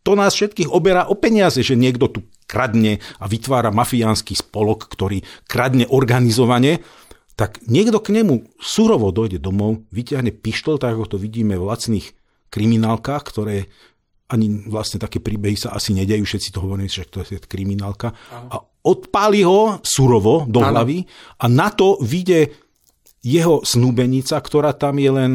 to 0.00 0.12
nás 0.16 0.32
všetkých 0.32 0.72
oberá 0.72 1.04
o 1.04 1.14
peniaze, 1.16 1.60
že 1.60 1.76
niekto 1.76 2.08
tu 2.08 2.20
kradne 2.48 3.04
a 3.20 3.28
vytvára 3.28 3.68
mafiánsky 3.68 4.32
spolok, 4.32 4.88
ktorý 4.88 5.20
kradne 5.44 5.84
organizovane, 5.84 6.80
tak 7.36 7.60
niekto 7.68 8.00
k 8.00 8.18
nemu 8.18 8.56
surovo 8.56 9.12
dojde 9.12 9.38
domov, 9.38 9.84
vyťahne 9.92 10.32
pištol, 10.32 10.80
tak 10.80 10.96
ako 10.96 11.14
to 11.14 11.16
vidíme 11.20 11.60
v 11.60 11.68
lacných 11.68 12.06
kriminálkach, 12.48 13.22
ktoré 13.28 13.68
ani 14.28 14.68
vlastne 14.68 15.00
také 15.00 15.24
príbehy 15.24 15.56
sa 15.56 15.72
asi 15.72 15.96
nedejú, 15.96 16.24
všetci 16.24 16.52
to 16.52 16.60
hovorí, 16.60 16.84
že 16.84 17.08
to 17.08 17.24
je 17.24 17.40
kriminálka. 17.40 18.12
A 18.52 18.60
odpáli 18.84 19.40
ho 19.44 19.80
surovo 19.80 20.44
do 20.44 20.60
ano. 20.60 20.72
hlavy 20.76 20.98
a 21.40 21.44
na 21.48 21.72
to 21.72 21.96
vyjde 22.04 22.52
jeho 23.24 23.64
snúbenica, 23.64 24.38
ktorá 24.38 24.76
tam 24.76 25.00
je 25.00 25.10
len 25.10 25.32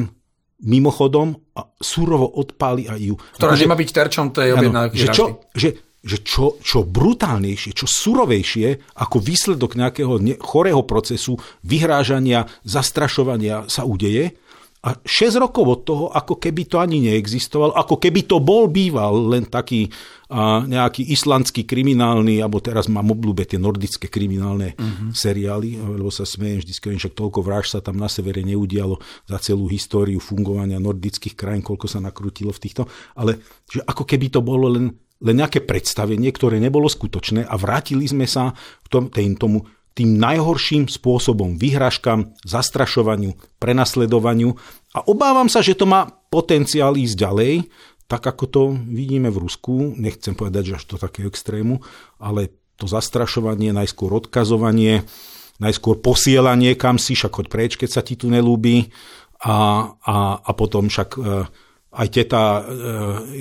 mimochodom 0.64 1.36
a 1.58 1.68
surovo 1.82 2.30
odpáli 2.40 2.88
aj 2.88 3.00
ju. 3.02 3.16
Ktorá 3.36 3.54
nemá 3.60 3.76
byť 3.76 3.90
terčom 3.92 4.32
tej 4.32 4.56
objednávky. 4.56 4.96
Že, 4.96 5.08
čo, 5.12 5.26
že, 5.52 5.70
že 6.00 6.18
čo, 6.24 6.56
čo 6.64 6.88
brutálnejšie, 6.88 7.76
čo 7.76 7.84
surovejšie 7.84 8.96
ako 8.96 9.18
výsledok 9.20 9.76
nejakého 9.76 10.22
chorého 10.40 10.82
procesu, 10.88 11.36
vyhrážania, 11.68 12.48
zastrašovania 12.64 13.68
sa 13.68 13.84
udeje, 13.84 14.40
a 14.84 15.00
6 15.00 15.40
rokov 15.40 15.64
od 15.64 15.82
toho, 15.88 16.06
ako 16.12 16.36
keby 16.44 16.68
to 16.68 16.76
ani 16.76 17.00
neexistoval, 17.00 17.72
ako 17.72 18.04
keby 18.04 18.28
to 18.28 18.44
bol 18.44 18.68
býval 18.68 19.32
len 19.32 19.48
taký 19.48 19.88
a, 20.28 20.60
nejaký 20.68 21.08
islandský 21.08 21.64
kriminálny, 21.64 22.44
alebo 22.44 22.60
teraz 22.60 22.92
mám 22.92 23.08
obľúbe 23.16 23.48
tie 23.48 23.56
nordické 23.56 24.12
kriminálne 24.12 24.76
uh-huh. 24.76 25.16
seriály, 25.16 25.80
lebo 25.80 26.12
sa 26.12 26.28
smejem 26.28 26.60
vždy, 26.60 26.72
keď 26.76 27.00
však 27.00 27.16
toľko 27.16 27.40
vraž 27.40 27.72
sa 27.72 27.80
tam 27.80 27.96
na 27.96 28.12
severe 28.12 28.44
neudialo 28.44 29.00
za 29.24 29.40
celú 29.40 29.72
históriu 29.72 30.20
fungovania 30.20 30.84
nordických 30.84 31.40
krajín, 31.40 31.64
koľko 31.64 31.88
sa 31.88 32.04
nakrutilo 32.04 32.52
v 32.52 32.60
týchto, 32.60 32.84
ale 33.16 33.40
že 33.72 33.80
ako 33.88 34.04
keby 34.04 34.36
to 34.36 34.44
bolo 34.44 34.68
len, 34.68 35.00
len 35.24 35.36
nejaké 35.40 35.64
predstavenie, 35.64 36.28
ktoré 36.36 36.60
nebolo 36.60 36.92
skutočné 36.92 37.48
a 37.48 37.56
vrátili 37.56 38.04
sme 38.04 38.28
sa 38.28 38.52
k 38.84 38.88
tom, 38.92 39.08
tým, 39.08 39.40
tomu 39.40 39.64
tým 39.94 40.18
najhorším 40.18 40.90
spôsobom 40.90 41.58
vyhražkám, 41.58 42.34
zastrašovaniu, 42.42 43.38
prenasledovaniu. 43.62 44.58
A 44.94 45.00
obávam 45.06 45.50
sa, 45.50 45.62
že 45.62 45.78
to 45.78 45.86
má 45.86 46.10
potenciál 46.34 46.98
ísť 46.98 47.16
ďalej, 47.18 47.54
tak 48.10 48.26
ako 48.26 48.46
to 48.50 48.62
vidíme 48.90 49.30
v 49.30 49.42
Rusku, 49.42 49.94
nechcem 49.98 50.38
povedať, 50.38 50.74
že 50.74 50.76
až 50.82 50.86
to 50.86 50.96
také 51.02 51.26
extrému, 51.26 51.82
ale 52.22 52.52
to 52.78 52.90
zastrašovanie, 52.90 53.72
najskôr 53.72 54.12
odkazovanie, 54.18 55.06
najskôr 55.62 56.02
posielanie 56.02 56.74
kam 56.74 56.98
si, 56.98 57.14
však 57.14 57.32
choď 57.32 57.48
preč, 57.50 57.72
keď 57.78 57.90
sa 57.90 58.02
ti 58.02 58.18
tu 58.18 58.28
nelúbi. 58.34 58.90
A, 59.44 59.92
a, 60.00 60.40
a 60.40 60.52
potom 60.56 60.88
však 60.88 61.10
e, 61.20 61.22
aj 61.94 62.08
teta 62.10 62.42
e, 62.42 62.62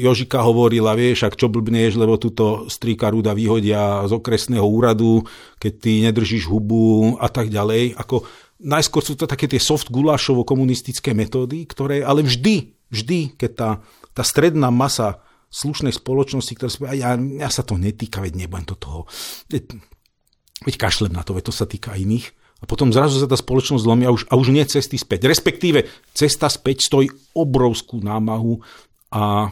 Jožika 0.05 0.45
hovorila, 0.45 0.93
vieš, 0.93 1.25
ak 1.25 1.41
čo 1.41 1.49
blbneš, 1.49 1.97
lebo 1.97 2.21
túto 2.21 2.69
strýka 2.69 3.09
Ruda 3.09 3.33
vyhodia 3.33 4.05
z 4.05 4.13
okresného 4.13 4.65
úradu, 4.65 5.25
keď 5.57 5.73
ty 5.81 5.93
nedržíš 6.05 6.53
hubu 6.53 7.17
a 7.17 7.33
tak 7.33 7.49
ďalej. 7.49 7.97
Ako, 7.97 8.29
najskôr 8.61 9.01
sú 9.01 9.17
to 9.17 9.25
také 9.25 9.49
tie 9.49 9.57
soft 9.57 9.89
gulášovo 9.89 10.45
komunistické 10.45 11.17
metódy, 11.17 11.65
ktoré 11.65 12.05
ale 12.05 12.21
vždy, 12.21 12.77
vždy, 12.93 13.41
keď 13.41 13.51
tá, 13.57 13.71
tá 14.13 14.23
stredná 14.23 14.69
masa 14.69 15.25
slušnej 15.49 15.97
spoločnosti, 15.97 16.53
ktorá 16.53 16.69
spôsobí, 16.69 17.01
ja, 17.01 17.17
ja 17.17 17.49
sa 17.49 17.65
to 17.65 17.81
netýka, 17.81 18.21
veď 18.21 18.37
nebudem 18.37 18.69
do 18.69 18.77
toho, 18.77 19.01
veď, 19.49 19.81
veď 20.69 20.75
kašlem 20.77 21.13
na 21.13 21.25
to, 21.25 21.33
veď 21.33 21.49
to 21.49 21.55
sa 21.57 21.65
týka 21.65 21.97
iných, 21.97 22.37
a 22.63 22.65
potom 22.65 22.95
zrazu 22.95 23.19
sa 23.19 23.27
tá 23.27 23.35
spoločnosť 23.35 23.83
zlomí 23.83 24.07
a 24.07 24.15
už, 24.15 24.31
a 24.31 24.39
už 24.39 24.55
nie 24.55 24.63
cesty 24.63 24.95
späť. 24.95 25.27
Respektíve 25.27 25.91
cesta 26.15 26.47
späť 26.47 26.87
stojí 26.87 27.11
obrovskú 27.35 27.99
námahu 27.99 28.63
a, 29.11 29.51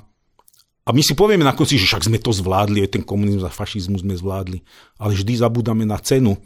a 0.86 0.90
my 0.94 1.02
si 1.02 1.18
povieme 1.18 1.42
na 1.42 1.58
konci, 1.58 1.74
že 1.74 1.90
však 1.90 2.06
sme 2.06 2.22
to 2.22 2.30
zvládli, 2.30 2.86
ten 2.86 3.02
komunizmus 3.02 3.50
a 3.50 3.50
fašizmus 3.50 4.06
sme 4.06 4.14
zvládli. 4.14 4.62
Ale 5.02 5.18
vždy 5.18 5.42
zabúdame 5.42 5.82
na 5.82 5.98
cenu. 5.98 6.38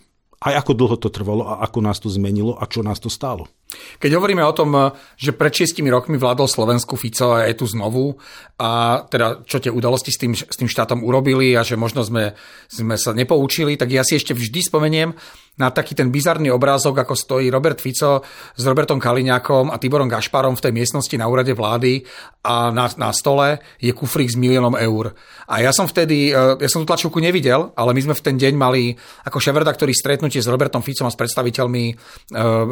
Aj 0.44 0.56
ako 0.60 0.72
dlho 0.76 0.96
to 1.00 1.08
trvalo 1.08 1.48
a 1.48 1.64
ako 1.64 1.78
nás 1.80 1.96
to 2.00 2.12
zmenilo 2.12 2.56
a 2.56 2.68
čo 2.68 2.84
nás 2.84 3.00
to 3.00 3.08
stálo. 3.08 3.48
Keď 3.96 4.12
hovoríme 4.12 4.44
o 4.44 4.52
tom, 4.52 4.76
že 5.16 5.32
pred 5.32 5.48
šiestimi 5.48 5.88
rokmi 5.88 6.20
vládol 6.20 6.44
Slovensku 6.44 7.00
Fico 7.00 7.32
a 7.32 7.48
je 7.48 7.56
tu 7.56 7.64
znovu, 7.64 8.20
a 8.60 9.00
teda 9.08 9.40
čo 9.48 9.56
tie 9.56 9.72
udalosti 9.72 10.12
s 10.12 10.20
tým, 10.20 10.36
s 10.36 10.56
tým 10.56 10.68
štátom 10.68 11.00
urobili 11.00 11.56
a 11.56 11.64
že 11.64 11.80
možno 11.80 12.04
sme, 12.04 12.36
sme 12.68 13.00
sa 13.00 13.16
nepoučili, 13.16 13.80
tak 13.80 13.88
ja 13.88 14.04
si 14.04 14.20
ešte 14.20 14.36
vždy 14.36 14.60
spomeniem 14.68 15.16
na 15.54 15.70
taký 15.70 15.94
ten 15.94 16.10
bizarný 16.10 16.50
obrázok, 16.50 17.06
ako 17.06 17.14
stojí 17.14 17.46
Robert 17.46 17.78
Fico 17.78 18.26
s 18.58 18.62
Robertom 18.66 18.98
Kaliňákom 18.98 19.70
a 19.70 19.78
Tiborom 19.78 20.10
Gašparom 20.10 20.58
v 20.58 20.64
tej 20.66 20.72
miestnosti 20.74 21.14
na 21.14 21.30
úrade 21.30 21.54
vlády 21.54 22.02
a 22.42 22.74
na, 22.74 22.90
na 22.98 23.14
stole 23.14 23.62
je 23.78 23.94
kufrík 23.94 24.26
s 24.26 24.36
miliónom 24.36 24.74
eur. 24.74 25.14
A 25.46 25.62
ja 25.62 25.70
som 25.70 25.86
vtedy, 25.86 26.34
e, 26.34 26.58
ja 26.58 26.68
som 26.68 26.82
tú 26.82 26.90
tlačovku 26.90 27.22
nevidel, 27.22 27.70
ale 27.78 27.94
my 27.94 28.00
sme 28.02 28.14
v 28.18 28.24
ten 28.26 28.34
deň 28.34 28.54
mali 28.58 28.98
ako 29.24 29.38
šéf-redaktori 29.38 29.94
stretnutie 29.94 30.42
s 30.42 30.50
Robertom 30.50 30.82
Ficom 30.82 31.06
a 31.06 31.14
s 31.14 31.16
predstaviteľmi 31.16 31.84
e, 31.86 31.94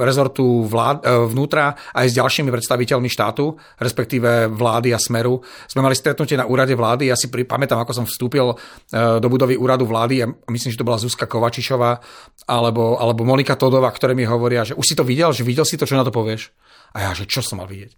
rezortu 0.03 0.67
vlád, 0.67 1.07
e, 1.07 1.31
vnútra 1.31 1.79
aj 1.95 2.07
s 2.11 2.19
ďalšími 2.19 2.51
predstaviteľmi 2.51 3.07
štátu, 3.07 3.55
respektíve 3.79 4.51
vlády 4.51 4.91
a 4.91 4.99
smeru. 4.99 5.39
Sme 5.71 5.87
mali 5.87 5.95
stretnutie 5.95 6.35
na 6.35 6.51
úrade 6.51 6.75
vlády, 6.75 7.15
ja 7.15 7.17
si 7.17 7.31
pamätám, 7.31 7.79
ako 7.79 7.93
som 7.95 8.07
vstúpil 8.09 8.55
do 8.93 9.29
budovy 9.29 9.57
úradu 9.57 9.85
vlády 9.89 10.25
a 10.25 10.27
myslím, 10.51 10.73
že 10.73 10.81
to 10.81 10.87
bola 10.87 11.01
Zuzka 11.01 11.29
Kovačišová, 11.29 12.01
ale 12.49 12.72
alebo, 12.73 12.97
alebo 12.97 13.29
Monika 13.29 13.61
Todová, 13.61 13.93
ktoré 13.93 14.17
mi 14.17 14.25
hovoria, 14.25 14.65
že 14.65 14.73
už 14.73 14.89
si 14.89 14.97
to 14.97 15.05
videl, 15.05 15.37
že 15.37 15.45
videl 15.45 15.69
si 15.69 15.77
to, 15.77 15.85
čo 15.85 16.01
na 16.01 16.09
to 16.09 16.09
povieš? 16.09 16.49
A 16.97 17.05
ja, 17.05 17.11
že 17.13 17.29
čo 17.29 17.45
som 17.45 17.61
mal 17.61 17.69
vidieť? 17.69 17.93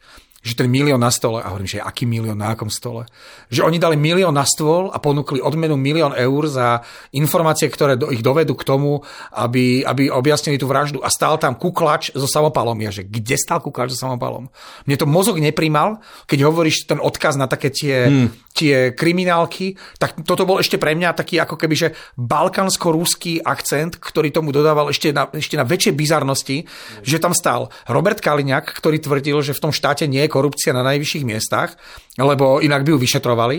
že 0.44 0.60
ten 0.60 0.68
milión 0.68 1.00
na 1.00 1.08
stole, 1.08 1.40
a 1.40 1.48
hovorím, 1.48 1.64
že 1.64 1.80
aký 1.80 2.04
milión 2.04 2.36
na 2.36 2.52
akom 2.52 2.68
stole? 2.68 3.08
Že 3.48 3.64
oni 3.64 3.80
dali 3.80 3.96
milión 3.96 4.36
na 4.36 4.44
stôl 4.44 4.92
a 4.92 5.00
ponúkli 5.00 5.40
odmenu 5.40 5.72
milión 5.80 6.12
eur 6.12 6.44
za 6.52 6.84
informácie, 7.16 7.72
ktoré 7.72 7.96
do, 7.96 8.12
ich 8.12 8.20
dovedú 8.20 8.52
k 8.52 8.68
tomu, 8.68 9.00
aby, 9.32 9.88
aby 9.88 10.12
objasnili 10.12 10.60
tú 10.60 10.68
vraždu. 10.68 11.00
A 11.00 11.08
stál 11.08 11.40
tam 11.40 11.56
kuklač 11.56 12.12
so 12.12 12.28
samopalom. 12.28 12.76
Ja, 12.84 12.92
že 12.92 13.08
kde 13.08 13.40
stál 13.40 13.64
kuklač 13.64 13.96
so 13.96 14.04
samopalom? 14.04 14.52
Mne 14.84 14.96
to 15.00 15.08
mozog 15.08 15.40
neprimal, 15.40 16.04
keď 16.28 16.44
hovoríš 16.44 16.92
ten 16.92 17.00
odkaz 17.00 17.40
na 17.40 17.48
také 17.48 17.72
tie, 17.72 18.12
hmm. 18.12 18.43
Tie 18.54 18.94
kriminálky, 18.94 19.74
tak 19.98 20.22
toto 20.22 20.46
bol 20.46 20.62
ešte 20.62 20.78
pre 20.78 20.94
mňa 20.94 21.18
taký 21.18 21.42
ako 21.42 21.58
keby, 21.58 21.74
že 21.74 21.88
balkánsko-rúský 22.14 23.42
akcent, 23.42 23.98
ktorý 23.98 24.30
tomu 24.30 24.54
dodával 24.54 24.94
ešte 24.94 25.10
na, 25.10 25.26
ešte 25.34 25.58
na 25.58 25.66
väčšie 25.66 25.90
bizarnosti, 25.90 26.62
že 27.02 27.18
tam 27.18 27.34
stál 27.34 27.74
Robert 27.90 28.22
Kaliňák, 28.22 28.78
ktorý 28.78 29.02
tvrdil, 29.02 29.42
že 29.42 29.58
v 29.58 29.62
tom 29.68 29.72
štáte 29.74 30.06
nie 30.06 30.22
je 30.22 30.30
korupcia 30.30 30.70
na 30.70 30.86
najvyšších 30.86 31.26
miestach, 31.26 31.74
lebo 32.14 32.62
inak 32.62 32.86
by 32.86 32.94
ju 32.94 32.98
vyšetrovali. 33.02 33.58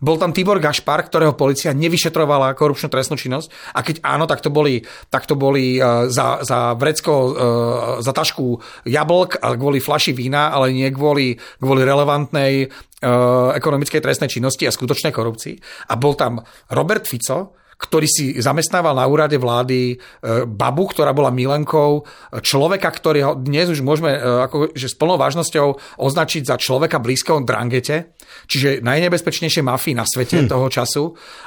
Bol 0.00 0.16
tam 0.16 0.32
Tibor 0.32 0.58
Gašpar, 0.58 1.06
ktorého 1.06 1.36
policia 1.36 1.76
nevyšetrovala 1.76 2.56
korupčnú 2.56 2.88
trestnú 2.88 3.20
činnosť 3.20 3.76
a 3.76 3.80
keď 3.84 3.96
áno, 4.00 4.24
tak 4.24 4.40
to 4.40 4.48
boli, 4.48 4.82
tak 5.12 5.28
to 5.28 5.36
boli 5.36 5.76
uh, 5.76 6.08
za, 6.08 6.40
za 6.40 6.74
vrecko, 6.74 7.12
uh, 7.12 7.32
za 8.00 8.12
tašku 8.16 8.58
jablk 8.88 9.38
kvôli 9.38 9.78
flaši 9.78 10.16
vína, 10.16 10.50
ale 10.50 10.72
nie 10.72 10.88
kvôli, 10.88 11.36
kvôli 11.60 11.84
relevantnej 11.84 12.66
uh, 12.66 13.52
ekonomickej 13.54 14.00
trestnej 14.00 14.32
činnosti 14.32 14.64
a 14.64 14.74
skutočnej 14.74 15.12
korupcii. 15.12 15.54
A 15.92 15.94
bol 16.00 16.16
tam 16.16 16.40
Robert 16.72 17.04
Fico, 17.04 17.60
ktorý 17.80 18.04
si 18.04 18.36
zamestnával 18.36 18.92
na 18.92 19.08
úrade 19.08 19.40
vlády 19.40 19.96
e, 19.96 20.44
babu, 20.44 20.84
ktorá 20.92 21.16
bola 21.16 21.32
milenkou 21.32 22.04
človeka, 22.44 22.92
ktorého 22.92 23.40
dnes 23.40 23.72
už 23.72 23.80
môžeme 23.80 24.12
e, 24.12 24.20
ako, 24.20 24.76
že 24.76 24.92
s 24.92 24.98
plnou 25.00 25.16
vážnosťou 25.16 25.96
označiť 25.96 26.44
za 26.44 26.60
človeka 26.60 27.00
blízkeho 27.00 27.40
drangete, 27.40 28.12
čiže 28.44 28.84
najnebezpečnejšie 28.84 29.64
mafii 29.64 29.96
na 29.96 30.04
svete 30.04 30.44
hm. 30.44 30.48
toho 30.52 30.66
času 30.68 31.04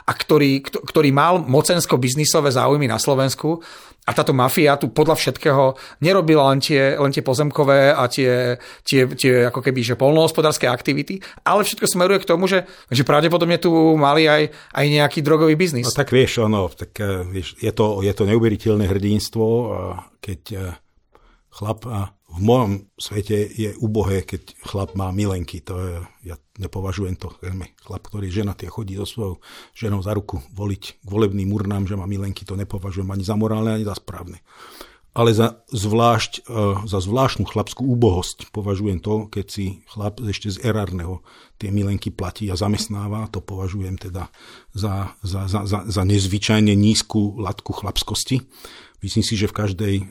a 0.10 0.12
ktorý, 0.12 0.66
ktorý 0.66 1.10
mal 1.14 1.46
mocensko-biznisové 1.46 2.50
záujmy 2.50 2.90
na 2.90 2.98
Slovensku 2.98 3.62
a 4.04 4.12
táto 4.12 4.36
mafia 4.36 4.76
tu 4.76 4.92
podľa 4.92 5.16
všetkého 5.16 5.80
nerobila 6.04 6.52
len 6.52 6.60
tie, 6.60 7.00
len 7.00 7.12
tie 7.16 7.24
pozemkové 7.24 7.96
a 7.96 8.04
tie, 8.12 8.60
tie, 8.84 9.08
tie 9.08 9.48
ako 9.48 9.64
keby, 9.64 9.80
že 9.80 9.96
polnohospodárske 9.96 10.68
aktivity, 10.68 11.24
ale 11.48 11.64
všetko 11.64 11.88
smeruje 11.88 12.20
k 12.20 12.30
tomu, 12.30 12.52
že, 12.52 12.68
že 12.92 13.08
pravdepodobne 13.08 13.56
tu 13.64 13.72
mali 13.96 14.28
aj, 14.28 14.52
aj 14.76 14.86
nejaký 14.92 15.20
drogový 15.24 15.56
biznis. 15.56 15.88
No 15.88 15.96
tak 15.96 16.12
vieš, 16.12 16.44
ono, 16.44 16.68
tak 16.68 16.92
eh, 17.00 17.24
vieš, 17.24 17.56
je 17.64 17.72
to, 17.72 18.04
je 18.04 18.12
to 18.12 18.24
neuveriteľné 18.28 18.92
hrdinstvo, 18.92 19.46
keď 20.20 20.42
eh, 20.52 20.62
chlap 21.54 21.88
v 22.34 22.40
mojom 22.42 22.72
svete 22.98 23.46
je 23.46 23.78
ubohé, 23.78 24.26
keď 24.26 24.58
chlap 24.66 24.98
má 24.98 25.14
milenky. 25.14 25.62
To 25.70 25.78
je, 25.78 25.94
ja 26.34 26.36
nepovažujem 26.60 27.18
to. 27.18 27.34
Chlap, 27.82 28.04
ktorý 28.06 28.30
je 28.30 28.46
ženatý 28.46 28.70
a 28.70 28.74
chodí 28.74 28.94
so 29.00 29.06
svojou 29.10 29.36
ženou 29.74 30.06
za 30.06 30.14
ruku 30.14 30.42
voliť 30.54 30.84
k 31.02 31.08
volebným 31.10 31.50
urnám, 31.50 31.90
že 31.90 31.98
má 31.98 32.06
milenky, 32.06 32.46
to 32.46 32.54
nepovažujem 32.54 33.10
ani 33.10 33.26
za 33.26 33.34
morálne, 33.34 33.74
ani 33.74 33.86
za 33.86 33.98
správne. 33.98 34.42
ale 35.14 35.30
za, 35.30 35.62
zvlášť, 35.70 36.50
e, 36.50 36.90
za 36.90 36.98
zvláštnu 36.98 37.46
chlapskú 37.46 37.86
úbohosť 37.86 38.50
považujem 38.50 38.98
to, 38.98 39.30
keď 39.30 39.46
si 39.46 39.86
chlap 39.86 40.18
ešte 40.26 40.50
z 40.50 40.58
erárneho 40.66 41.22
tie 41.62 41.70
milenky 41.70 42.10
platí 42.10 42.50
a 42.50 42.58
zamestnáva, 42.58 43.30
to 43.30 43.38
považujem 43.38 44.02
teda 44.02 44.34
za, 44.74 45.14
za, 45.22 45.46
za, 45.46 45.70
za, 45.70 45.86
za 45.86 46.02
nezvyčajne 46.02 46.74
nízku 46.74 47.38
latku 47.38 47.78
chlapskosti. 47.78 48.42
Myslím 49.06 49.22
si, 49.22 49.38
že 49.38 49.46
v 49.46 49.58
každej 49.58 49.96
uh, 50.02 50.06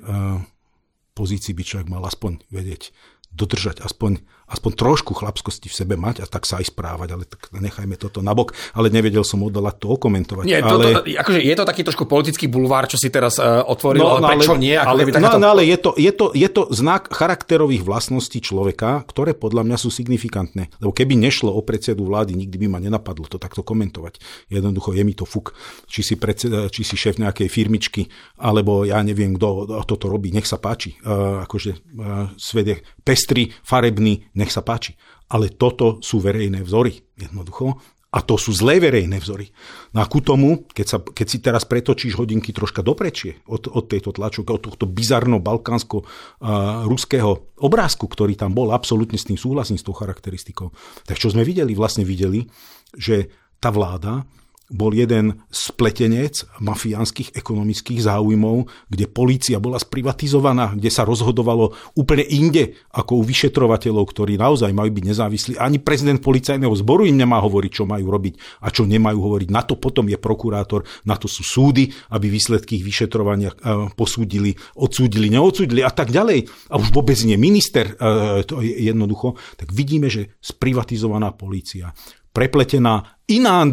pozícii 1.19 1.51
by 1.51 1.63
človek 1.67 1.89
mal 1.91 2.07
aspoň 2.07 2.39
vedieť 2.55 2.95
dodržať 3.33 3.83
aspoň, 3.83 4.23
aspoň 4.53 4.73
trošku 4.77 5.17
chlapskosti 5.17 5.73
v 5.73 5.75
sebe 5.75 5.95
mať 5.97 6.23
a 6.23 6.27
tak 6.29 6.45
sa 6.45 6.61
aj 6.61 6.69
správať, 6.69 7.09
ale 7.17 7.25
tak 7.25 7.49
nechajme 7.51 7.97
toto 7.97 8.21
nabok, 8.21 8.53
ale 8.77 8.93
nevedel 8.93 9.25
som 9.25 9.41
odolať 9.41 9.81
to 9.81 9.97
okomentovať. 9.97 10.45
Nie, 10.45 10.61
ale... 10.61 11.01
to, 11.01 11.09
akože 11.09 11.41
je 11.41 11.55
to 11.57 11.65
taký 11.65 11.83
trošku 11.83 12.05
politický 12.05 12.47
bulvár, 12.53 12.85
čo 12.85 13.01
si 13.01 13.09
teraz 13.09 13.41
uh, 13.41 13.65
otvoril, 13.65 14.05
no, 14.05 14.21
ale 14.21 14.21
no, 14.21 14.29
prečo 14.37 14.55
nie? 14.61 14.77
Ako 14.77 14.89
ale, 14.93 15.01
takáto... 15.09 15.41
no, 15.41 15.49
ale 15.57 15.63
je 15.65 15.79
to, 15.81 15.91
je, 15.97 16.13
to, 16.13 16.27
je 16.37 16.49
to 16.53 16.63
znak 16.71 17.09
charakterových 17.09 17.83
vlastností 17.83 18.45
človeka, 18.45 19.03
ktoré 19.09 19.33
podľa 19.33 19.65
mňa 19.65 19.77
sú 19.81 19.89
signifikantné. 19.89 20.69
Lebo 20.79 20.93
keby 20.93 21.17
nešlo 21.17 21.49
o 21.49 21.65
predsedu 21.65 22.05
vlády, 22.05 22.37
nikdy 22.37 22.57
by 22.61 22.67
ma 22.69 22.79
nenapadlo 22.83 23.25
to 23.25 23.41
takto 23.41 23.65
komentovať. 23.65 24.21
Jednoducho 24.53 24.93
je 24.93 25.03
mi 25.03 25.17
to 25.17 25.25
fuk. 25.25 25.57
Či 25.89 26.01
si, 26.05 26.15
predseda, 26.21 26.69
či 26.69 26.85
si 26.85 27.01
šéf 27.01 27.17
nejakej 27.17 27.49
firmičky, 27.49 28.13
alebo 28.37 28.85
ja 28.85 29.01
neviem, 29.01 29.33
kto 29.39 29.81
toto 29.89 30.13
robí, 30.13 30.29
nech 30.35 30.45
sa 30.45 30.61
páči. 30.61 30.99
Uh, 31.01 31.45
akože 31.49 31.71
uh, 31.73 32.29
svet 32.37 32.67
je 32.69 32.77
pestrý, 33.03 33.55
farebný, 33.65 34.29
nech 34.43 34.51
sa 34.51 34.67
páči. 34.67 34.99
Ale 35.31 35.55
toto 35.55 36.03
sú 36.03 36.19
verejné 36.19 36.67
vzory, 36.67 36.99
jednoducho. 37.15 37.79
A 38.13 38.21
to 38.21 38.37
sú 38.37 38.53
zlé 38.53 38.77
verejné 38.77 39.25
vzory. 39.25 39.49
No 39.97 40.05
a 40.05 40.07
ku 40.11 40.21
tomu, 40.21 40.69
keď, 40.69 40.87
sa, 40.87 41.01
keď 41.01 41.27
si 41.33 41.41
teraz 41.41 41.65
pretočíš 41.65 42.21
hodinky 42.21 42.53
troška 42.53 42.85
doprečie 42.85 43.41
od, 43.49 43.73
od 43.73 43.89
tejto 43.89 44.13
tlačovky, 44.13 44.53
od 44.53 44.69
tohto 44.69 44.85
bizarno-balkánsko-ruského 44.85 47.57
obrázku, 47.57 48.05
ktorý 48.05 48.37
tam 48.37 48.53
bol, 48.53 48.69
absolútne 48.77 49.17
s 49.17 49.25
tým 49.25 49.41
súhlasím, 49.41 49.81
s 49.81 49.87
tou 49.89 49.97
charakteristikou. 49.97 50.77
Tak 51.09 51.17
čo 51.17 51.33
sme 51.33 51.41
videli? 51.41 51.73
Vlastne 51.73 52.05
videli, 52.05 52.45
že 52.93 53.33
tá 53.57 53.73
vláda 53.73 54.29
bol 54.73 54.97
jeden 54.97 55.45
spletenec 55.53 56.49
mafiánskych 56.65 57.37
ekonomických 57.37 58.01
záujmov, 58.01 58.67
kde 58.89 59.05
polícia 59.07 59.61
bola 59.61 59.77
sprivatizovaná, 59.77 60.73
kde 60.73 60.89
sa 60.89 61.05
rozhodovalo 61.05 61.77
úplne 61.93 62.25
inde 62.25 62.81
ako 62.97 63.21
u 63.21 63.23
vyšetrovateľov, 63.23 64.09
ktorí 64.09 64.41
naozaj 64.41 64.73
majú 64.73 64.91
byť 64.97 65.05
nezávislí. 65.05 65.53
Ani 65.61 65.77
prezident 65.79 66.19
policajného 66.19 66.73
zboru 66.73 67.05
im 67.05 67.21
nemá 67.21 67.39
hovoriť, 67.45 67.71
čo 67.71 67.85
majú 67.85 68.09
robiť 68.09 68.65
a 68.65 68.73
čo 68.73 68.89
nemajú 68.89 69.19
hovoriť. 69.21 69.49
Na 69.53 69.63
to 69.63 69.77
potom 69.77 70.09
je 70.09 70.17
prokurátor, 70.17 70.89
na 71.05 71.21
to 71.21 71.29
sú 71.29 71.45
súdy, 71.45 71.93
aby 72.09 72.33
výsledky 72.33 72.81
ich 72.81 72.85
vyšetrovania 72.89 73.53
e, 73.53 73.93
posúdili, 73.93 74.57
odsúdili, 74.81 75.29
neodsúdili 75.29 75.85
a 75.85 75.93
tak 75.93 76.09
ďalej. 76.09 76.49
A 76.73 76.81
už 76.81 76.89
vôbec 76.97 77.21
nie 77.29 77.37
minister, 77.37 77.93
e, 77.93 78.43
to 78.49 78.65
je 78.65 78.89
jednoducho. 78.89 79.37
Tak 79.61 79.69
vidíme, 79.69 80.09
že 80.09 80.33
sprivatizovaná 80.41 81.37
polícia 81.37 81.93
prepletená 82.33 83.21
iná 83.33 83.65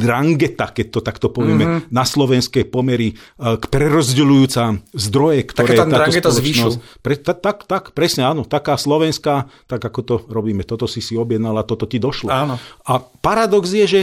drangeta, 0.00 0.68
keď 0.70 0.86
to 0.92 1.00
takto 1.00 1.28
povieme, 1.32 1.64
mm-hmm. 1.64 1.80
na 1.88 2.04
slovenské 2.04 2.68
pomery, 2.68 3.12
e, 3.12 3.14
k 3.56 3.64
prerozdeľujúca 3.64 4.84
zdroje, 4.92 5.40
ktoré 5.48 5.74
Taká 5.80 5.84
táto 5.88 6.30
spoločnosť... 6.30 6.76
Pre, 7.00 7.14
ta, 7.16 7.32
tak, 7.32 7.64
tak, 7.64 7.84
presne 7.96 8.28
áno, 8.28 8.44
taká 8.44 8.76
slovenská, 8.76 9.48
tak 9.64 9.80
ako 9.80 10.00
to 10.04 10.14
robíme, 10.28 10.62
toto 10.68 10.84
si 10.84 11.00
si 11.00 11.16
objednala, 11.16 11.64
toto 11.64 11.88
ti 11.88 11.96
došlo. 11.96 12.28
Áno. 12.28 12.60
A 12.84 12.92
paradox 13.00 13.72
je, 13.72 13.86
že 13.88 14.00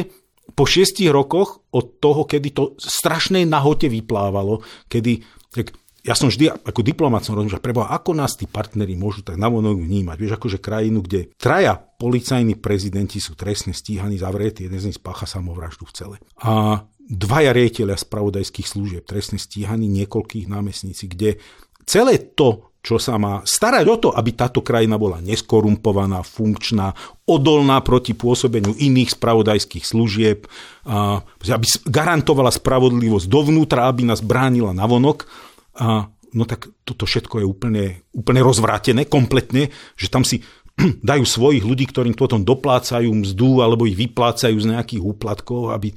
po 0.56 0.64
šiestich 0.64 1.12
rokoch 1.12 1.62
od 1.76 2.00
toho, 2.00 2.24
kedy 2.24 2.50
to 2.56 2.64
strašnej 2.80 3.44
nahote 3.44 3.92
vyplávalo, 3.92 4.64
kedy 4.88 5.22
tak 5.52 5.76
ja 6.08 6.16
som 6.16 6.32
vždy 6.32 6.64
ako 6.64 6.82
diplomat 6.88 7.28
som 7.28 7.36
rozmýšľal, 7.36 7.60
preboha, 7.60 7.92
ako 7.92 8.16
nás 8.16 8.40
tí 8.40 8.48
partneri 8.48 8.96
môžu 8.96 9.28
tak 9.28 9.36
navonok 9.36 9.84
vnímať. 9.84 10.16
Vieš, 10.16 10.34
akože 10.40 10.64
krajinu, 10.64 11.04
kde 11.04 11.36
traja 11.36 11.76
policajní 11.76 12.56
prezidenti 12.56 13.20
sú 13.20 13.36
trestne 13.36 13.76
stíhaní, 13.76 14.16
zavretí, 14.16 14.64
jeden 14.64 14.80
z 14.80 14.88
nich 14.88 14.98
spácha 14.98 15.28
samovraždu 15.28 15.84
v 15.84 15.94
cele. 15.94 16.16
A 16.40 16.88
dvaja 17.04 17.52
riaditeľia 17.52 18.00
spravodajských 18.00 18.68
služieb, 18.68 19.04
trestne 19.04 19.36
stíhaní, 19.36 19.92
niekoľkých 19.92 20.48
námestníci, 20.48 21.12
kde 21.12 21.44
celé 21.84 22.24
to, 22.24 22.72
čo 22.80 22.96
sa 23.04 23.20
má 23.20 23.44
starať 23.44 23.86
o 23.92 23.98
to, 24.00 24.10
aby 24.16 24.32
táto 24.32 24.64
krajina 24.64 24.96
bola 24.96 25.20
neskorumpovaná, 25.20 26.24
funkčná, 26.24 26.96
odolná 27.28 27.84
proti 27.84 28.16
pôsobeniu 28.16 28.72
iných 28.80 29.12
spravodajských 29.12 29.84
služieb, 29.84 30.48
aby 30.88 31.66
garantovala 31.84 32.48
spravodlivosť 32.48 33.28
dovnútra, 33.28 33.92
aby 33.92 34.08
nás 34.08 34.24
bránila 34.24 34.72
navonok, 34.72 35.28
a 35.78 36.10
no 36.34 36.44
tak 36.44 36.68
toto 36.84 37.08
všetko 37.08 37.42
je 37.42 37.46
úplne, 37.48 37.86
úplne 38.12 38.42
rozvrátené, 38.44 39.08
kompletne, 39.08 39.72
že 39.96 40.12
tam 40.12 40.28
si 40.28 40.44
dajú 41.10 41.24
svojich 41.24 41.64
ľudí, 41.64 41.88
ktorým 41.88 42.18
potom 42.18 42.44
doplácajú 42.44 43.10
mzdu 43.10 43.64
alebo 43.64 43.88
ich 43.88 43.98
vyplácajú 43.98 44.58
z 44.58 44.70
nejakých 44.76 45.02
úplatkov, 45.02 45.72
aby 45.72 45.94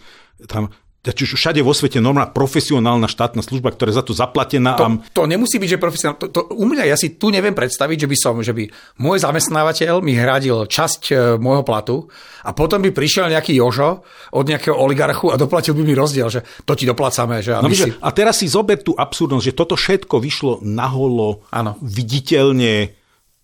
tam 0.46 0.72
čiže 1.00 1.40
všade 1.40 1.60
vo 1.64 1.72
svete 1.72 1.96
normálna 1.96 2.28
profesionálna 2.28 3.08
štátna 3.08 3.40
služba, 3.40 3.72
ktorá 3.72 3.88
je 3.88 3.96
za 3.96 4.04
to 4.04 4.12
zaplatená. 4.12 4.76
To, 4.76 5.00
to 5.16 5.22
nemusí 5.24 5.56
byť, 5.56 5.68
že 5.72 5.78
profesionálna. 5.80 6.20
To, 6.20 6.28
to, 6.28 6.40
u 6.52 6.68
mňa 6.68 6.92
ja 6.92 6.96
si 7.00 7.16
tu 7.16 7.32
neviem 7.32 7.56
predstaviť, 7.56 8.04
že 8.04 8.08
by 8.08 8.16
som, 8.20 8.34
že 8.44 8.52
by 8.52 8.68
môj 9.00 9.24
zamestnávateľ 9.24 10.04
mi 10.04 10.12
hradil 10.12 10.68
časť 10.68 11.02
e, 11.08 11.14
môjho 11.40 11.64
platu 11.64 12.04
a 12.44 12.52
potom 12.52 12.84
by 12.84 12.92
prišiel 12.92 13.32
nejaký 13.32 13.56
Jožo 13.56 14.04
od 14.36 14.44
nejakého 14.44 14.76
oligarchu 14.76 15.32
a 15.32 15.40
doplatil 15.40 15.72
by 15.72 15.88
mi 15.88 15.96
rozdiel, 15.96 16.28
že 16.28 16.44
to 16.68 16.76
ti 16.76 16.84
doplácame. 16.84 17.40
Že 17.40 17.64
no, 17.64 17.72
si... 17.72 17.88
A 17.96 18.08
teraz 18.12 18.44
si 18.44 18.52
zober 18.52 18.84
tú 18.84 18.92
absurdnosť, 18.92 19.44
že 19.48 19.56
toto 19.56 19.80
všetko 19.80 20.20
vyšlo 20.20 20.60
naholo, 20.60 21.48
ano. 21.48 21.80
viditeľne, 21.80 22.92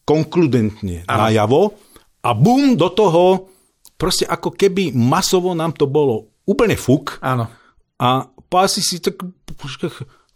konkludentne 0.04 1.08
ano. 1.08 1.18
najavo 1.24 1.62
a 2.20 2.30
bum, 2.36 2.76
do 2.76 2.92
toho 2.92 3.48
proste 3.96 4.28
ako 4.28 4.52
keby 4.52 4.92
masovo 4.92 5.56
nám 5.56 5.72
to 5.72 5.88
bolo 5.88 6.35
úplne 6.46 6.78
fuk. 6.78 7.18
Áno. 7.20 7.50
A 7.98 8.30
pási 8.48 8.80
si 8.80 9.02
tak, 9.02 9.18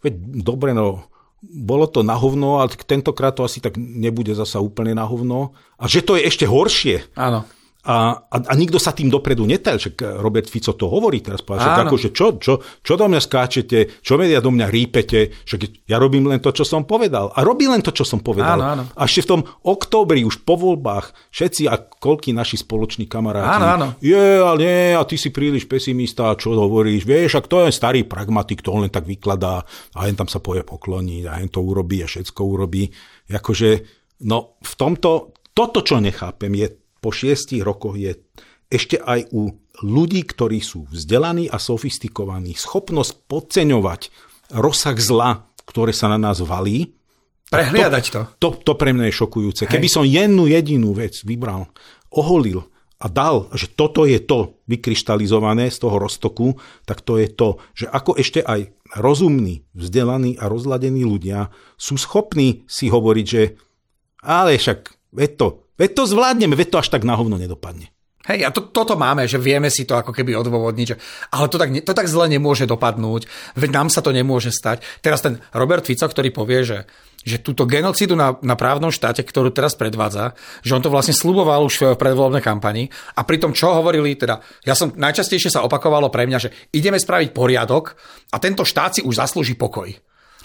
veď 0.03 0.13
dobre, 0.43 0.75
no, 0.75 1.07
bolo 1.41 1.89
to 1.89 2.05
na 2.05 2.13
hovno, 2.13 2.61
ale 2.61 2.69
tentokrát 2.85 3.33
to 3.33 3.41
asi 3.41 3.57
tak 3.57 3.73
nebude 3.79 4.35
zasa 4.37 4.61
úplne 4.61 4.93
na 4.93 5.07
hovno. 5.07 5.57
A 5.81 5.89
že 5.89 6.05
to 6.05 6.13
je 6.13 6.27
ešte 6.29 6.45
horšie. 6.45 7.09
Áno. 7.17 7.47
A, 7.81 8.13
a, 8.29 8.37
a 8.45 8.53
nikto 8.53 8.77
sa 8.77 8.93
tým 8.93 9.09
dopredu 9.09 9.41
netel, 9.49 9.81
že 9.81 9.97
Robert 9.97 10.45
Fico 10.45 10.77
to 10.77 10.85
hovorí 10.85 11.17
teraz, 11.25 11.41
povedal, 11.41 11.65
že, 11.65 11.81
ako, 11.81 11.95
že 11.97 12.09
čo, 12.13 12.27
čo, 12.37 12.53
čo 12.61 12.93
do 12.93 13.09
mňa 13.09 13.17
skáčete, 13.17 14.05
čo 14.05 14.21
media 14.21 14.37
do 14.37 14.53
mňa 14.53 14.69
rípete, 14.69 15.33
že 15.41 15.57
ja 15.89 15.97
robím 15.97 16.29
len 16.29 16.37
to, 16.37 16.53
čo 16.53 16.61
som 16.61 16.85
povedal. 16.85 17.33
A 17.33 17.41
robí 17.41 17.65
len 17.65 17.81
to, 17.81 17.89
čo 17.89 18.05
som 18.05 18.21
povedal. 18.21 18.61
Áno, 18.61 18.65
áno. 18.77 18.83
A 18.93 19.09
ešte 19.09 19.25
v 19.25 19.29
tom 19.33 19.41
októbri, 19.65 20.21
už 20.21 20.45
po 20.45 20.61
voľbách, 20.61 21.33
všetci 21.33 21.65
a 21.73 21.81
koľký 21.81 22.37
naši 22.37 22.61
spoloční 22.61 23.09
kamaráti, 23.09 23.49
áno, 23.49 23.65
áno. 23.65 23.87
je, 23.97 24.25
ale 24.37 24.57
nie, 24.61 24.81
a 24.93 25.01
ty 25.01 25.17
si 25.17 25.33
príliš 25.33 25.65
pesimista, 25.65 26.37
čo 26.37 26.53
hovoríš, 26.53 27.01
vieš, 27.01 27.41
ak 27.41 27.49
to 27.49 27.65
je 27.65 27.73
starý 27.73 28.05
pragmatik, 28.05 28.61
to 28.61 28.77
len 28.77 28.93
tak 28.93 29.09
vykladá 29.09 29.65
a 29.97 29.99
len 30.05 30.13
tam 30.13 30.29
sa 30.29 30.37
poje 30.37 30.61
pokloniť 30.61 31.23
a 31.25 31.41
len 31.41 31.49
to 31.49 31.65
urobí 31.65 32.05
a 32.05 32.07
všetko 32.09 32.41
urobí. 32.45 32.93
Akože, 33.25 33.69
no 34.29 34.61
v 34.61 34.73
tomto, 34.77 35.33
toto, 35.51 35.81
čo 35.81 35.97
nechápem, 35.97 36.53
je 36.53 36.80
po 37.01 37.09
šiestich 37.09 37.65
rokoch 37.65 37.97
je 37.97 38.15
ešte 38.71 39.01
aj 39.01 39.33
u 39.35 39.51
ľudí, 39.83 40.23
ktorí 40.23 40.63
sú 40.63 40.87
vzdelaní 40.87 41.51
a 41.51 41.59
sofistikovaní, 41.59 42.55
schopnosť 42.55 43.27
podceňovať 43.27 44.01
rozsah 44.55 44.95
zla, 44.95 45.49
ktoré 45.67 45.91
sa 45.91 46.07
na 46.07 46.21
nás 46.21 46.39
valí. 46.39 46.95
Prehliadať 47.51 48.05
to. 48.07 48.21
To, 48.39 48.47
to, 48.55 48.63
to 48.63 48.73
pre 48.79 48.95
mňa 48.95 49.11
je 49.11 49.19
šokujúce. 49.19 49.61
Hej. 49.67 49.71
Keby 49.75 49.87
som 49.91 50.07
jednu 50.07 50.47
jedinú 50.47 50.95
vec 50.95 51.19
vybral, 51.27 51.67
oholil 52.07 52.63
a 53.01 53.09
dal, 53.09 53.49
že 53.51 53.67
toto 53.67 54.07
je 54.07 54.21
to 54.21 54.61
vykryštalizované 54.69 55.67
z 55.67 55.77
toho 55.81 55.97
roztoku, 55.99 56.55
tak 56.87 57.03
to 57.03 57.17
je 57.19 57.27
to, 57.27 57.59
že 57.75 57.89
ako 57.89 58.15
ešte 58.15 58.39
aj 58.45 58.71
rozumní, 58.95 59.67
vzdelaní 59.73 60.37
a 60.37 60.47
rozladení 60.47 61.03
ľudia 61.03 61.51
sú 61.75 61.97
schopní 61.97 62.63
si 62.69 62.87
hovoriť, 62.87 63.25
že 63.25 63.57
ale 64.21 64.55
však, 64.55 65.11
veď 65.17 65.31
to, 65.35 65.47
Veď 65.79 65.89
to 65.97 66.03
zvládneme, 66.09 66.55
veď 66.55 66.67
to 66.73 66.81
až 66.81 66.89
tak 66.91 67.07
na 67.07 67.15
hovno 67.15 67.39
nedopadne. 67.39 67.91
Hej, 68.21 68.45
a 68.45 68.53
to, 68.53 68.69
toto 68.69 68.93
máme, 68.93 69.25
že 69.25 69.41
vieme 69.41 69.73
si 69.73 69.81
to 69.81 69.97
ako 69.97 70.13
keby 70.13 70.37
odôvodniť, 70.37 70.87
že, 70.93 70.95
ale 71.33 71.49
to 71.49 71.57
tak, 71.57 71.73
to 71.73 71.93
tak 71.97 72.05
zle 72.05 72.29
nemôže 72.29 72.69
dopadnúť, 72.69 73.25
veď 73.57 73.69
nám 73.73 73.89
sa 73.89 74.05
to 74.05 74.13
nemôže 74.13 74.53
stať. 74.53 74.85
Teraz 75.01 75.25
ten 75.25 75.41
Robert 75.57 75.81
Fico, 75.81 76.05
ktorý 76.05 76.29
povie, 76.29 76.61
že, 76.61 76.79
že 77.25 77.41
túto 77.41 77.65
genocidu 77.65 78.13
na, 78.13 78.37
na 78.45 78.53
právnom 78.53 78.93
štáte, 78.93 79.25
ktorú 79.25 79.49
teraz 79.49 79.73
predvádza, 79.73 80.37
že 80.61 80.77
on 80.77 80.85
to 80.85 80.93
vlastne 80.93 81.17
sluboval 81.17 81.65
už 81.65 81.97
v 81.97 81.97
predvolebnej 81.97 82.45
kampani 82.45 82.93
a 83.17 83.25
pritom 83.25 83.57
čo 83.57 83.73
hovorili, 83.73 84.13
teda 84.13 84.37
ja 84.69 84.77
som 84.77 84.93
najčastejšie 84.93 85.49
sa 85.49 85.65
opakovalo 85.65 86.13
pre 86.13 86.29
mňa, 86.29 86.37
že 86.37 86.53
ideme 86.77 87.01
spraviť 87.01 87.33
poriadok 87.33 87.97
a 88.29 88.37
tento 88.37 88.61
štát 88.61 88.97
si 88.97 89.01
už 89.01 89.17
zaslúži 89.17 89.57
pokoj. 89.57 89.89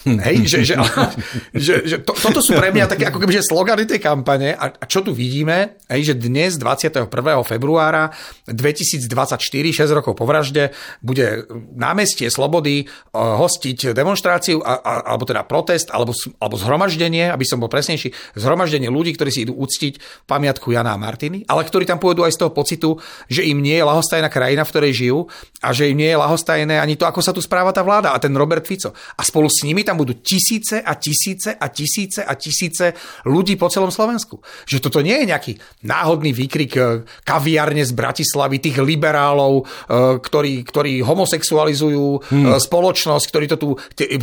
Hej, 0.26 0.36
že, 0.46 0.58
že, 0.62 0.74
že, 1.66 1.74
že 1.86 1.96
to, 2.02 2.14
toto 2.14 2.38
sú 2.44 2.54
pre 2.54 2.70
mňa 2.70 2.86
také 2.86 3.08
ako 3.08 3.18
keby 3.22 3.32
že 3.34 3.48
slogany 3.48 3.88
tej 3.88 3.98
kampane 3.98 4.54
a, 4.54 4.70
a 4.70 4.84
čo 4.86 5.02
tu 5.02 5.10
vidíme, 5.10 5.80
hej, 5.90 6.12
že 6.12 6.14
dnes 6.14 6.54
21. 6.60 7.08
februára 7.42 8.14
2024, 8.46 9.40
6 9.40 9.96
rokov 9.96 10.12
po 10.14 10.24
vražde, 10.28 10.70
bude 11.02 11.46
námestie 11.74 12.30
Slobody 12.30 12.86
uh, 12.86 13.38
hostiť 13.40 13.96
demonstráciu 13.96 14.62
a, 14.62 14.78
a, 14.78 14.92
alebo 15.14 15.24
teda 15.26 15.42
protest 15.46 15.90
alebo, 15.90 16.14
alebo 16.38 16.56
zhromaždenie, 16.58 17.30
aby 17.32 17.44
som 17.46 17.58
bol 17.58 17.70
presnejší, 17.70 18.38
zhromaždenie 18.38 18.90
ľudí, 18.90 19.16
ktorí 19.16 19.30
si 19.32 19.44
idú 19.48 19.58
uctiť 19.58 20.26
pamiatku 20.28 20.70
Jana 20.70 20.94
a 20.94 21.00
Martiny, 21.00 21.42
ale 21.48 21.66
ktorí 21.66 21.88
tam 21.88 21.98
pôjdu 21.98 22.22
aj 22.22 22.34
z 22.34 22.40
toho 22.46 22.50
pocitu, 22.54 22.90
že 23.26 23.42
im 23.46 23.58
nie 23.58 23.78
je 23.78 23.84
lahostajná 23.86 24.30
krajina, 24.30 24.62
v 24.62 24.72
ktorej 24.72 24.92
žijú 24.94 25.18
a 25.66 25.74
že 25.74 25.90
im 25.90 25.98
nie 25.98 26.14
je 26.14 26.22
lahostajné 26.22 26.78
ani 26.78 26.94
to, 26.94 27.10
ako 27.10 27.18
sa 27.18 27.34
tu 27.34 27.42
správa 27.42 27.74
tá 27.74 27.82
vláda 27.82 28.14
a 28.14 28.22
ten 28.22 28.30
Robert 28.30 28.62
Fico. 28.62 28.94
A 28.94 29.22
spolu 29.26 29.50
s 29.50 29.66
nimi 29.66 29.82
tam 29.82 29.98
budú 29.98 30.22
tisíce 30.22 30.78
a 30.78 30.94
tisíce 30.94 31.58
a 31.58 31.66
tisíce 31.66 32.22
a 32.22 32.32
tisíce 32.38 32.94
ľudí 33.26 33.58
po 33.58 33.66
celom 33.66 33.90
Slovensku. 33.90 34.38
Že 34.70 34.78
toto 34.78 35.02
nie 35.02 35.18
je 35.18 35.34
nejaký 35.34 35.52
náhodný 35.82 36.30
výkrik 36.30 36.72
e, 36.78 37.02
kaviarne 37.26 37.82
z 37.82 37.90
Bratislavy, 37.90 38.62
tých 38.62 38.78
liberálov, 38.78 39.54
e, 39.58 40.22
ktorí, 40.22 40.62
ktorí 40.62 41.02
homosexualizujú 41.02 42.30
hmm. 42.30 42.62
spoločnosť, 42.62 43.24
ktorí 43.26 43.46
to 43.50 43.56
tu 43.58 43.68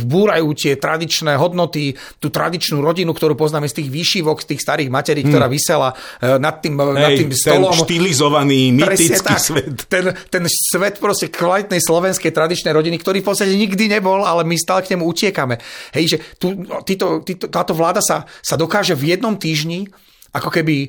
búrajú 0.08 0.56
tie 0.56 0.80
tradičné 0.80 1.36
hodnoty, 1.36 1.92
tú 2.22 2.32
tradičnú 2.32 2.80
rodinu, 2.80 3.12
ktorú 3.12 3.36
poznáme 3.36 3.68
z 3.68 3.84
tých 3.84 3.88
výšivok, 3.92 4.40
z 4.40 4.56
tých 4.56 4.60
starých 4.64 4.88
materí, 4.88 5.20
hmm. 5.20 5.30
ktorá 5.34 5.46
vysela 5.50 5.92
nad 6.22 6.62
tým, 6.64 6.78
Hej, 6.78 7.02
nad 7.04 7.10
tým 7.12 7.30
stolom. 7.34 7.72
Ten 7.74 7.82
štilizovaný, 7.84 8.60
mytický 8.72 9.34
svet. 9.36 9.84
Ten, 9.90 10.14
ten 10.30 10.44
svet 10.48 11.02
proste 11.02 11.33
kvalitnej 11.34 11.82
slovenskej 11.82 12.30
tradičnej 12.30 12.72
rodiny, 12.72 12.96
ktorý 12.98 13.20
v 13.20 13.28
podstate 13.28 13.54
nikdy 13.54 13.90
nebol, 13.90 14.22
ale 14.22 14.46
my 14.46 14.56
stále 14.56 14.86
k 14.86 14.94
nemu 14.94 15.04
utiekame. 15.04 15.58
Hej, 15.92 16.16
že 16.16 16.16
tu, 16.38 16.64
títo, 16.86 17.20
títo, 17.26 17.50
táto 17.50 17.74
vláda 17.74 18.00
sa, 18.00 18.24
sa 18.40 18.54
dokáže 18.54 18.94
v 18.94 19.14
jednom 19.14 19.34
týždni 19.34 19.90
ako 20.34 20.50
keby 20.50 20.76
e, 20.82 20.88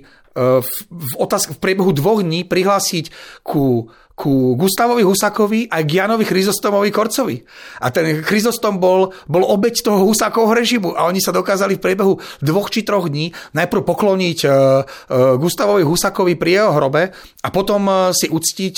v, 0.61 0.69
v, 0.89 1.13
otázke, 1.21 1.53
v 1.53 1.61
priebehu 1.61 1.93
dvoch 1.93 2.25
dní 2.25 2.45
prihlásiť 2.45 3.13
ku 3.45 3.89
ku 4.15 4.55
Gustavovi 4.55 5.03
Husakovi 5.03 5.67
a 5.67 5.83
k 5.83 5.99
Janovi 5.99 6.23
Chryzostomovi 6.23 6.87
Korcovi. 6.87 7.43
A 7.83 7.91
ten 7.91 8.23
Chryzostom 8.23 8.79
bol, 8.79 9.11
bol 9.27 9.43
obeď 9.43 9.83
toho 9.83 10.07
Husakovho 10.07 10.55
režimu 10.55 10.95
a 10.95 11.11
oni 11.11 11.19
sa 11.19 11.35
dokázali 11.35 11.75
v 11.75 11.83
priebehu 11.83 12.13
dvoch 12.39 12.71
či 12.71 12.87
troch 12.87 13.11
dní 13.11 13.35
najprv 13.51 13.83
pokloniť 13.83 14.39
uh, 14.47 14.51
uh, 14.51 15.35
Gustavovi 15.35 15.83
Husakovi 15.83 16.39
pri 16.39 16.63
jeho 16.63 16.71
hrobe 16.71 17.11
a 17.43 17.47
potom 17.51 17.83
uh, 17.91 18.15
si 18.15 18.31
uctiť 18.31 18.75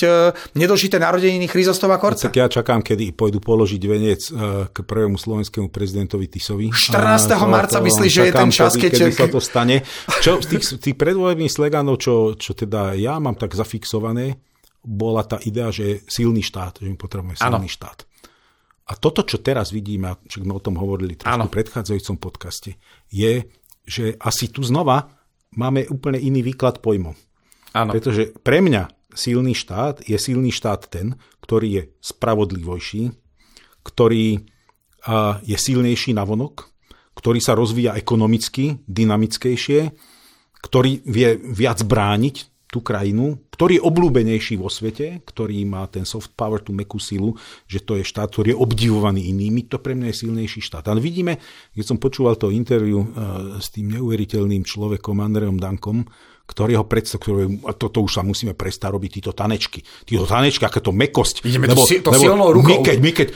nedožité 0.57 0.97
narodeniny 0.97 1.45
Chryzostova 1.45 2.01
Korca. 2.01 2.33
Tak 2.33 2.41
ja 2.41 2.49
čakám, 2.49 2.81
kedy 2.81 3.13
pôjdu 3.13 3.37
položiť 3.37 3.81
venec 3.85 4.21
k 4.73 4.77
prvému 4.81 5.21
slovenskému 5.21 5.69
prezidentovi 5.69 6.25
Tisovi. 6.25 6.73
14. 6.73 7.37
A, 7.37 7.45
marca 7.45 7.77
myslíš, 7.77 8.11
že 8.11 8.23
je 8.25 8.33
ten 8.33 8.49
čas, 8.49 8.73
keď... 8.73 8.91
Kedy 8.97 9.13
sa 9.13 9.27
to 9.29 9.37
stane. 9.37 9.85
Čo 10.25 10.41
z 10.41 10.47
tých, 10.49 10.63
tých 10.81 10.95
predvolebných 10.97 11.51
sleganov, 11.53 12.01
čo, 12.01 12.33
čo 12.33 12.57
teda 12.57 12.97
ja 12.97 13.21
mám 13.21 13.37
tak 13.37 13.53
zafixované, 13.53 14.41
bola 14.87 15.27
tá 15.27 15.35
idea, 15.43 15.67
že 15.67 16.07
silný 16.07 16.39
štát, 16.39 16.79
že 16.79 16.87
my 16.87 16.95
potrebujeme 16.95 17.35
silný 17.35 17.67
ano. 17.67 17.75
štát. 17.75 18.07
A 18.87 18.95
toto, 18.95 19.27
čo 19.27 19.43
teraz 19.43 19.75
vidíme, 19.75 20.15
čo 20.31 20.39
sme 20.39 20.55
o 20.55 20.63
tom 20.63 20.79
hovorili 20.79 21.19
trošku 21.19 21.51
v 21.51 21.55
predchádzajúcom 21.59 22.17
podcaste, 22.23 22.79
je, 23.11 23.51
že 23.83 24.15
asi 24.15 24.47
tu 24.47 24.63
znova 24.63 25.11
máme 25.59 25.83
úplne 25.91 26.23
iný 26.23 26.39
výklad 26.39 26.79
pojmov. 26.79 27.19
Ano. 27.75 27.91
Pretože 27.91 28.31
pre 28.39 28.63
mňa 28.63 28.87
silný 29.11 29.51
štát 29.51 30.07
je 30.07 30.15
silný 30.15 30.55
štát 30.55 30.87
ten, 30.87 31.19
ktorý 31.43 31.67
je 31.67 31.83
spravodlivejší, 31.99 33.11
ktorý 33.83 34.47
je 35.43 35.57
silnejší 35.59 36.15
na 36.15 36.23
vonok, 36.23 36.71
ktorý 37.15 37.39
sa 37.43 37.59
rozvíja 37.59 37.95
ekonomicky, 37.99 38.83
dynamickejšie, 38.87 39.91
ktorý 40.63 41.03
vie 41.03 41.35
viac 41.39 41.83
brániť 41.83 42.35
tú 42.67 42.83
krajinu, 42.83 43.39
ktorý 43.55 43.79
je 43.79 43.85
obľúbenejší 43.87 44.59
vo 44.59 44.67
svete, 44.67 45.23
ktorý 45.23 45.63
má 45.63 45.87
ten 45.87 46.03
soft 46.03 46.35
power, 46.35 46.59
tú 46.59 46.75
mekú 46.75 46.99
silu, 46.99 47.33
že 47.63 47.79
to 47.79 47.95
je 47.95 48.03
štát, 48.03 48.27
ktorý 48.27 48.53
je 48.53 48.59
obdivovaný 48.59 49.31
inými, 49.31 49.71
to 49.71 49.79
pre 49.79 49.95
mňa 49.95 50.11
je 50.11 50.27
silnejší 50.27 50.59
štát. 50.59 50.91
Ale 50.91 50.99
vidíme, 50.99 51.39
keď 51.71 51.85
som 51.87 51.97
počúval 51.97 52.35
to 52.35 52.51
interviu 52.51 53.07
uh, 53.07 53.07
s 53.63 53.71
tým 53.71 53.95
neuveriteľným 53.95 54.67
človekom 54.67 55.15
Andreom 55.23 55.55
Dankom, 55.55 56.03
ktorého 56.47 56.87
predstav, 56.87 57.19
ktoré, 57.19 57.43
a 57.67 57.75
toto 57.75 58.07
už 58.07 58.19
sa 58.19 58.23
musíme 58.23 58.55
prestať 58.55 58.95
robiť, 58.95 59.19
títo 59.19 59.31
tanečky. 59.35 59.83
Títo 60.07 60.23
tanečky, 60.23 60.63
aké 60.63 60.79
to 60.79 60.95
mekosť. 60.95 61.43
Ideme 61.43 61.67
lebo, 61.67 61.83
to, 61.83 61.99
to 61.99 62.11
lebo 62.15 62.23
silnou 62.23 62.49
rukou. 62.55 62.71
My 62.71 62.75
keď, 62.79 62.97
my 63.03 63.11
keď 63.11 63.27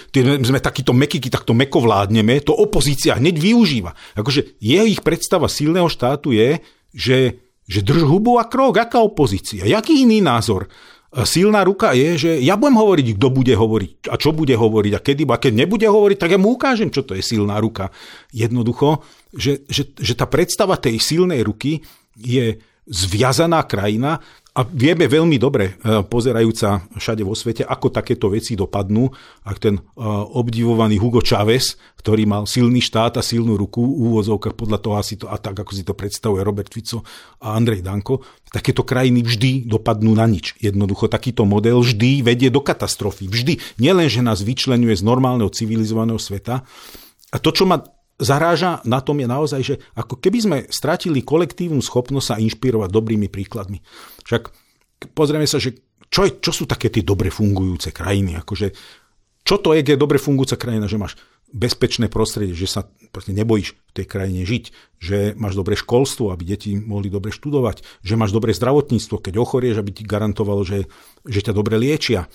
sme 0.47 0.59
takíto 0.63 0.95
mekiky, 0.95 1.27
tak 1.27 1.43
to 1.43 1.51
meko 1.51 1.83
vládneme, 1.83 2.39
to 2.39 2.55
opozícia 2.55 3.19
hneď 3.19 3.35
využíva. 3.35 3.91
Akože 4.15 4.55
jeho 4.63 4.87
ich 4.87 5.03
predstava 5.03 5.51
silného 5.51 5.91
štátu 5.91 6.31
je, 6.31 6.63
že 6.95 7.35
že 7.71 7.79
drž 7.79 8.03
hubu 8.03 8.35
a 8.35 8.51
krok, 8.51 8.83
aká 8.83 8.99
opozícia, 8.99 9.63
jaký 9.63 10.03
iný 10.03 10.19
názor. 10.19 10.67
Silná 11.11 11.67
ruka 11.67 11.91
je, 11.91 12.15
že 12.15 12.31
ja 12.39 12.55
budem 12.55 12.79
hovoriť, 12.79 13.07
kto 13.19 13.27
bude 13.35 13.51
hovoriť 13.51 13.91
a 14.11 14.15
čo 14.15 14.31
bude 14.31 14.55
hovoriť 14.55 14.93
a 14.95 15.03
kedy, 15.03 15.23
a 15.27 15.37
keď 15.39 15.53
nebude 15.59 15.83
hovoriť, 15.83 16.17
tak 16.19 16.31
ja 16.35 16.39
mu 16.39 16.55
ukážem, 16.55 16.87
čo 16.87 17.03
to 17.03 17.15
je 17.15 17.23
silná 17.23 17.59
ruka. 17.59 17.91
Jednoducho, 18.31 19.03
že, 19.35 19.67
že, 19.67 19.91
že 19.91 20.13
tá 20.15 20.23
predstava 20.27 20.79
tej 20.79 21.03
silnej 21.03 21.43
ruky 21.43 21.83
je 22.15 22.63
zviazaná 22.87 23.63
krajina 23.67 24.23
a 24.51 24.67
vieme 24.67 25.07
veľmi 25.07 25.39
dobre, 25.39 25.79
e, 25.79 26.03
pozerajúca 26.03 26.83
všade 26.99 27.23
vo 27.23 27.31
svete, 27.31 27.63
ako 27.63 27.87
takéto 27.87 28.27
veci 28.27 28.59
dopadnú, 28.59 29.07
ak 29.47 29.57
ten 29.63 29.79
e, 29.79 29.81
obdivovaný 30.35 30.99
Hugo 30.99 31.23
Chávez, 31.23 31.79
ktorý 31.95 32.27
mal 32.27 32.43
silný 32.43 32.83
štát 32.83 33.15
a 33.15 33.23
silnú 33.23 33.55
ruku 33.55 33.79
v 33.79 34.11
úvozovkách 34.11 34.59
podľa 34.59 34.79
toho 34.83 34.95
asi 34.99 35.15
to, 35.15 35.31
a 35.31 35.39
tak, 35.39 35.55
ako 35.55 35.71
si 35.71 35.87
to 35.87 35.95
predstavuje 35.95 36.43
Robert 36.43 36.67
Fico 36.67 36.99
a 37.39 37.55
Andrej 37.55 37.79
Danko, 37.79 38.27
takéto 38.51 38.83
krajiny 38.83 39.23
vždy 39.23 39.71
dopadnú 39.71 40.11
na 40.19 40.27
nič. 40.27 40.59
Jednoducho 40.59 41.07
takýto 41.07 41.47
model 41.47 41.79
vždy 41.79 42.19
vedie 42.19 42.51
do 42.51 42.59
katastrofy. 42.59 43.31
Vždy. 43.31 43.79
Nielen, 43.79 44.11
že 44.11 44.19
nás 44.19 44.43
vyčlenuje 44.43 44.99
z 44.99 45.07
normálneho 45.07 45.47
civilizovaného 45.47 46.19
sveta, 46.19 46.67
a 47.31 47.37
to, 47.39 47.55
čo 47.55 47.63
ma 47.63 47.79
zaráža 48.21 48.79
na 48.85 49.01
tom 49.01 49.17
je 49.17 49.27
naozaj, 49.27 49.61
že 49.65 49.75
ako 49.97 50.21
keby 50.21 50.39
sme 50.39 50.57
stratili 50.69 51.25
kolektívnu 51.25 51.81
schopnosť 51.81 52.27
sa 52.31 52.35
inšpirovať 52.37 52.89
dobrými 52.93 53.27
príkladmi. 53.27 53.81
Však 54.29 54.53
pozrieme 55.17 55.49
sa, 55.49 55.57
že 55.57 55.81
čo, 56.11 56.27
je, 56.27 56.37
čo 56.37 56.51
sú 56.53 56.63
také 56.69 56.93
tie 56.93 57.01
dobre 57.01 57.33
fungujúce 57.33 57.89
krajiny? 57.89 58.37
Akože, 58.37 58.71
čo 59.41 59.57
to 59.57 59.73
je, 59.73 59.81
keď 59.81 59.97
je 59.97 60.03
dobre 60.03 60.21
fungujúca 60.21 60.59
krajina, 60.59 60.85
že 60.85 61.01
máš 61.01 61.17
bezpečné 61.51 62.07
prostredie, 62.07 62.55
že 62.55 62.67
sa 62.67 62.87
nebojíš 63.11 63.75
v 63.75 63.91
tej 63.91 64.05
krajine 64.07 64.47
žiť, 64.47 64.63
že 65.03 65.17
máš 65.35 65.59
dobré 65.59 65.75
školstvo, 65.75 66.31
aby 66.31 66.55
deti 66.55 66.79
mohli 66.79 67.11
dobre 67.11 67.35
študovať, 67.35 67.83
že 68.07 68.15
máš 68.15 68.31
dobré 68.31 68.55
zdravotníctvo, 68.55 69.19
keď 69.19 69.33
ochorieš, 69.35 69.83
aby 69.83 69.91
ti 69.91 70.03
garantovalo, 70.07 70.63
že, 70.63 70.87
že 71.27 71.43
ťa 71.43 71.51
dobre 71.51 71.75
liečia, 71.75 72.31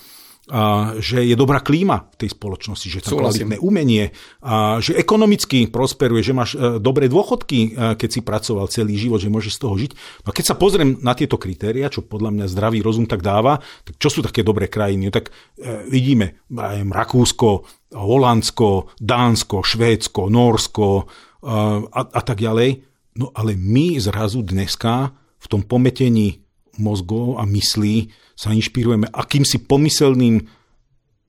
a 0.47 0.95
že 1.03 1.27
je 1.27 1.35
dobrá 1.35 1.59
klíma 1.59 2.07
v 2.15 2.17
tej 2.23 2.31
spoločnosti, 2.39 2.87
že 2.87 3.03
tam 3.03 3.19
kvalitné 3.19 3.59
umenie, 3.59 4.15
a 4.47 4.79
že 4.79 4.95
ekonomicky 4.95 5.67
prosperuje, 5.67 6.23
že 6.23 6.39
máš 6.39 6.55
e, 6.55 6.79
dobré 6.79 7.11
dôchodky, 7.11 7.59
e, 7.75 7.99
keď 7.99 8.09
si 8.15 8.21
pracoval 8.23 8.71
celý 8.71 8.95
život, 8.95 9.19
že 9.19 9.27
môžeš 9.27 9.59
z 9.59 9.61
toho 9.67 9.75
žiť. 9.75 9.93
No 10.23 10.29
a 10.31 10.37
keď 10.39 10.45
sa 10.47 10.55
pozriem 10.55 11.03
na 11.03 11.19
tieto 11.19 11.35
kritéria, 11.35 11.91
čo 11.91 12.07
podľa 12.07 12.31
mňa 12.31 12.47
zdravý 12.47 12.79
rozum 12.79 13.11
tak 13.11 13.27
dáva, 13.27 13.59
tak 13.83 13.99
čo 13.99 14.07
sú 14.07 14.23
také 14.23 14.47
dobré 14.47 14.71
krajiny? 14.71 15.11
No 15.11 15.13
tak 15.15 15.35
e, 15.59 15.83
vidíme 15.91 16.47
aj 16.55 16.95
Rakúsko, 16.95 17.67
Holandsko, 17.99 18.95
Dánsko, 19.03 19.67
Švédsko, 19.67 20.31
Norsko 20.31 21.11
a, 21.47 22.01
a 22.03 22.21
tak 22.23 22.39
ďalej. 22.43 22.83
No 23.19 23.31
ale 23.35 23.59
my 23.59 23.99
zrazu 23.99 24.43
dneska 24.43 25.11
v 25.43 25.47
tom 25.47 25.63
pometení 25.63 26.43
mozgov 26.77 27.41
a 27.41 27.49
myslí 27.49 28.26
sa 28.37 28.53
inšpirujeme 28.53 29.09
akýmsi 29.09 29.65
pomyselným 29.65 30.45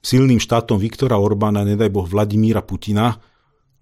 silným 0.03 0.39
štátom 0.43 0.77
Viktora 0.77 1.17
Orbána, 1.17 1.63
nedaj 1.63 1.89
Boh 1.89 2.05
Vladimíra 2.05 2.61
Putina, 2.61 3.17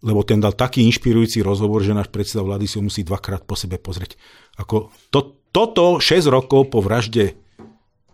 lebo 0.05 0.21
ten 0.21 0.37
dal 0.37 0.53
taký 0.53 0.85
inšpirujúci 0.85 1.41
rozhovor, 1.41 1.81
že 1.81 1.97
náš 1.97 2.13
predseda 2.13 2.45
vlády 2.45 2.69
si 2.69 2.77
ho 2.77 2.85
musí 2.85 3.01
dvakrát 3.01 3.43
po 3.43 3.57
sebe 3.57 3.81
pozrieť. 3.81 4.15
Ako 4.61 4.93
to, 5.09 5.49
toto 5.49 5.97
6 5.97 6.29
rokov 6.29 6.69
po 6.69 6.79
vražde 6.85 7.33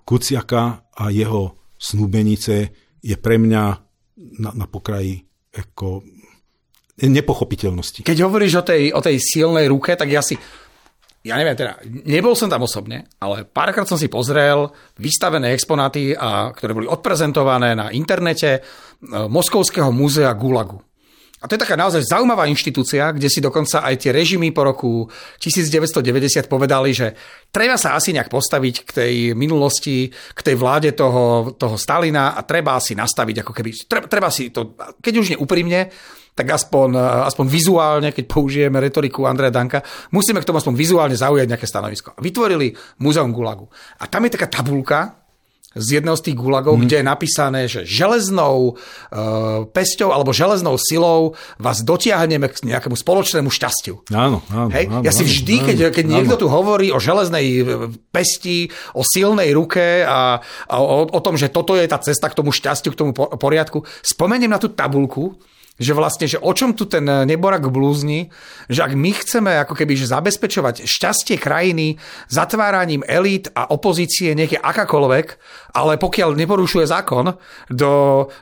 Kuciaka 0.08 0.88
a 0.91 1.04
jeho 1.12 1.60
snúbenice 1.76 2.71
je 3.04 3.15
pre 3.19 3.36
mňa 3.36 3.63
na, 4.39 4.50
na 4.56 4.65
pokraji 4.65 5.28
ako 5.52 6.04
nepochopiteľnosti. 7.02 8.06
Keď 8.06 8.17
hovoríš 8.21 8.62
o 8.62 8.63
tej, 8.63 8.93
o 8.93 9.02
tej 9.02 9.17
silnej 9.17 9.65
ruke, 9.65 9.97
tak 9.97 10.12
ja 10.12 10.21
si 10.21 10.38
ja 11.21 11.38
neviem, 11.38 11.53
teda, 11.53 11.77
nebol 11.86 12.34
som 12.34 12.49
tam 12.49 12.65
osobne, 12.65 13.05
ale 13.21 13.45
párkrát 13.45 13.86
som 13.86 13.97
si 13.97 14.10
pozrel 14.10 14.73
vystavené 14.97 15.53
exponáty, 15.53 16.17
a, 16.17 16.49
ktoré 16.49 16.73
boli 16.73 16.89
odprezentované 16.89 17.77
na 17.77 17.93
internete 17.93 18.57
e, 18.57 18.60
Moskovského 19.29 19.93
múzea 19.93 20.34
Gulagu. 20.34 20.81
A 21.41 21.49
to 21.49 21.57
je 21.57 21.63
taká 21.65 21.73
naozaj 21.73 22.05
zaujímavá 22.05 22.45
inštitúcia, 22.45 23.10
kde 23.10 23.25
si 23.25 23.41
dokonca 23.41 23.81
aj 23.81 23.97
tie 23.97 24.13
režimy 24.13 24.53
po 24.53 24.62
roku 24.62 25.10
1990 25.41 26.45
povedali, 26.45 26.93
že 26.93 27.17
treba 27.49 27.81
sa 27.81 27.97
asi 27.97 28.13
nejak 28.13 28.29
postaviť 28.29 28.75
k 28.86 28.89
tej 28.93 29.13
minulosti, 29.34 30.13
k 30.13 30.41
tej 30.41 30.53
vláde 30.53 30.93
toho, 30.93 31.57
toho 31.57 31.82
Stalina 31.82 32.38
a 32.38 32.45
treba 32.45 32.78
si 32.78 32.93
nastaviť 32.93 33.41
ako 33.41 33.51
keby, 33.57 33.69
treba, 33.89 34.05
treba 34.05 34.30
si 34.30 34.53
to, 34.53 34.78
keď 35.01 35.13
už 35.17 35.28
neúprimne, 35.34 35.89
tak 36.32 36.47
aspoň, 36.47 36.95
aspoň 37.27 37.45
vizuálne, 37.51 38.09
keď 38.15 38.25
použijeme 38.25 38.79
retoriku 38.79 39.27
Andreja 39.27 39.51
Danka, 39.51 39.84
musíme 40.15 40.39
k 40.39 40.47
tomu 40.47 40.63
aspoň 40.63 40.75
vizuálne 40.79 41.15
zaujať 41.19 41.47
nejaké 41.47 41.67
stanovisko. 41.67 42.15
Vytvorili 42.23 42.71
Múzeum 43.03 43.36
Gulagu. 43.36 43.67
A 43.99 44.07
tam 44.07 44.23
je 44.25 44.36
taká 44.39 44.47
tabulka, 44.47 45.21
z 45.71 46.03
jedného 46.03 46.19
z 46.19 46.23
tých 46.32 46.36
gulagov, 46.36 46.75
mm. 46.75 46.84
kde 46.84 46.95
je 46.99 47.05
napísané, 47.05 47.61
že 47.71 47.88
železnou 47.88 48.75
uh, 48.75 49.63
pesťou 49.71 50.11
alebo 50.11 50.36
železnou 50.36 50.75
silou 50.75 51.39
vás 51.55 51.79
dotiahneme 51.79 52.51
k 52.51 52.67
nejakému 52.67 52.99
spoločnému 52.99 53.47
šťastiu. 53.47 54.03
Áno, 54.11 54.43
áno. 54.51 54.67
Hej? 54.67 54.91
áno 54.91 55.03
ja 55.07 55.15
si 55.15 55.23
vždy, 55.23 55.55
áno, 55.63 55.65
keď, 55.71 55.77
keď 55.95 56.05
áno. 56.11 56.13
niekto 56.19 56.36
tu 56.36 56.51
hovorí 56.51 56.91
o 56.91 56.99
železnej 56.99 57.45
e, 57.47 57.63
pesti, 58.11 58.67
o 58.91 59.07
silnej 59.07 59.55
ruke 59.55 60.03
a, 60.03 60.43
a 60.43 60.75
o, 60.75 61.07
o 61.07 61.19
tom, 61.23 61.39
že 61.39 61.47
toto 61.47 61.79
je 61.79 61.88
tá 61.88 62.03
cesta 62.03 62.27
k 62.27 62.36
tomu 62.36 62.51
šťastiu, 62.51 62.91
k 62.91 62.99
tomu 62.99 63.11
poriadku, 63.15 63.88
spomeniem 64.03 64.51
na 64.51 64.59
tú 64.59 64.75
tabulku, 64.75 65.39
že 65.82 65.97
vlastne, 65.97 66.29
že 66.29 66.38
o 66.38 66.53
čom 66.53 66.77
tu 66.77 66.86
ten 66.86 67.01
neborak 67.01 67.65
blúzni, 67.73 68.29
že 68.69 68.86
ak 68.86 68.93
my 68.93 69.11
chceme 69.17 69.51
ako 69.65 69.73
keby 69.73 69.97
že 69.97 70.13
zabezpečovať 70.13 70.86
šťastie 70.86 71.41
krajiny 71.41 71.97
zatváraním 72.29 73.01
elít 73.09 73.49
a 73.57 73.73
opozície, 73.73 74.38
je 74.38 74.61
akákoľvek, 74.61 75.27
ale 75.73 75.97
pokiaľ 75.97 76.38
neporušuje 76.38 76.86
zákon, 76.86 77.34
do, 77.73 77.93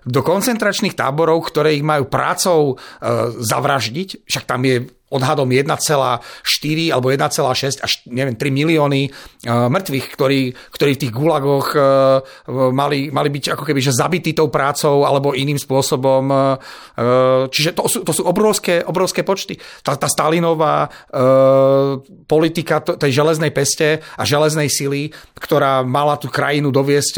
do 0.04 0.22
koncentračných 0.26 0.98
táborov, 1.00 1.48
ktoré 1.48 1.80
ich 1.80 1.86
majú 1.86 2.12
prácou 2.12 2.60
e, 2.74 2.76
zavraždiť, 3.40 4.28
však 4.28 4.44
tam 4.44 4.68
je 4.68 4.99
odhadom 5.10 5.50
1,4 5.50 6.94
alebo 6.94 7.10
1,6 7.10 7.82
až 7.82 7.92
neviem, 8.10 8.38
3 8.38 8.50
milióny 8.54 9.02
uh, 9.10 9.68
mŕtvych, 9.68 10.06
ktorí, 10.14 10.42
ktorí 10.54 10.92
v 10.96 11.02
tých 11.02 11.14
gulagoch 11.14 11.74
uh, 11.74 12.22
mali, 12.70 13.10
mali 13.10 13.30
byť 13.34 13.58
ako 13.58 13.64
keby 13.66 13.80
že 13.82 13.98
zabití 13.98 14.38
tou 14.38 14.54
prácou 14.54 15.04
alebo 15.04 15.34
iným 15.34 15.58
spôsobom. 15.58 16.24
Uh, 16.30 17.50
čiže 17.50 17.74
to 17.74 17.90
sú, 17.90 18.06
to 18.06 18.14
sú 18.14 18.24
obrovské, 18.26 18.86
obrovské 18.86 19.26
počty. 19.26 19.58
Tá, 19.82 19.98
tá 19.98 20.08
Stalinová 20.10 20.92
politika 22.28 22.82
tej 22.82 23.12
železnej 23.14 23.52
peste 23.56 24.04
a 24.20 24.24
železnej 24.28 24.68
sily, 24.68 25.14
ktorá 25.38 25.82
mala 25.86 26.20
tú 26.20 26.28
krajinu 26.28 26.70
doviesť 26.74 27.14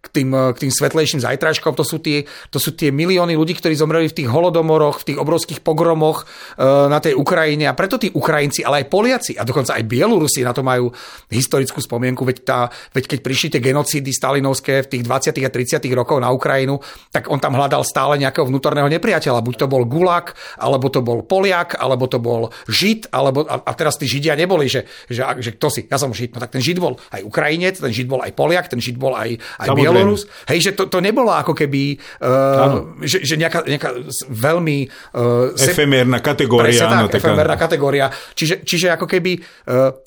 k, 0.00 0.06
tým, 0.12 0.30
k 0.54 0.56
tým 0.66 0.72
svetlejším 0.72 1.24
zajtražkom, 1.24 1.72
to 1.72 1.86
sú, 1.86 1.98
tie, 2.02 2.28
to 2.52 2.58
sú 2.60 2.76
tie 2.76 2.92
milióny 2.92 3.34
ľudí, 3.38 3.56
ktorí 3.56 3.74
zomreli 3.74 4.10
v 4.10 4.16
tých 4.22 4.28
holodomoroch, 4.28 5.02
v 5.02 5.14
tých 5.14 5.18
obrovských 5.18 5.60
pogromoch 5.64 6.28
na 6.60 6.98
tej 7.00 7.16
Ukrajine 7.24 7.64
a 7.64 7.72
preto 7.72 7.96
tí 7.96 8.12
Ukrajinci, 8.12 8.60
ale 8.60 8.84
aj 8.84 8.92
Poliaci 8.92 9.32
a 9.40 9.48
dokonca 9.48 9.80
aj 9.80 9.88
Bielorusi 9.88 10.44
na 10.44 10.52
to 10.52 10.60
majú 10.60 10.92
historickú 11.32 11.80
spomienku, 11.80 12.20
veď, 12.20 12.38
tá, 12.44 12.68
veď 12.92 13.16
keď 13.16 13.18
prišli 13.24 13.48
tie 13.56 13.60
genocídy 13.64 14.12
stalinovské 14.12 14.84
v 14.84 14.90
tých 14.92 15.02
20. 15.08 15.40
a 15.40 15.50
30. 15.50 15.80
rokov 15.96 16.20
na 16.20 16.28
Ukrajinu, 16.28 16.76
tak 17.08 17.32
on 17.32 17.40
tam 17.40 17.56
hľadal 17.56 17.80
stále 17.82 18.20
nejakého 18.20 18.44
vnútorného 18.44 18.92
nepriateľa. 18.92 19.40
Buď 19.40 19.64
to 19.64 19.66
bol 19.66 19.88
Gulak, 19.88 20.36
alebo 20.60 20.92
to 20.92 21.00
bol 21.00 21.24
Poliak, 21.24 21.80
alebo 21.80 22.04
to 22.04 22.20
bol 22.20 22.52
Žid, 22.68 23.08
alebo, 23.08 23.48
a, 23.48 23.64
a 23.64 23.72
teraz 23.72 23.96
tí 23.96 24.04
Židia 24.04 24.36
neboli, 24.36 24.68
že, 24.68 24.84
že, 25.08 25.24
že 25.40 25.56
kto 25.56 25.66
si, 25.72 25.80
ja 25.88 25.96
som 25.96 26.12
Žid, 26.12 26.36
no 26.36 26.38
tak 26.44 26.52
ten 26.52 26.60
Žid 26.60 26.78
bol 26.82 27.00
aj 27.14 27.24
Ukrajinec, 27.24 27.80
ten 27.80 27.94
Žid 27.94 28.08
bol 28.10 28.20
aj 28.20 28.32
Poliak, 28.36 28.68
ten 28.68 28.82
Žid 28.82 28.96
bol 29.00 29.16
aj, 29.16 29.40
aj 29.64 29.68
Bielorus. 29.72 30.28
Hej, 30.50 30.70
že 30.70 30.72
to, 30.76 30.90
to 30.90 30.98
nebolo 31.00 31.32
ako 31.32 31.56
keby, 31.56 31.96
uh, 32.20 32.98
že, 33.00 33.24
že 33.24 33.34
nejaká, 33.40 33.64
nejaká 33.64 33.90
veľmi... 34.28 34.76
Uh, 35.14 35.54
Efemérna 35.54 36.18
kategória, 36.18 36.74
áno, 36.84 37.06
efemerná 37.16 37.54
kategória. 37.54 38.10
Čiže, 38.34 38.66
čiže 38.66 38.92
ako 38.94 39.06
keby 39.06 39.32
uh, 39.70 40.04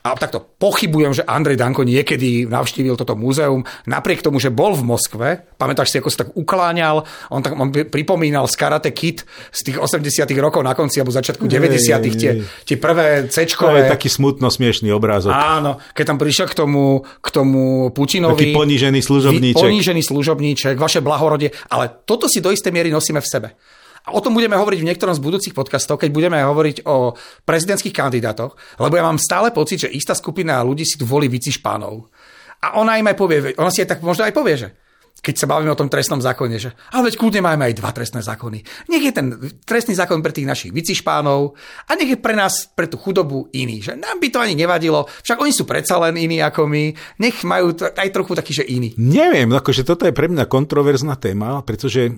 a 0.00 0.16
takto 0.16 0.40
pochybujem, 0.40 1.12
že 1.12 1.28
Andrej 1.28 1.60
Danko 1.60 1.84
niekedy 1.84 2.48
navštívil 2.48 2.96
toto 2.96 3.12
múzeum, 3.20 3.60
napriek 3.84 4.24
tomu, 4.24 4.40
že 4.40 4.48
bol 4.48 4.72
v 4.72 4.84
Moskve, 4.88 5.28
pamätáš 5.60 5.92
si, 5.92 6.00
ako 6.00 6.08
sa 6.08 6.24
tak 6.24 6.32
ukláňal, 6.32 7.04
on, 7.28 7.40
tak, 7.44 7.52
on 7.52 7.68
pripomínal 7.68 8.48
z 8.48 8.54
Karate 8.56 8.96
Kid 8.96 9.28
z 9.52 9.60
tých 9.60 9.76
80 9.76 10.24
rokov 10.40 10.64
na 10.64 10.72
konci 10.72 11.04
alebo 11.04 11.12
začiatku 11.12 11.44
90 11.44 12.16
tie, 12.16 12.32
tie 12.64 12.76
prvé 12.80 13.28
cečkové. 13.28 13.84
To 13.84 13.92
je 13.92 13.92
taký 13.92 14.08
smutno 14.08 14.48
smiešný 14.48 14.88
obrázok. 14.88 15.36
Áno, 15.36 15.76
keď 15.92 16.16
tam 16.16 16.18
prišiel 16.18 16.48
k 16.48 16.56
tomu, 16.56 17.04
k 17.20 17.28
tomu 17.28 17.92
Putinovi. 17.92 18.56
Taký 18.56 18.56
ponížený 18.56 19.04
služobníček. 19.04 19.60
Ponížený 19.60 20.00
služobníček, 20.00 20.80
vaše 20.80 21.04
blahorodie, 21.04 21.52
ale 21.68 21.92
toto 22.08 22.24
si 22.24 22.40
do 22.40 22.48
istej 22.48 22.72
miery 22.72 22.88
nosíme 22.88 23.20
v 23.20 23.28
sebe. 23.28 23.48
O 24.10 24.20
tom 24.20 24.34
budeme 24.34 24.58
hovoriť 24.58 24.80
v 24.82 24.88
niektorom 24.90 25.14
z 25.14 25.22
budúcich 25.22 25.54
podcastov, 25.54 26.02
keď 26.02 26.10
budeme 26.10 26.38
hovoriť 26.42 26.86
o 26.86 27.14
prezidentských 27.46 27.94
kandidátoch, 27.94 28.58
lebo 28.82 28.94
ja 28.98 29.06
mám 29.06 29.22
stále 29.22 29.54
pocit, 29.54 29.86
že 29.86 29.92
istá 29.94 30.14
skupina 30.18 30.62
ľudí 30.66 30.82
si 30.82 30.98
tu 30.98 31.06
volí 31.06 31.30
špánov. 31.30 32.10
A 32.60 32.76
ona 32.76 33.00
im 33.00 33.08
aj 33.08 33.16
povie, 33.16 33.38
ona 33.56 33.72
si 33.72 33.80
aj 33.80 33.96
tak 33.96 34.00
možno 34.04 34.28
aj 34.28 34.36
povie, 34.36 34.56
že 34.60 34.68
keď 35.20 35.34
sa 35.36 35.50
bavíme 35.50 35.68
o 35.68 35.76
tom 35.76 35.92
trestnom 35.92 36.16
zákone, 36.16 36.56
že 36.56 36.72
ale 36.96 37.12
veď 37.12 37.14
kľudne 37.20 37.42
máme 37.44 37.68
aj 37.68 37.76
dva 37.76 37.92
trestné 37.92 38.24
zákony. 38.24 38.88
Nech 38.88 39.04
je 39.04 39.12
ten 39.12 39.26
trestný 39.68 39.92
zákon 39.92 40.24
pre 40.24 40.32
tých 40.32 40.48
našich 40.48 40.72
vicišpánov 40.72 41.52
a 41.86 41.90
nech 41.92 42.16
je 42.16 42.18
pre 42.18 42.32
nás, 42.32 42.72
pre 42.72 42.88
tú 42.88 42.96
chudobu 42.96 43.52
iný. 43.52 43.84
Že 43.84 44.00
nám 44.00 44.16
by 44.16 44.28
to 44.32 44.38
ani 44.40 44.54
nevadilo, 44.56 45.04
však 45.20 45.40
oni 45.44 45.52
sú 45.52 45.68
predsa 45.68 46.00
len 46.00 46.16
iní 46.16 46.40
ako 46.40 46.64
my, 46.64 46.96
nech 47.20 47.44
majú 47.44 47.76
aj 47.76 48.08
trochu 48.08 48.32
taký, 48.32 48.52
že 48.56 48.64
iní. 48.64 48.96
Neviem, 48.96 49.52
akože 49.52 49.84
toto 49.84 50.08
je 50.08 50.16
pre 50.16 50.32
mňa 50.32 50.48
kontroverzná 50.48 51.20
téma, 51.20 51.60
pretože 51.68 52.08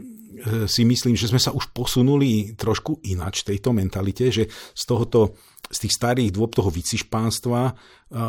si 0.66 0.82
myslím, 0.82 1.14
že 1.14 1.30
sme 1.30 1.38
sa 1.38 1.54
už 1.54 1.70
posunuli 1.70 2.58
trošku 2.58 3.02
inač 3.06 3.46
tejto 3.46 3.70
mentalite, 3.70 4.30
že 4.30 4.50
z 4.50 4.82
tohoto 4.82 5.38
z 5.70 5.78
tých 5.88 5.94
starých 5.94 6.34
dôb 6.34 6.52
toho 6.52 6.68
vicišpánstva 6.68 7.76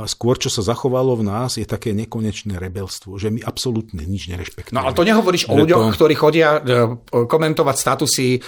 skôr, 0.08 0.40
čo 0.40 0.48
sa 0.48 0.64
zachovalo 0.64 1.20
v 1.20 1.28
nás, 1.28 1.60
je 1.60 1.68
také 1.68 1.92
nekonečné 1.92 2.56
rebelstvo, 2.56 3.20
že 3.20 3.28
my 3.28 3.44
absolútne 3.44 4.00
nič 4.08 4.32
nerešpektujeme. 4.32 4.80
No 4.80 4.88
ale 4.88 4.96
to 4.96 5.04
nehovoríš 5.04 5.52
o 5.52 5.60
ľuďoch, 5.60 5.92
to... 5.92 5.96
ktorí 6.00 6.14
chodia 6.16 6.56
e, 6.56 6.96
komentovať 7.28 7.76
statusy 7.76 8.28
e, 8.32 8.40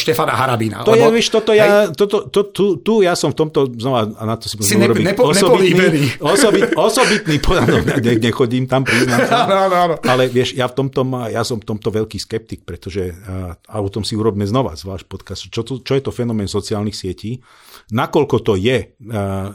Štefana 0.00 0.32
Harabína. 0.32 0.88
To 0.88 0.96
lebo, 0.96 1.12
je, 1.12 1.20
vieš, 1.20 1.28
toto 1.28 1.52
ja, 1.52 1.92
toto, 1.92 2.32
to, 2.32 2.48
tu, 2.48 2.80
tu 2.80 3.04
ja 3.04 3.12
som 3.12 3.36
v 3.36 3.44
tomto, 3.44 3.68
znova, 3.76 4.08
a 4.16 4.22
na 4.24 4.40
to 4.40 4.48
si 4.48 4.56
si 4.64 4.80
ne, 4.80 4.88
nepo, 4.88 5.28
osobitný, 5.28 6.08
osobit, 6.24 6.72
osobitný, 6.72 7.36
no, 7.36 7.84
ne, 7.84 8.12
nechodím 8.16 8.64
tam, 8.64 8.88
priznám 8.88 9.28
sa. 9.28 9.36
No, 9.48 9.64
no, 9.64 9.80
no. 9.92 9.96
Ale 10.04 10.28
vieš, 10.28 10.52
ja, 10.52 10.68
v 10.68 10.76
tomto, 10.76 11.02
ja 11.32 11.40
som 11.40 11.56
v 11.56 11.64
tomto 11.64 11.88
veľký 11.88 12.20
skeptik, 12.20 12.68
pretože, 12.68 13.16
a 13.64 13.76
o 13.80 13.88
tom 13.88 14.04
si 14.04 14.12
urobme 14.12 14.44
znova 14.44 14.76
zvlášť 14.76 15.04
podcast, 15.08 15.48
čo, 15.48 15.64
to, 15.64 15.80
čo 15.80 15.96
je 15.96 16.02
to 16.04 16.12
fenomén 16.12 16.46
sociálnych 16.46 16.92
sietí, 16.92 17.40
nakoľko 17.88 18.27
to 18.36 18.60
je 18.60 18.92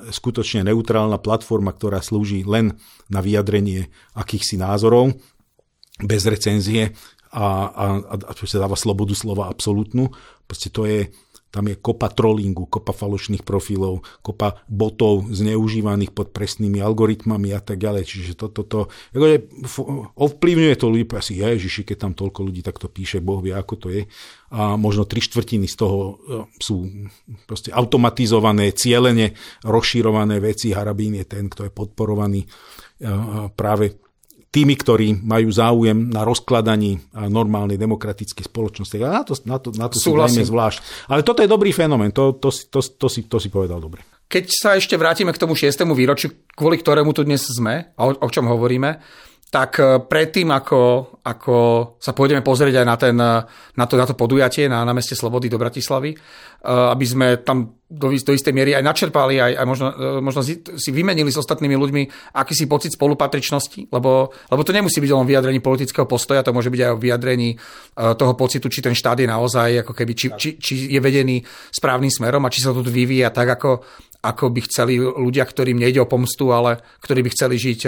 skutočne 0.09 0.65
neutrálna 0.65 1.21
platforma, 1.21 1.69
ktorá 1.69 2.01
slúži 2.01 2.41
len 2.41 2.81
na 3.13 3.21
vyjadrenie 3.21 3.93
akýchsi 4.17 4.57
názorov, 4.57 5.13
bez 6.01 6.25
recenzie 6.25 6.97
a, 7.29 7.69
a, 7.69 7.85
a, 8.01 8.15
a 8.29 8.31
sa 8.33 8.57
dáva 8.57 8.73
slobodu 8.73 9.13
slova 9.13 9.45
absolútnu. 9.45 10.09
Proste 10.49 10.73
to 10.73 10.89
je, 10.89 11.13
tam 11.53 11.69
je 11.69 11.77
kopa 11.77 12.09
trollingu, 12.09 12.65
kopa 12.65 12.97
falošných 12.97 13.45
profilov, 13.45 14.01
kopa 14.25 14.65
botov 14.65 15.29
zneužívaných 15.29 16.09
pod 16.09 16.33
presnými 16.33 16.81
algoritmami 16.81 17.53
a 17.53 17.61
tak 17.61 17.77
ďalej. 17.77 18.09
Čiže 18.09 18.33
toto, 18.33 18.65
to, 18.65 18.89
to, 18.89 19.13
akože 19.13 19.37
ovplyvňuje 20.17 20.75
to 20.81 20.87
ľudí, 20.89 21.05
asi 21.13 21.37
ježiši, 21.37 21.85
keď 21.85 22.09
tam 22.09 22.13
toľko 22.17 22.49
ľudí 22.49 22.65
takto 22.65 22.89
píše, 22.89 23.21
Boh 23.21 23.37
vie, 23.37 23.53
ako 23.53 23.73
to 23.77 23.87
je. 23.93 24.09
A 24.49 24.73
možno 24.81 25.05
tri 25.05 25.21
štvrtiny 25.21 25.69
z 25.69 25.75
toho 25.77 25.99
e, 26.01 26.13
sú 26.57 26.89
proste 27.45 27.69
automatizované, 27.69 28.73
cieľene 28.73 29.37
rozširované 29.61 30.41
veci. 30.41 30.73
Harabín 30.73 31.21
je 31.21 31.25
ten, 31.29 31.53
kto 31.53 31.69
je 31.69 31.71
podporovaný 31.71 32.41
e, 32.41 32.47
práve 33.53 34.01
tými, 34.53 34.77
ktorí 34.77 35.25
majú 35.25 35.49
záujem 35.49 36.13
na 36.13 36.21
rozkladaní 36.21 37.01
normálnej 37.25 37.81
demokratickej 37.81 38.45
spoločnosti. 38.45 39.01
A 39.01 39.09
na 39.09 39.23
to, 39.25 39.33
na 39.49 39.57
to, 39.57 39.69
na 39.73 39.87
to 39.89 39.97
si 39.97 40.13
dajme 40.13 40.45
zvlášť. 40.45 41.09
Ale 41.09 41.25
toto 41.25 41.41
je 41.41 41.49
dobrý 41.49 41.73
fenomén, 41.73 42.13
to, 42.13 42.37
to, 42.37 42.53
to, 42.53 42.79
to, 42.85 43.07
si, 43.09 43.25
to 43.25 43.41
si 43.41 43.49
povedal 43.49 43.81
dobre. 43.81 44.05
Keď 44.29 44.45
sa 44.53 44.77
ešte 44.77 44.93
vrátime 44.93 45.33
k 45.33 45.41
tomu 45.41 45.57
šiestému 45.57 45.97
výročiu, 45.97 46.29
kvôli 46.53 46.77
ktorému 46.77 47.17
tu 47.17 47.25
dnes 47.25 47.41
sme 47.41 47.97
a 47.97 48.01
o, 48.05 48.13
o 48.13 48.29
čom 48.29 48.45
hovoríme, 48.45 49.01
tak 49.53 49.77
e, 49.77 50.01
predtým, 50.01 50.49
ako, 50.49 51.13
ako 51.21 51.55
sa 52.01 52.17
pôjdeme 52.17 52.41
pozrieť 52.41 52.81
aj 52.81 52.85
na, 52.89 52.95
ten, 52.97 53.13
na, 53.13 53.85
to, 53.85 53.93
na 54.01 54.09
to 54.09 54.17
podujatie 54.17 54.65
na, 54.65 54.81
na 54.81 54.97
meste 54.97 55.13
Slobody 55.13 55.45
do 55.45 55.61
Bratislavy, 55.61 56.09
e, 56.09 56.17
aby 56.65 57.05
sme 57.05 57.27
tam 57.45 57.85
do, 57.85 58.09
do 58.09 58.33
istej 58.33 58.49
miery 58.49 58.73
aj 58.73 58.81
načerpali, 58.81 59.37
aj, 59.37 59.53
aj 59.53 59.65
možno, 59.69 59.87
možno 60.25 60.41
si 60.41 60.89
vymenili 60.89 61.29
s 61.29 61.37
ostatnými 61.37 61.77
ľuďmi 61.77 62.33
akýsi 62.33 62.65
pocit 62.65 62.97
spolupatričnosti, 62.97 63.93
lebo, 63.93 64.33
lebo 64.49 64.61
to 64.65 64.73
nemusí 64.73 64.97
byť 64.97 65.11
len 65.13 65.29
vyjadrení 65.29 65.61
politického 65.61 66.09
postoja, 66.09 66.41
to 66.41 66.49
môže 66.49 66.73
byť 66.73 66.81
aj 66.89 66.91
o 66.97 66.97
vyjadrení 66.97 67.53
toho 67.93 68.33
pocitu, 68.33 68.65
či 68.73 68.81
ten 68.81 68.97
štát 68.97 69.21
je 69.21 69.29
naozaj, 69.29 69.85
ako 69.85 69.93
keby, 69.93 70.17
či, 70.17 70.27
či, 70.33 70.49
či 70.57 70.73
je 70.89 70.97
vedený 70.97 71.45
správnym 71.69 72.09
smerom 72.09 72.41
a 72.41 72.49
či 72.49 72.65
sa 72.65 72.73
tu 72.73 72.81
vyvíja 72.81 73.29
tak, 73.29 73.61
ako, 73.61 73.85
ako 74.25 74.49
by 74.49 74.59
chceli 74.65 74.97
ľudia, 74.97 75.45
ktorým 75.45 75.77
nejde 75.77 76.01
o 76.01 76.09
pomstu, 76.09 76.49
ale 76.49 76.81
ktorí 77.05 77.21
by 77.21 77.29
chceli 77.29 77.61
žiť 77.61 77.81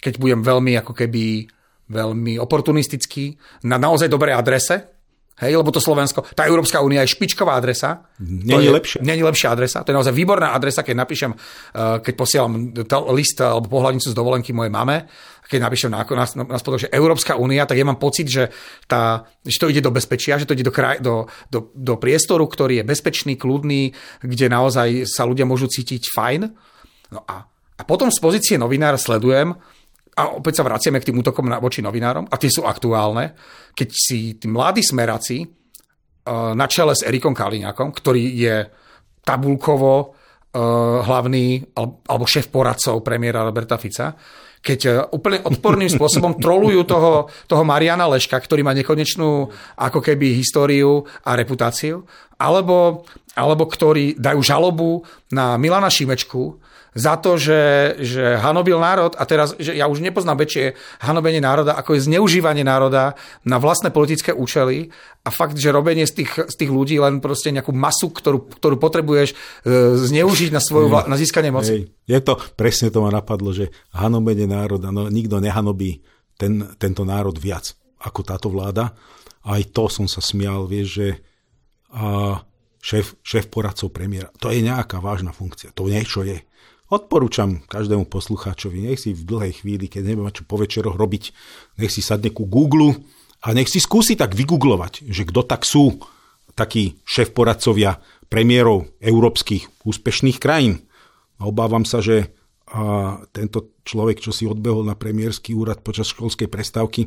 keď 0.00 0.20
budem 0.20 0.40
veľmi 0.44 0.72
ako 0.80 0.92
keby 0.92 1.48
veľmi 1.86 2.38
oportunistický, 2.42 3.38
na 3.66 3.78
naozaj 3.78 4.10
dobrej 4.10 4.34
adrese, 4.34 4.96
Hej, 5.36 5.60
lebo 5.60 5.68
to 5.68 5.84
Slovensko, 5.84 6.24
tá 6.32 6.48
Európska 6.48 6.80
únia 6.80 7.04
je 7.04 7.12
špičková 7.12 7.60
adresa. 7.60 8.08
Není 8.24 8.72
lepšia. 8.72 9.04
Není 9.04 9.20
lepšia 9.20 9.52
adresa. 9.52 9.84
To 9.84 9.92
je 9.92 9.96
naozaj 10.00 10.16
výborná 10.16 10.56
adresa, 10.56 10.80
keď 10.80 10.96
napíšem, 10.96 11.28
uh, 11.36 12.00
keď 12.00 12.14
posielam 12.16 12.72
list 13.12 13.36
alebo 13.44 13.68
pohľadnicu 13.68 14.08
z 14.08 14.16
dovolenky 14.16 14.56
mojej 14.56 14.72
mame, 14.72 15.04
keď 15.44 15.60
napíšem 15.60 15.92
na, 15.92 16.08
na, 16.08 16.24
na 16.24 16.56
spodok, 16.56 16.88
že 16.88 16.88
Európska 16.88 17.36
únia, 17.36 17.68
tak 17.68 17.76
ja 17.76 17.84
mám 17.84 18.00
pocit, 18.00 18.32
že, 18.32 18.48
tá, 18.88 19.28
že 19.44 19.60
to 19.60 19.68
ide 19.68 19.84
do 19.84 19.92
bezpečia, 19.92 20.40
že 20.40 20.48
to 20.48 20.56
ide 20.56 20.64
do, 20.64 20.72
kraj, 20.72 21.04
do, 21.04 21.28
do, 21.52 21.68
do 21.76 22.00
priestoru, 22.00 22.48
ktorý 22.48 22.80
je 22.80 22.88
bezpečný, 22.88 23.36
kľudný, 23.36 23.92
kde 24.24 24.46
naozaj 24.48 25.04
sa 25.04 25.28
ľudia 25.28 25.44
môžu 25.44 25.68
cítiť 25.68 26.16
fajn. 26.16 26.48
No 27.12 27.20
a, 27.28 27.44
a 27.76 27.82
potom 27.84 28.08
z 28.08 28.24
pozície 28.24 28.56
novinára 28.56 28.96
sledujem, 28.96 29.52
a 30.16 30.22
opäť 30.32 30.60
sa 30.60 30.66
vraciame 30.66 30.96
k 30.96 31.12
tým 31.12 31.20
útokom 31.20 31.44
na, 31.44 31.60
voči 31.60 31.84
novinárom, 31.84 32.24
a 32.32 32.40
tie 32.40 32.48
sú 32.48 32.64
aktuálne, 32.64 33.36
keď 33.76 33.88
si 33.92 34.40
tí 34.40 34.48
mladí 34.48 34.80
smeraci 34.80 35.44
uh, 35.44 36.56
na 36.56 36.64
čele 36.64 36.96
s 36.96 37.04
Erikom 37.04 37.36
Kaliňakom, 37.36 37.92
ktorý 37.92 38.24
je 38.32 38.56
tabulkovo 39.20 39.92
uh, 40.00 40.08
hlavný 41.04 41.68
alebo 41.76 42.24
šéf 42.24 42.48
poradcov 42.48 43.04
premiéra 43.04 43.44
Roberta 43.44 43.76
Fica, 43.76 44.16
keď 44.64 44.80
uh, 44.88 44.94
úplne 45.12 45.44
odporným 45.44 45.92
spôsobom 46.00 46.40
trolujú 46.40 46.88
toho, 46.88 47.28
toho 47.44 47.60
Mariana 47.68 48.08
Leška, 48.08 48.40
ktorý 48.40 48.64
má 48.64 48.72
nekonečnú 48.72 49.52
ako 49.76 50.00
keby 50.00 50.32
históriu 50.32 51.04
a 51.28 51.36
reputáciu, 51.36 52.08
alebo, 52.40 53.04
alebo 53.36 53.68
ktorí 53.68 54.16
dajú 54.16 54.40
žalobu 54.40 55.04
na 55.28 55.60
Milana 55.60 55.92
Šimečku, 55.92 56.56
za 56.96 57.20
to, 57.20 57.36
že, 57.36 57.92
že 58.00 58.40
hanobil 58.40 58.80
národ 58.80 59.12
a 59.20 59.28
teraz, 59.28 59.52
že 59.60 59.76
ja 59.76 59.84
už 59.84 60.00
nepoznám 60.00 60.40
väčšie 60.40 60.72
hanobenie 61.04 61.44
národa, 61.44 61.76
ako 61.76 61.92
je 61.92 62.08
zneužívanie 62.08 62.64
národa 62.64 63.12
na 63.44 63.60
vlastné 63.60 63.92
politické 63.92 64.32
účely 64.32 64.88
a 65.20 65.28
fakt, 65.28 65.60
že 65.60 65.68
robenie 65.68 66.08
z 66.08 66.24
tých, 66.24 66.48
z 66.48 66.54
tých 66.56 66.72
ľudí 66.72 66.96
len 66.96 67.20
proste 67.20 67.52
nejakú 67.52 67.76
masu, 67.76 68.08
ktorú, 68.08 68.48
ktorú 68.56 68.80
potrebuješ 68.80 69.28
e, 69.30 69.36
zneužiť 70.08 70.50
na, 70.56 70.64
svoju, 70.64 70.88
vla, 70.88 71.04
na 71.04 71.20
získanie 71.20 71.52
moci. 71.52 71.84
Hej. 71.84 71.92
Je 72.08 72.20
to, 72.24 72.40
presne 72.56 72.88
to 72.88 73.04
ma 73.04 73.12
napadlo, 73.12 73.52
že 73.52 73.68
hanobenie 73.92 74.48
národa, 74.48 74.88
no 74.88 75.12
nikto 75.12 75.36
nehanobí 75.36 76.00
ten, 76.40 76.64
tento 76.80 77.04
národ 77.04 77.36
viac 77.36 77.76
ako 78.00 78.20
táto 78.24 78.48
vláda. 78.48 78.96
Aj 79.44 79.62
to 79.68 79.92
som 79.92 80.08
sa 80.08 80.24
smial, 80.24 80.64
vieš, 80.64 80.88
že 80.96 81.08
a 81.96 82.40
šéf, 82.82 83.16
šéf 83.24 83.48
poradcov 83.48 83.90
premiéra, 83.94 84.28
to 84.36 84.52
je 84.52 84.60
nejaká 84.60 85.00
vážna 85.00 85.32
funkcia, 85.32 85.72
to 85.72 85.88
niečo 85.88 86.22
je. 86.26 86.38
Odporúčam 86.86 87.66
každému 87.66 88.06
poslucháčovi, 88.06 88.86
nech 88.86 89.02
si 89.02 89.10
v 89.10 89.26
dlhej 89.26 89.62
chvíli, 89.62 89.90
keď 89.90 90.02
neviem 90.06 90.30
čo 90.30 90.46
po 90.46 90.54
večeroch 90.54 90.94
robiť, 90.94 91.34
nech 91.82 91.90
si 91.90 91.98
sadne 91.98 92.30
ku 92.30 92.46
Google 92.46 92.94
a 93.42 93.50
nech 93.50 93.66
si 93.66 93.82
skúsi 93.82 94.14
tak 94.14 94.38
vygooglovať, 94.38 95.02
že 95.10 95.26
kto 95.26 95.42
tak 95.42 95.66
sú 95.66 95.98
takí 96.54 97.02
šéf 97.02 97.34
poradcovia 97.34 97.98
premiérov 98.30 98.86
európskych 99.02 99.82
úspešných 99.82 100.38
krajín. 100.38 100.86
Obávam 101.42 101.82
sa, 101.82 101.98
že 101.98 102.32
a 102.66 103.22
tento 103.30 103.78
človek, 103.86 104.18
čo 104.18 104.34
si 104.34 104.42
odbehol 104.42 104.82
na 104.82 104.98
premiérsky 104.98 105.54
úrad 105.54 105.86
počas 105.86 106.10
školskej 106.10 106.50
prestávky, 106.50 107.06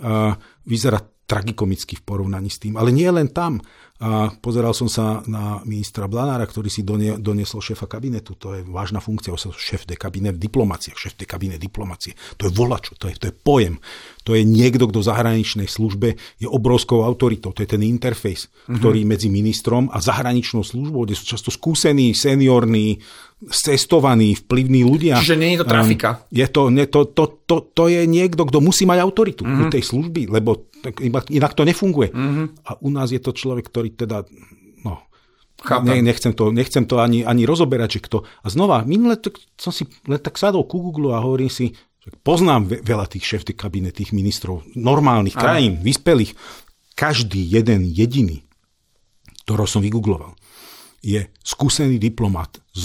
a 0.00 0.36
vyzerá 0.68 1.00
tragikomicky 1.30 1.94
v 1.94 2.02
porovnaní 2.02 2.50
s 2.50 2.58
tým. 2.58 2.74
Ale 2.74 2.90
nie 2.90 3.06
len 3.06 3.30
tam. 3.30 3.62
A 4.00 4.32
pozeral 4.40 4.72
som 4.72 4.88
sa 4.88 5.20
na 5.28 5.60
ministra 5.68 6.08
Blanára, 6.08 6.48
ktorý 6.48 6.72
si 6.72 6.80
donie, 6.82 7.20
doniesol 7.20 7.60
šéfa 7.60 7.84
kabinetu. 7.84 8.32
To 8.40 8.56
je 8.56 8.64
vážna 8.64 8.96
funkcia, 8.96 9.36
šéf 9.36 9.84
de 9.84 9.92
kabinet 9.92 10.40
v 10.40 10.40
diplomácii, 10.40 10.96
šéf 10.96 11.20
de 11.20 11.28
kabinet 11.28 11.60
diplomácie. 11.60 12.16
To 12.40 12.48
je 12.48 12.52
volačo, 12.56 12.96
to 12.96 13.12
je, 13.12 13.20
to 13.20 13.28
je 13.28 13.34
pojem. 13.36 13.76
To 14.24 14.32
je 14.32 14.42
niekto, 14.42 14.88
kto 14.88 15.04
v 15.04 15.08
zahraničnej 15.12 15.68
službe 15.68 16.16
je 16.40 16.48
obrovskou 16.48 17.04
autoritou. 17.04 17.52
To 17.52 17.60
je 17.60 17.68
ten 17.76 17.84
interfejs, 17.84 18.48
mm-hmm. 18.48 18.80
ktorý 18.80 19.04
medzi 19.04 19.28
ministrom 19.28 19.92
a 19.92 20.00
zahraničnou 20.00 20.64
službou, 20.64 21.04
kde 21.04 21.20
sú 21.20 21.36
často 21.36 21.52
skúsení, 21.52 22.16
seniorní, 22.16 23.04
cestovaní, 23.48 24.36
vplyvní 24.36 24.84
ľudia. 24.84 25.16
Čiže 25.16 25.40
nie 25.40 25.56
je 25.56 25.64
to 25.64 25.66
trafika. 25.66 26.10
Je 26.28 26.44
to, 26.44 26.68
nie, 26.68 26.84
to, 26.84 27.08
to, 27.08 27.40
to, 27.48 27.72
to 27.72 27.84
je 27.88 28.04
niekto, 28.04 28.44
kto 28.44 28.60
musí 28.60 28.84
mať 28.84 29.00
autoritu 29.00 29.48
mm-hmm. 29.48 29.62
u 29.64 29.72
tej 29.72 29.82
služby, 29.84 30.22
lebo 30.28 30.68
inak 31.32 31.56
to 31.56 31.64
nefunguje. 31.64 32.12
Mm-hmm. 32.12 32.46
A 32.68 32.70
u 32.84 32.88
nás 32.92 33.08
je 33.08 33.20
to 33.20 33.32
človek, 33.32 33.64
ktorý 33.72 33.96
teda, 33.96 34.28
no, 34.84 35.08
ne, 35.88 36.04
nechcem 36.04 36.36
to, 36.36 36.52
nechcem 36.52 36.84
to 36.84 37.00
ani, 37.00 37.24
ani 37.24 37.48
rozoberať, 37.48 37.96
že 37.96 38.00
kto. 38.04 38.28
A 38.44 38.46
znova, 38.52 38.84
minule 38.84 39.16
som 39.56 39.72
si 39.72 39.88
len 40.04 40.20
tak 40.20 40.36
sadol 40.36 40.68
ku 40.68 40.84
Google 40.84 41.16
a 41.16 41.24
hovorím 41.24 41.48
si, 41.48 41.72
poznám 42.20 42.68
veľa 42.84 43.08
tých 43.08 43.24
šéf 43.24 43.42
kabinet, 43.56 43.96
tých 43.96 44.12
ministrov 44.12 44.68
normálnych 44.76 45.36
Aj. 45.36 45.42
krajín, 45.48 45.80
vyspelých. 45.80 46.36
Každý 46.92 47.40
jeden 47.40 47.88
jediný, 47.88 48.44
ktorého 49.48 49.64
som 49.64 49.80
vygoogloval, 49.80 50.36
je 51.00 51.24
skúsený 51.40 51.96
diplomat 51.96 52.60
s, 52.76 52.84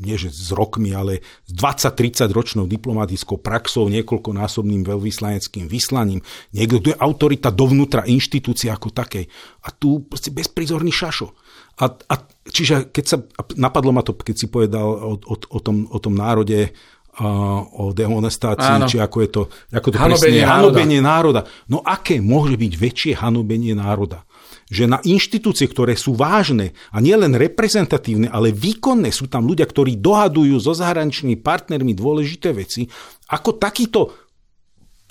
nie 0.00 0.16
že 0.16 0.32
s 0.32 0.48
rokmi, 0.48 0.96
ale 0.96 1.20
s 1.44 1.52
20-30 1.52 2.32
ročnou 2.32 2.64
diplomatickou 2.64 3.36
praxou, 3.36 3.92
niekoľkonásobným 3.92 4.80
veľvyslaneckým 4.80 5.68
vyslaním. 5.68 6.24
Niekto, 6.56 6.80
kto 6.80 6.88
je 6.96 6.98
autorita 6.98 7.52
dovnútra 7.52 8.08
inštitúcie 8.08 8.72
ako 8.72 8.96
takej. 8.96 9.28
A 9.64 9.68
tu 9.76 10.08
proste 10.08 10.32
bezprizorný 10.32 10.88
šašo. 10.88 11.36
A, 11.84 11.84
a 11.92 12.14
čiže 12.48 12.88
keď 12.88 13.04
sa, 13.04 13.16
napadlo 13.60 13.92
ma 13.92 14.00
to, 14.00 14.16
keď 14.16 14.36
si 14.40 14.46
povedal 14.48 14.88
o, 14.88 15.12
o, 15.20 15.34
o, 15.36 15.58
tom, 15.60 15.84
o 15.92 15.98
tom 16.00 16.16
národe, 16.16 16.72
o 17.14 17.94
demonestácii, 17.94 18.74
Áno. 18.82 18.90
či 18.90 18.98
ako 18.98 19.16
je 19.22 19.28
to, 19.30 19.42
ako 19.70 19.94
to 19.94 19.98
hanobenie 20.02 20.42
presne, 20.42 20.50
národa. 20.50 20.58
hanobenie 20.58 21.00
národa. 21.00 21.40
No 21.70 21.78
aké 21.86 22.18
môže 22.18 22.58
byť 22.58 22.72
väčšie 22.74 23.12
hanobenie 23.22 23.78
národa? 23.78 24.26
Že 24.74 24.90
na 24.90 24.98
inštitúcie, 25.06 25.70
ktoré 25.70 25.94
sú 25.94 26.18
vážne 26.18 26.74
a 26.90 26.98
nielen 26.98 27.38
reprezentatívne, 27.38 28.26
ale 28.26 28.50
výkonné, 28.50 29.14
sú 29.14 29.30
tam 29.30 29.46
ľudia, 29.46 29.70
ktorí 29.70 30.02
dohadujú 30.02 30.58
so 30.58 30.74
zahraničnými 30.74 31.38
partnermi 31.38 31.94
dôležité 31.94 32.50
veci, 32.50 32.90
ako 33.30 33.54
takýto 33.54 34.23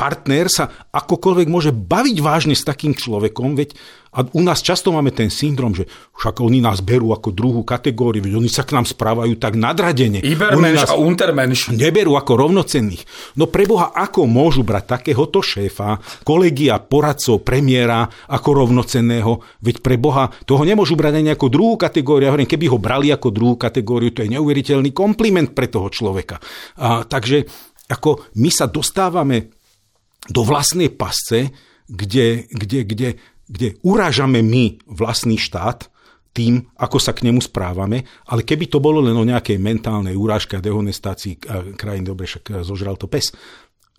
partner 0.04 0.52
sa 0.52 0.68
akokoľvek 0.92 1.48
môže 1.48 1.72
baviť 1.72 2.18
vážne 2.20 2.60
s 2.60 2.68
takým 2.68 2.92
človekom, 2.92 3.56
veď 3.56 3.72
a 4.14 4.22
u 4.22 4.46
nás 4.46 4.62
často 4.62 4.94
máme 4.94 5.10
ten 5.10 5.34
syndrom, 5.34 5.74
že 5.74 5.90
však 6.14 6.38
oni 6.38 6.62
nás 6.62 6.86
berú 6.86 7.18
ako 7.18 7.34
druhú 7.34 7.66
kategóriu, 7.66 8.22
veď 8.22 8.38
oni 8.38 8.46
sa 8.46 8.62
k 8.62 8.78
nám 8.78 8.86
správajú 8.86 9.42
tak 9.42 9.58
nadradene. 9.58 10.22
Ibermensch 10.22 10.86
a 10.86 10.94
untermensch. 10.94 11.74
Neberú 11.74 12.14
ako 12.14 12.46
rovnocenných. 12.46 13.34
No 13.42 13.50
preboha, 13.50 13.90
ako 13.90 14.30
môžu 14.30 14.62
brať 14.62 15.02
takéhoto 15.02 15.42
šéfa, 15.42 15.98
kolegia, 16.22 16.78
poradcov, 16.78 17.42
premiéra 17.42 18.06
ako 18.30 18.62
rovnocenného? 18.62 19.42
Veď 19.66 19.82
preboha, 19.82 20.30
toho 20.46 20.62
nemôžu 20.62 20.94
brať 20.94 21.18
ani 21.18 21.34
ako 21.34 21.50
druhú 21.50 21.74
kategóriu. 21.74 22.30
Ja 22.30 22.38
hovorím, 22.38 22.54
keby 22.54 22.70
ho 22.70 22.78
brali 22.78 23.10
ako 23.10 23.34
druhú 23.34 23.58
kategóriu, 23.58 24.14
to 24.14 24.22
je 24.22 24.38
neuveriteľný 24.38 24.94
kompliment 24.94 25.58
pre 25.58 25.74
toho 25.74 25.90
človeka. 25.90 26.38
A, 26.78 27.02
takže 27.02 27.50
ako 27.90 28.30
my 28.38 28.50
sa 28.54 28.70
dostávame 28.70 29.63
do 30.30 30.42
vlastnej 30.48 30.88
pasce, 30.94 31.52
kde, 31.88 32.48
kde, 32.48 32.80
kde 32.88 33.10
kde 33.48 33.78
urážame 33.84 34.40
my 34.42 34.80
vlastný 34.88 35.36
štát 35.36 35.92
tým, 36.34 36.66
ako 36.82 36.98
sa 36.98 37.14
k 37.14 37.30
nemu 37.30 37.38
správame, 37.46 38.10
ale 38.26 38.42
keby 38.42 38.66
to 38.66 38.82
bolo 38.82 38.98
len 38.98 39.14
o 39.14 39.28
nejakej 39.28 39.62
mentálnej 39.62 40.18
urážke 40.18 40.58
a 40.58 40.66
dehonestácii 40.66 41.38
krajín, 41.78 42.10
dobre, 42.10 42.26
však 42.26 42.66
zožral 42.66 42.98
to 42.98 43.06
pes. 43.06 43.30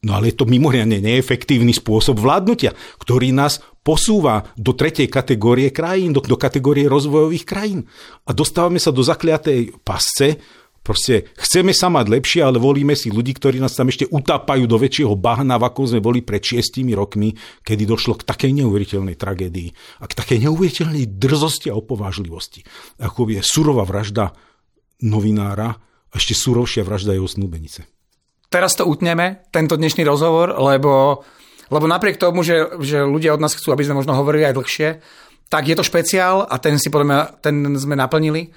No 0.02 0.18
ale 0.18 0.34
je 0.34 0.36
to 0.42 0.50
mimoriadne 0.50 1.00
neefektívny 1.00 1.70
spôsob 1.70 2.18
vládnutia, 2.20 2.74
ktorý 2.98 3.30
nás 3.32 3.62
posúva 3.80 4.50
do 4.58 4.74
tretej 4.74 5.06
kategórie 5.08 5.70
krajín, 5.70 6.12
do, 6.12 6.20
do 6.20 6.36
kategórie 6.36 6.90
rozvojových 6.90 7.46
krajín. 7.46 7.86
A 8.26 8.34
dostávame 8.34 8.82
sa 8.82 8.90
do 8.90 9.00
zakliatej 9.00 9.80
pasce, 9.80 10.42
Proste 10.84 11.32
chceme 11.40 11.72
sa 11.72 11.88
mať 11.88 12.12
lepšie, 12.12 12.44
ale 12.44 12.60
volíme 12.60 12.92
si 12.92 13.08
ľudí, 13.08 13.32
ktorí 13.32 13.56
nás 13.56 13.72
tam 13.72 13.88
ešte 13.88 14.04
utápajú 14.04 14.68
do 14.68 14.76
väčšieho 14.76 15.16
bahna, 15.16 15.56
ako 15.56 15.96
sme 15.96 16.04
boli 16.04 16.20
pred 16.20 16.44
šiestimi 16.44 16.92
rokmi, 16.92 17.32
kedy 17.64 17.88
došlo 17.88 18.20
k 18.20 18.28
takej 18.28 18.52
neuveriteľnej 18.60 19.16
tragédii 19.16 19.72
a 19.72 20.04
k 20.04 20.12
takej 20.12 20.44
neuveriteľnej 20.44 21.16
drzosti 21.16 21.72
a 21.72 21.78
opovážlivosti. 21.80 22.68
Ako 23.00 23.32
je 23.32 23.40
surová 23.40 23.88
vražda 23.88 24.36
novinára 25.00 25.72
a 26.12 26.14
ešte 26.20 26.36
surovšia 26.36 26.84
vražda 26.84 27.16
jeho 27.16 27.32
snúbenice. 27.32 27.88
Teraz 28.52 28.76
to 28.76 28.84
utneme, 28.84 29.40
tento 29.56 29.80
dnešný 29.80 30.04
rozhovor, 30.04 30.52
lebo, 30.60 31.24
lebo 31.72 31.86
napriek 31.88 32.20
tomu, 32.20 32.44
že, 32.44 32.76
že 32.84 33.00
ľudia 33.08 33.32
od 33.32 33.40
nás 33.40 33.56
chcú, 33.56 33.72
aby 33.72 33.88
sme 33.88 34.04
možno 34.04 34.12
hovorili 34.20 34.44
aj 34.44 34.54
dlhšie, 34.60 34.88
tak 35.48 35.64
je 35.64 35.74
to 35.80 35.82
špeciál 35.82 36.44
a 36.44 36.60
ten 36.60 36.76
si 36.76 36.92
podľa 36.92 37.06
mňa, 37.08 37.20
ten 37.40 37.56
sme 37.80 37.96
naplnili 37.96 38.52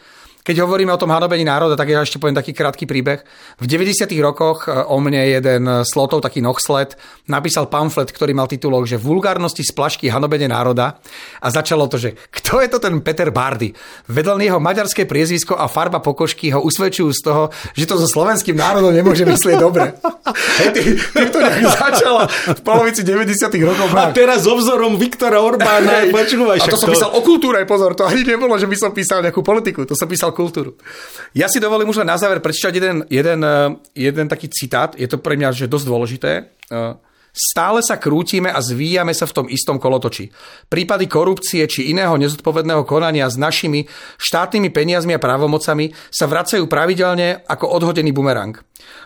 keď 0.48 0.64
hovoríme 0.64 0.96
o 0.96 1.02
tom 1.02 1.12
hanobení 1.12 1.44
národa, 1.44 1.76
tak 1.76 1.92
ja 1.92 2.00
ešte 2.00 2.24
poviem 2.24 2.40
taký 2.40 2.56
krátky 2.56 2.88
príbeh. 2.88 3.20
V 3.60 3.68
90. 3.68 4.08
rokoch 4.24 4.72
o 4.72 4.96
mne 5.04 5.28
jeden 5.28 5.84
slotov, 5.84 6.24
taký 6.24 6.40
nohsled, 6.40 6.96
napísal 7.28 7.68
pamflet, 7.68 8.08
ktorý 8.16 8.32
mal 8.32 8.48
titulok, 8.48 8.88
že 8.88 8.96
vulgárnosti 8.96 9.68
z 9.68 9.76
plašky 9.76 10.08
hanobenie 10.08 10.48
národa 10.48 11.04
a 11.44 11.48
začalo 11.52 11.92
to, 11.92 12.00
že 12.00 12.16
kto 12.32 12.64
je 12.64 12.72
to 12.72 12.80
ten 12.80 13.04
Peter 13.04 13.28
Bardy? 13.28 13.76
Vedľa 14.08 14.40
jeho 14.40 14.60
maďarské 14.64 15.04
priezvisko 15.04 15.60
a 15.60 15.68
farba 15.68 16.00
pokožky 16.00 16.56
ho 16.56 16.64
usvedčujú 16.64 17.12
z 17.12 17.22
toho, 17.26 17.44
že 17.76 17.84
to 17.84 18.00
so 18.00 18.08
slovenským 18.08 18.56
národom 18.56 18.96
nemôže 18.96 19.28
myslieť 19.28 19.58
dobre. 19.60 20.00
Hej, 20.64 20.70
ty, 20.72 20.82
ty 20.96 21.28
to 21.28 21.40
začalo 21.68 22.24
v 22.30 22.62
polovici 22.64 23.04
90. 23.04 23.52
rokov. 23.66 23.92
A 23.98 24.16
teraz 24.16 24.48
so 24.48 24.56
vzorom 24.56 24.96
Viktora 24.96 25.44
Orbána, 25.44 26.08
počúvaj. 26.08 26.64
A 26.64 26.72
to 26.72 26.80
som 26.80 26.88
písal 26.88 27.12
o 27.12 27.20
kultúre, 27.26 27.66
pozor, 27.68 27.98
to 27.98 28.08
ani 28.08 28.24
nebolo, 28.24 28.56
že 28.56 28.70
by 28.70 28.78
som 28.78 28.92
písal 28.94 29.20
nejakú 29.26 29.42
politiku, 29.42 29.84
to 29.84 29.98
som 29.98 30.06
písal 30.06 30.37
kultúru. 30.38 30.78
Ja 31.34 31.50
si 31.50 31.58
dovolím 31.58 31.90
už 31.90 32.06
len 32.06 32.14
na 32.14 32.22
záver 32.22 32.38
prečítať 32.38 32.74
jeden, 32.78 32.98
jeden, 33.10 33.42
eh, 33.42 33.74
jeden 33.98 34.30
taký 34.30 34.54
citát, 34.54 34.94
je 34.94 35.10
to 35.10 35.18
pre 35.18 35.34
mňa 35.34 35.50
že 35.58 35.66
dosť 35.66 35.86
dôležité. 35.90 36.32
Stále 37.38 37.86
sa 37.86 38.02
krútime 38.02 38.50
a 38.50 38.58
zvíjame 38.58 39.14
sa 39.14 39.30
v 39.30 39.36
tom 39.38 39.46
istom 39.46 39.78
kolotoči. 39.78 40.34
Prípady 40.66 41.06
korupcie 41.06 41.70
či 41.70 41.94
iného 41.94 42.18
nezodpovedného 42.18 42.82
konania 42.82 43.30
s 43.30 43.38
našimi 43.38 43.86
štátnymi 44.18 44.74
peniazmi 44.74 45.14
a 45.14 45.22
právomocami 45.22 45.94
sa 46.10 46.26
vracajú 46.26 46.66
pravidelne 46.66 47.46
ako 47.46 47.78
odhodený 47.78 48.10
bumerang. 48.10 48.58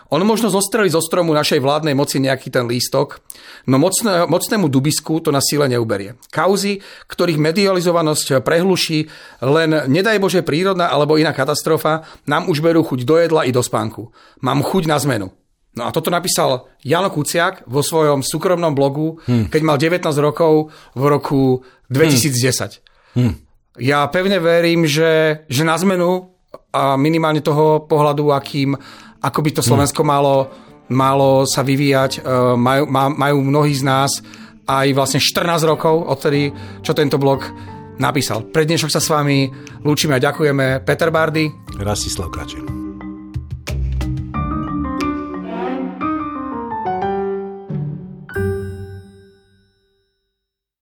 On 0.08 0.20
možno 0.24 0.48
zostreli 0.48 0.88
zo 0.88 1.04
stromu 1.04 1.36
našej 1.36 1.60
vládnej 1.60 1.92
moci 1.92 2.24
nejaký 2.24 2.48
ten 2.48 2.64
lístok, 2.64 3.20
no 3.68 3.76
mocné, 3.76 4.24
mocnému 4.24 4.68
dubisku 4.72 5.20
to 5.20 5.28
na 5.28 5.44
síle 5.44 5.68
neuberie. 5.68 6.16
Kauzy, 6.32 6.80
ktorých 7.12 7.36
medializovanosť 7.36 8.40
prehluší 8.40 9.12
len 9.44 9.92
nedaj 9.92 10.16
Bože 10.20 10.40
prírodná 10.40 10.88
alebo 10.88 11.20
iná 11.20 11.36
katastrofa, 11.36 12.08
nám 12.24 12.48
už 12.48 12.64
berú 12.64 12.80
chuť 12.80 13.00
do 13.04 13.16
jedla 13.20 13.44
i 13.44 13.52
do 13.52 13.60
spánku. 13.60 14.08
Mám 14.40 14.64
chuť 14.64 14.88
na 14.88 14.96
zmenu. 14.96 15.32
No 15.72 15.88
a 15.88 15.90
toto 15.90 16.12
napísal 16.12 16.68
Jano 16.84 17.08
Kuciak 17.08 17.64
vo 17.64 17.80
svojom 17.80 18.20
súkromnom 18.20 18.76
blogu, 18.76 19.16
hmm. 19.24 19.48
keď 19.48 19.60
mal 19.64 19.80
19 19.80 20.04
rokov 20.20 20.68
v 20.92 21.02
roku 21.08 21.64
2010. 21.88 23.16
Hmm. 23.16 23.40
Ja 23.80 24.04
pevne 24.12 24.36
verím, 24.36 24.84
že, 24.84 25.44
že 25.48 25.64
na 25.64 25.80
zmenu 25.80 26.28
a 26.76 27.00
minimálne 27.00 27.40
toho 27.40 27.88
pohľadu, 27.88 28.36
akým, 28.36 28.76
ako 29.24 29.38
by 29.40 29.50
to 29.56 29.62
Slovensko 29.64 30.04
hmm. 30.04 30.10
malo, 30.12 30.36
malo 30.92 31.48
sa 31.48 31.64
vyvíjať, 31.64 32.20
e, 32.20 32.56
majú, 32.56 32.84
majú 32.92 33.36
mnohí 33.40 33.72
z 33.72 33.84
nás 33.88 34.12
aj 34.68 34.92
vlastne 34.92 35.20
14 35.24 35.64
rokov 35.64 36.04
odtedy, 36.04 36.52
čo 36.84 36.92
tento 36.92 37.16
blog 37.16 37.48
napísal. 37.96 38.44
Pre 38.48 38.68
dnešok 38.68 38.92
sa 38.92 39.00
s 39.00 39.08
vami 39.08 39.48
lúčime 39.84 40.20
a 40.20 40.22
ďakujeme. 40.22 40.84
Peter 40.84 41.08
Bardy. 41.08 41.48
Rastislav 41.80 42.28
Kačer. 42.28 42.81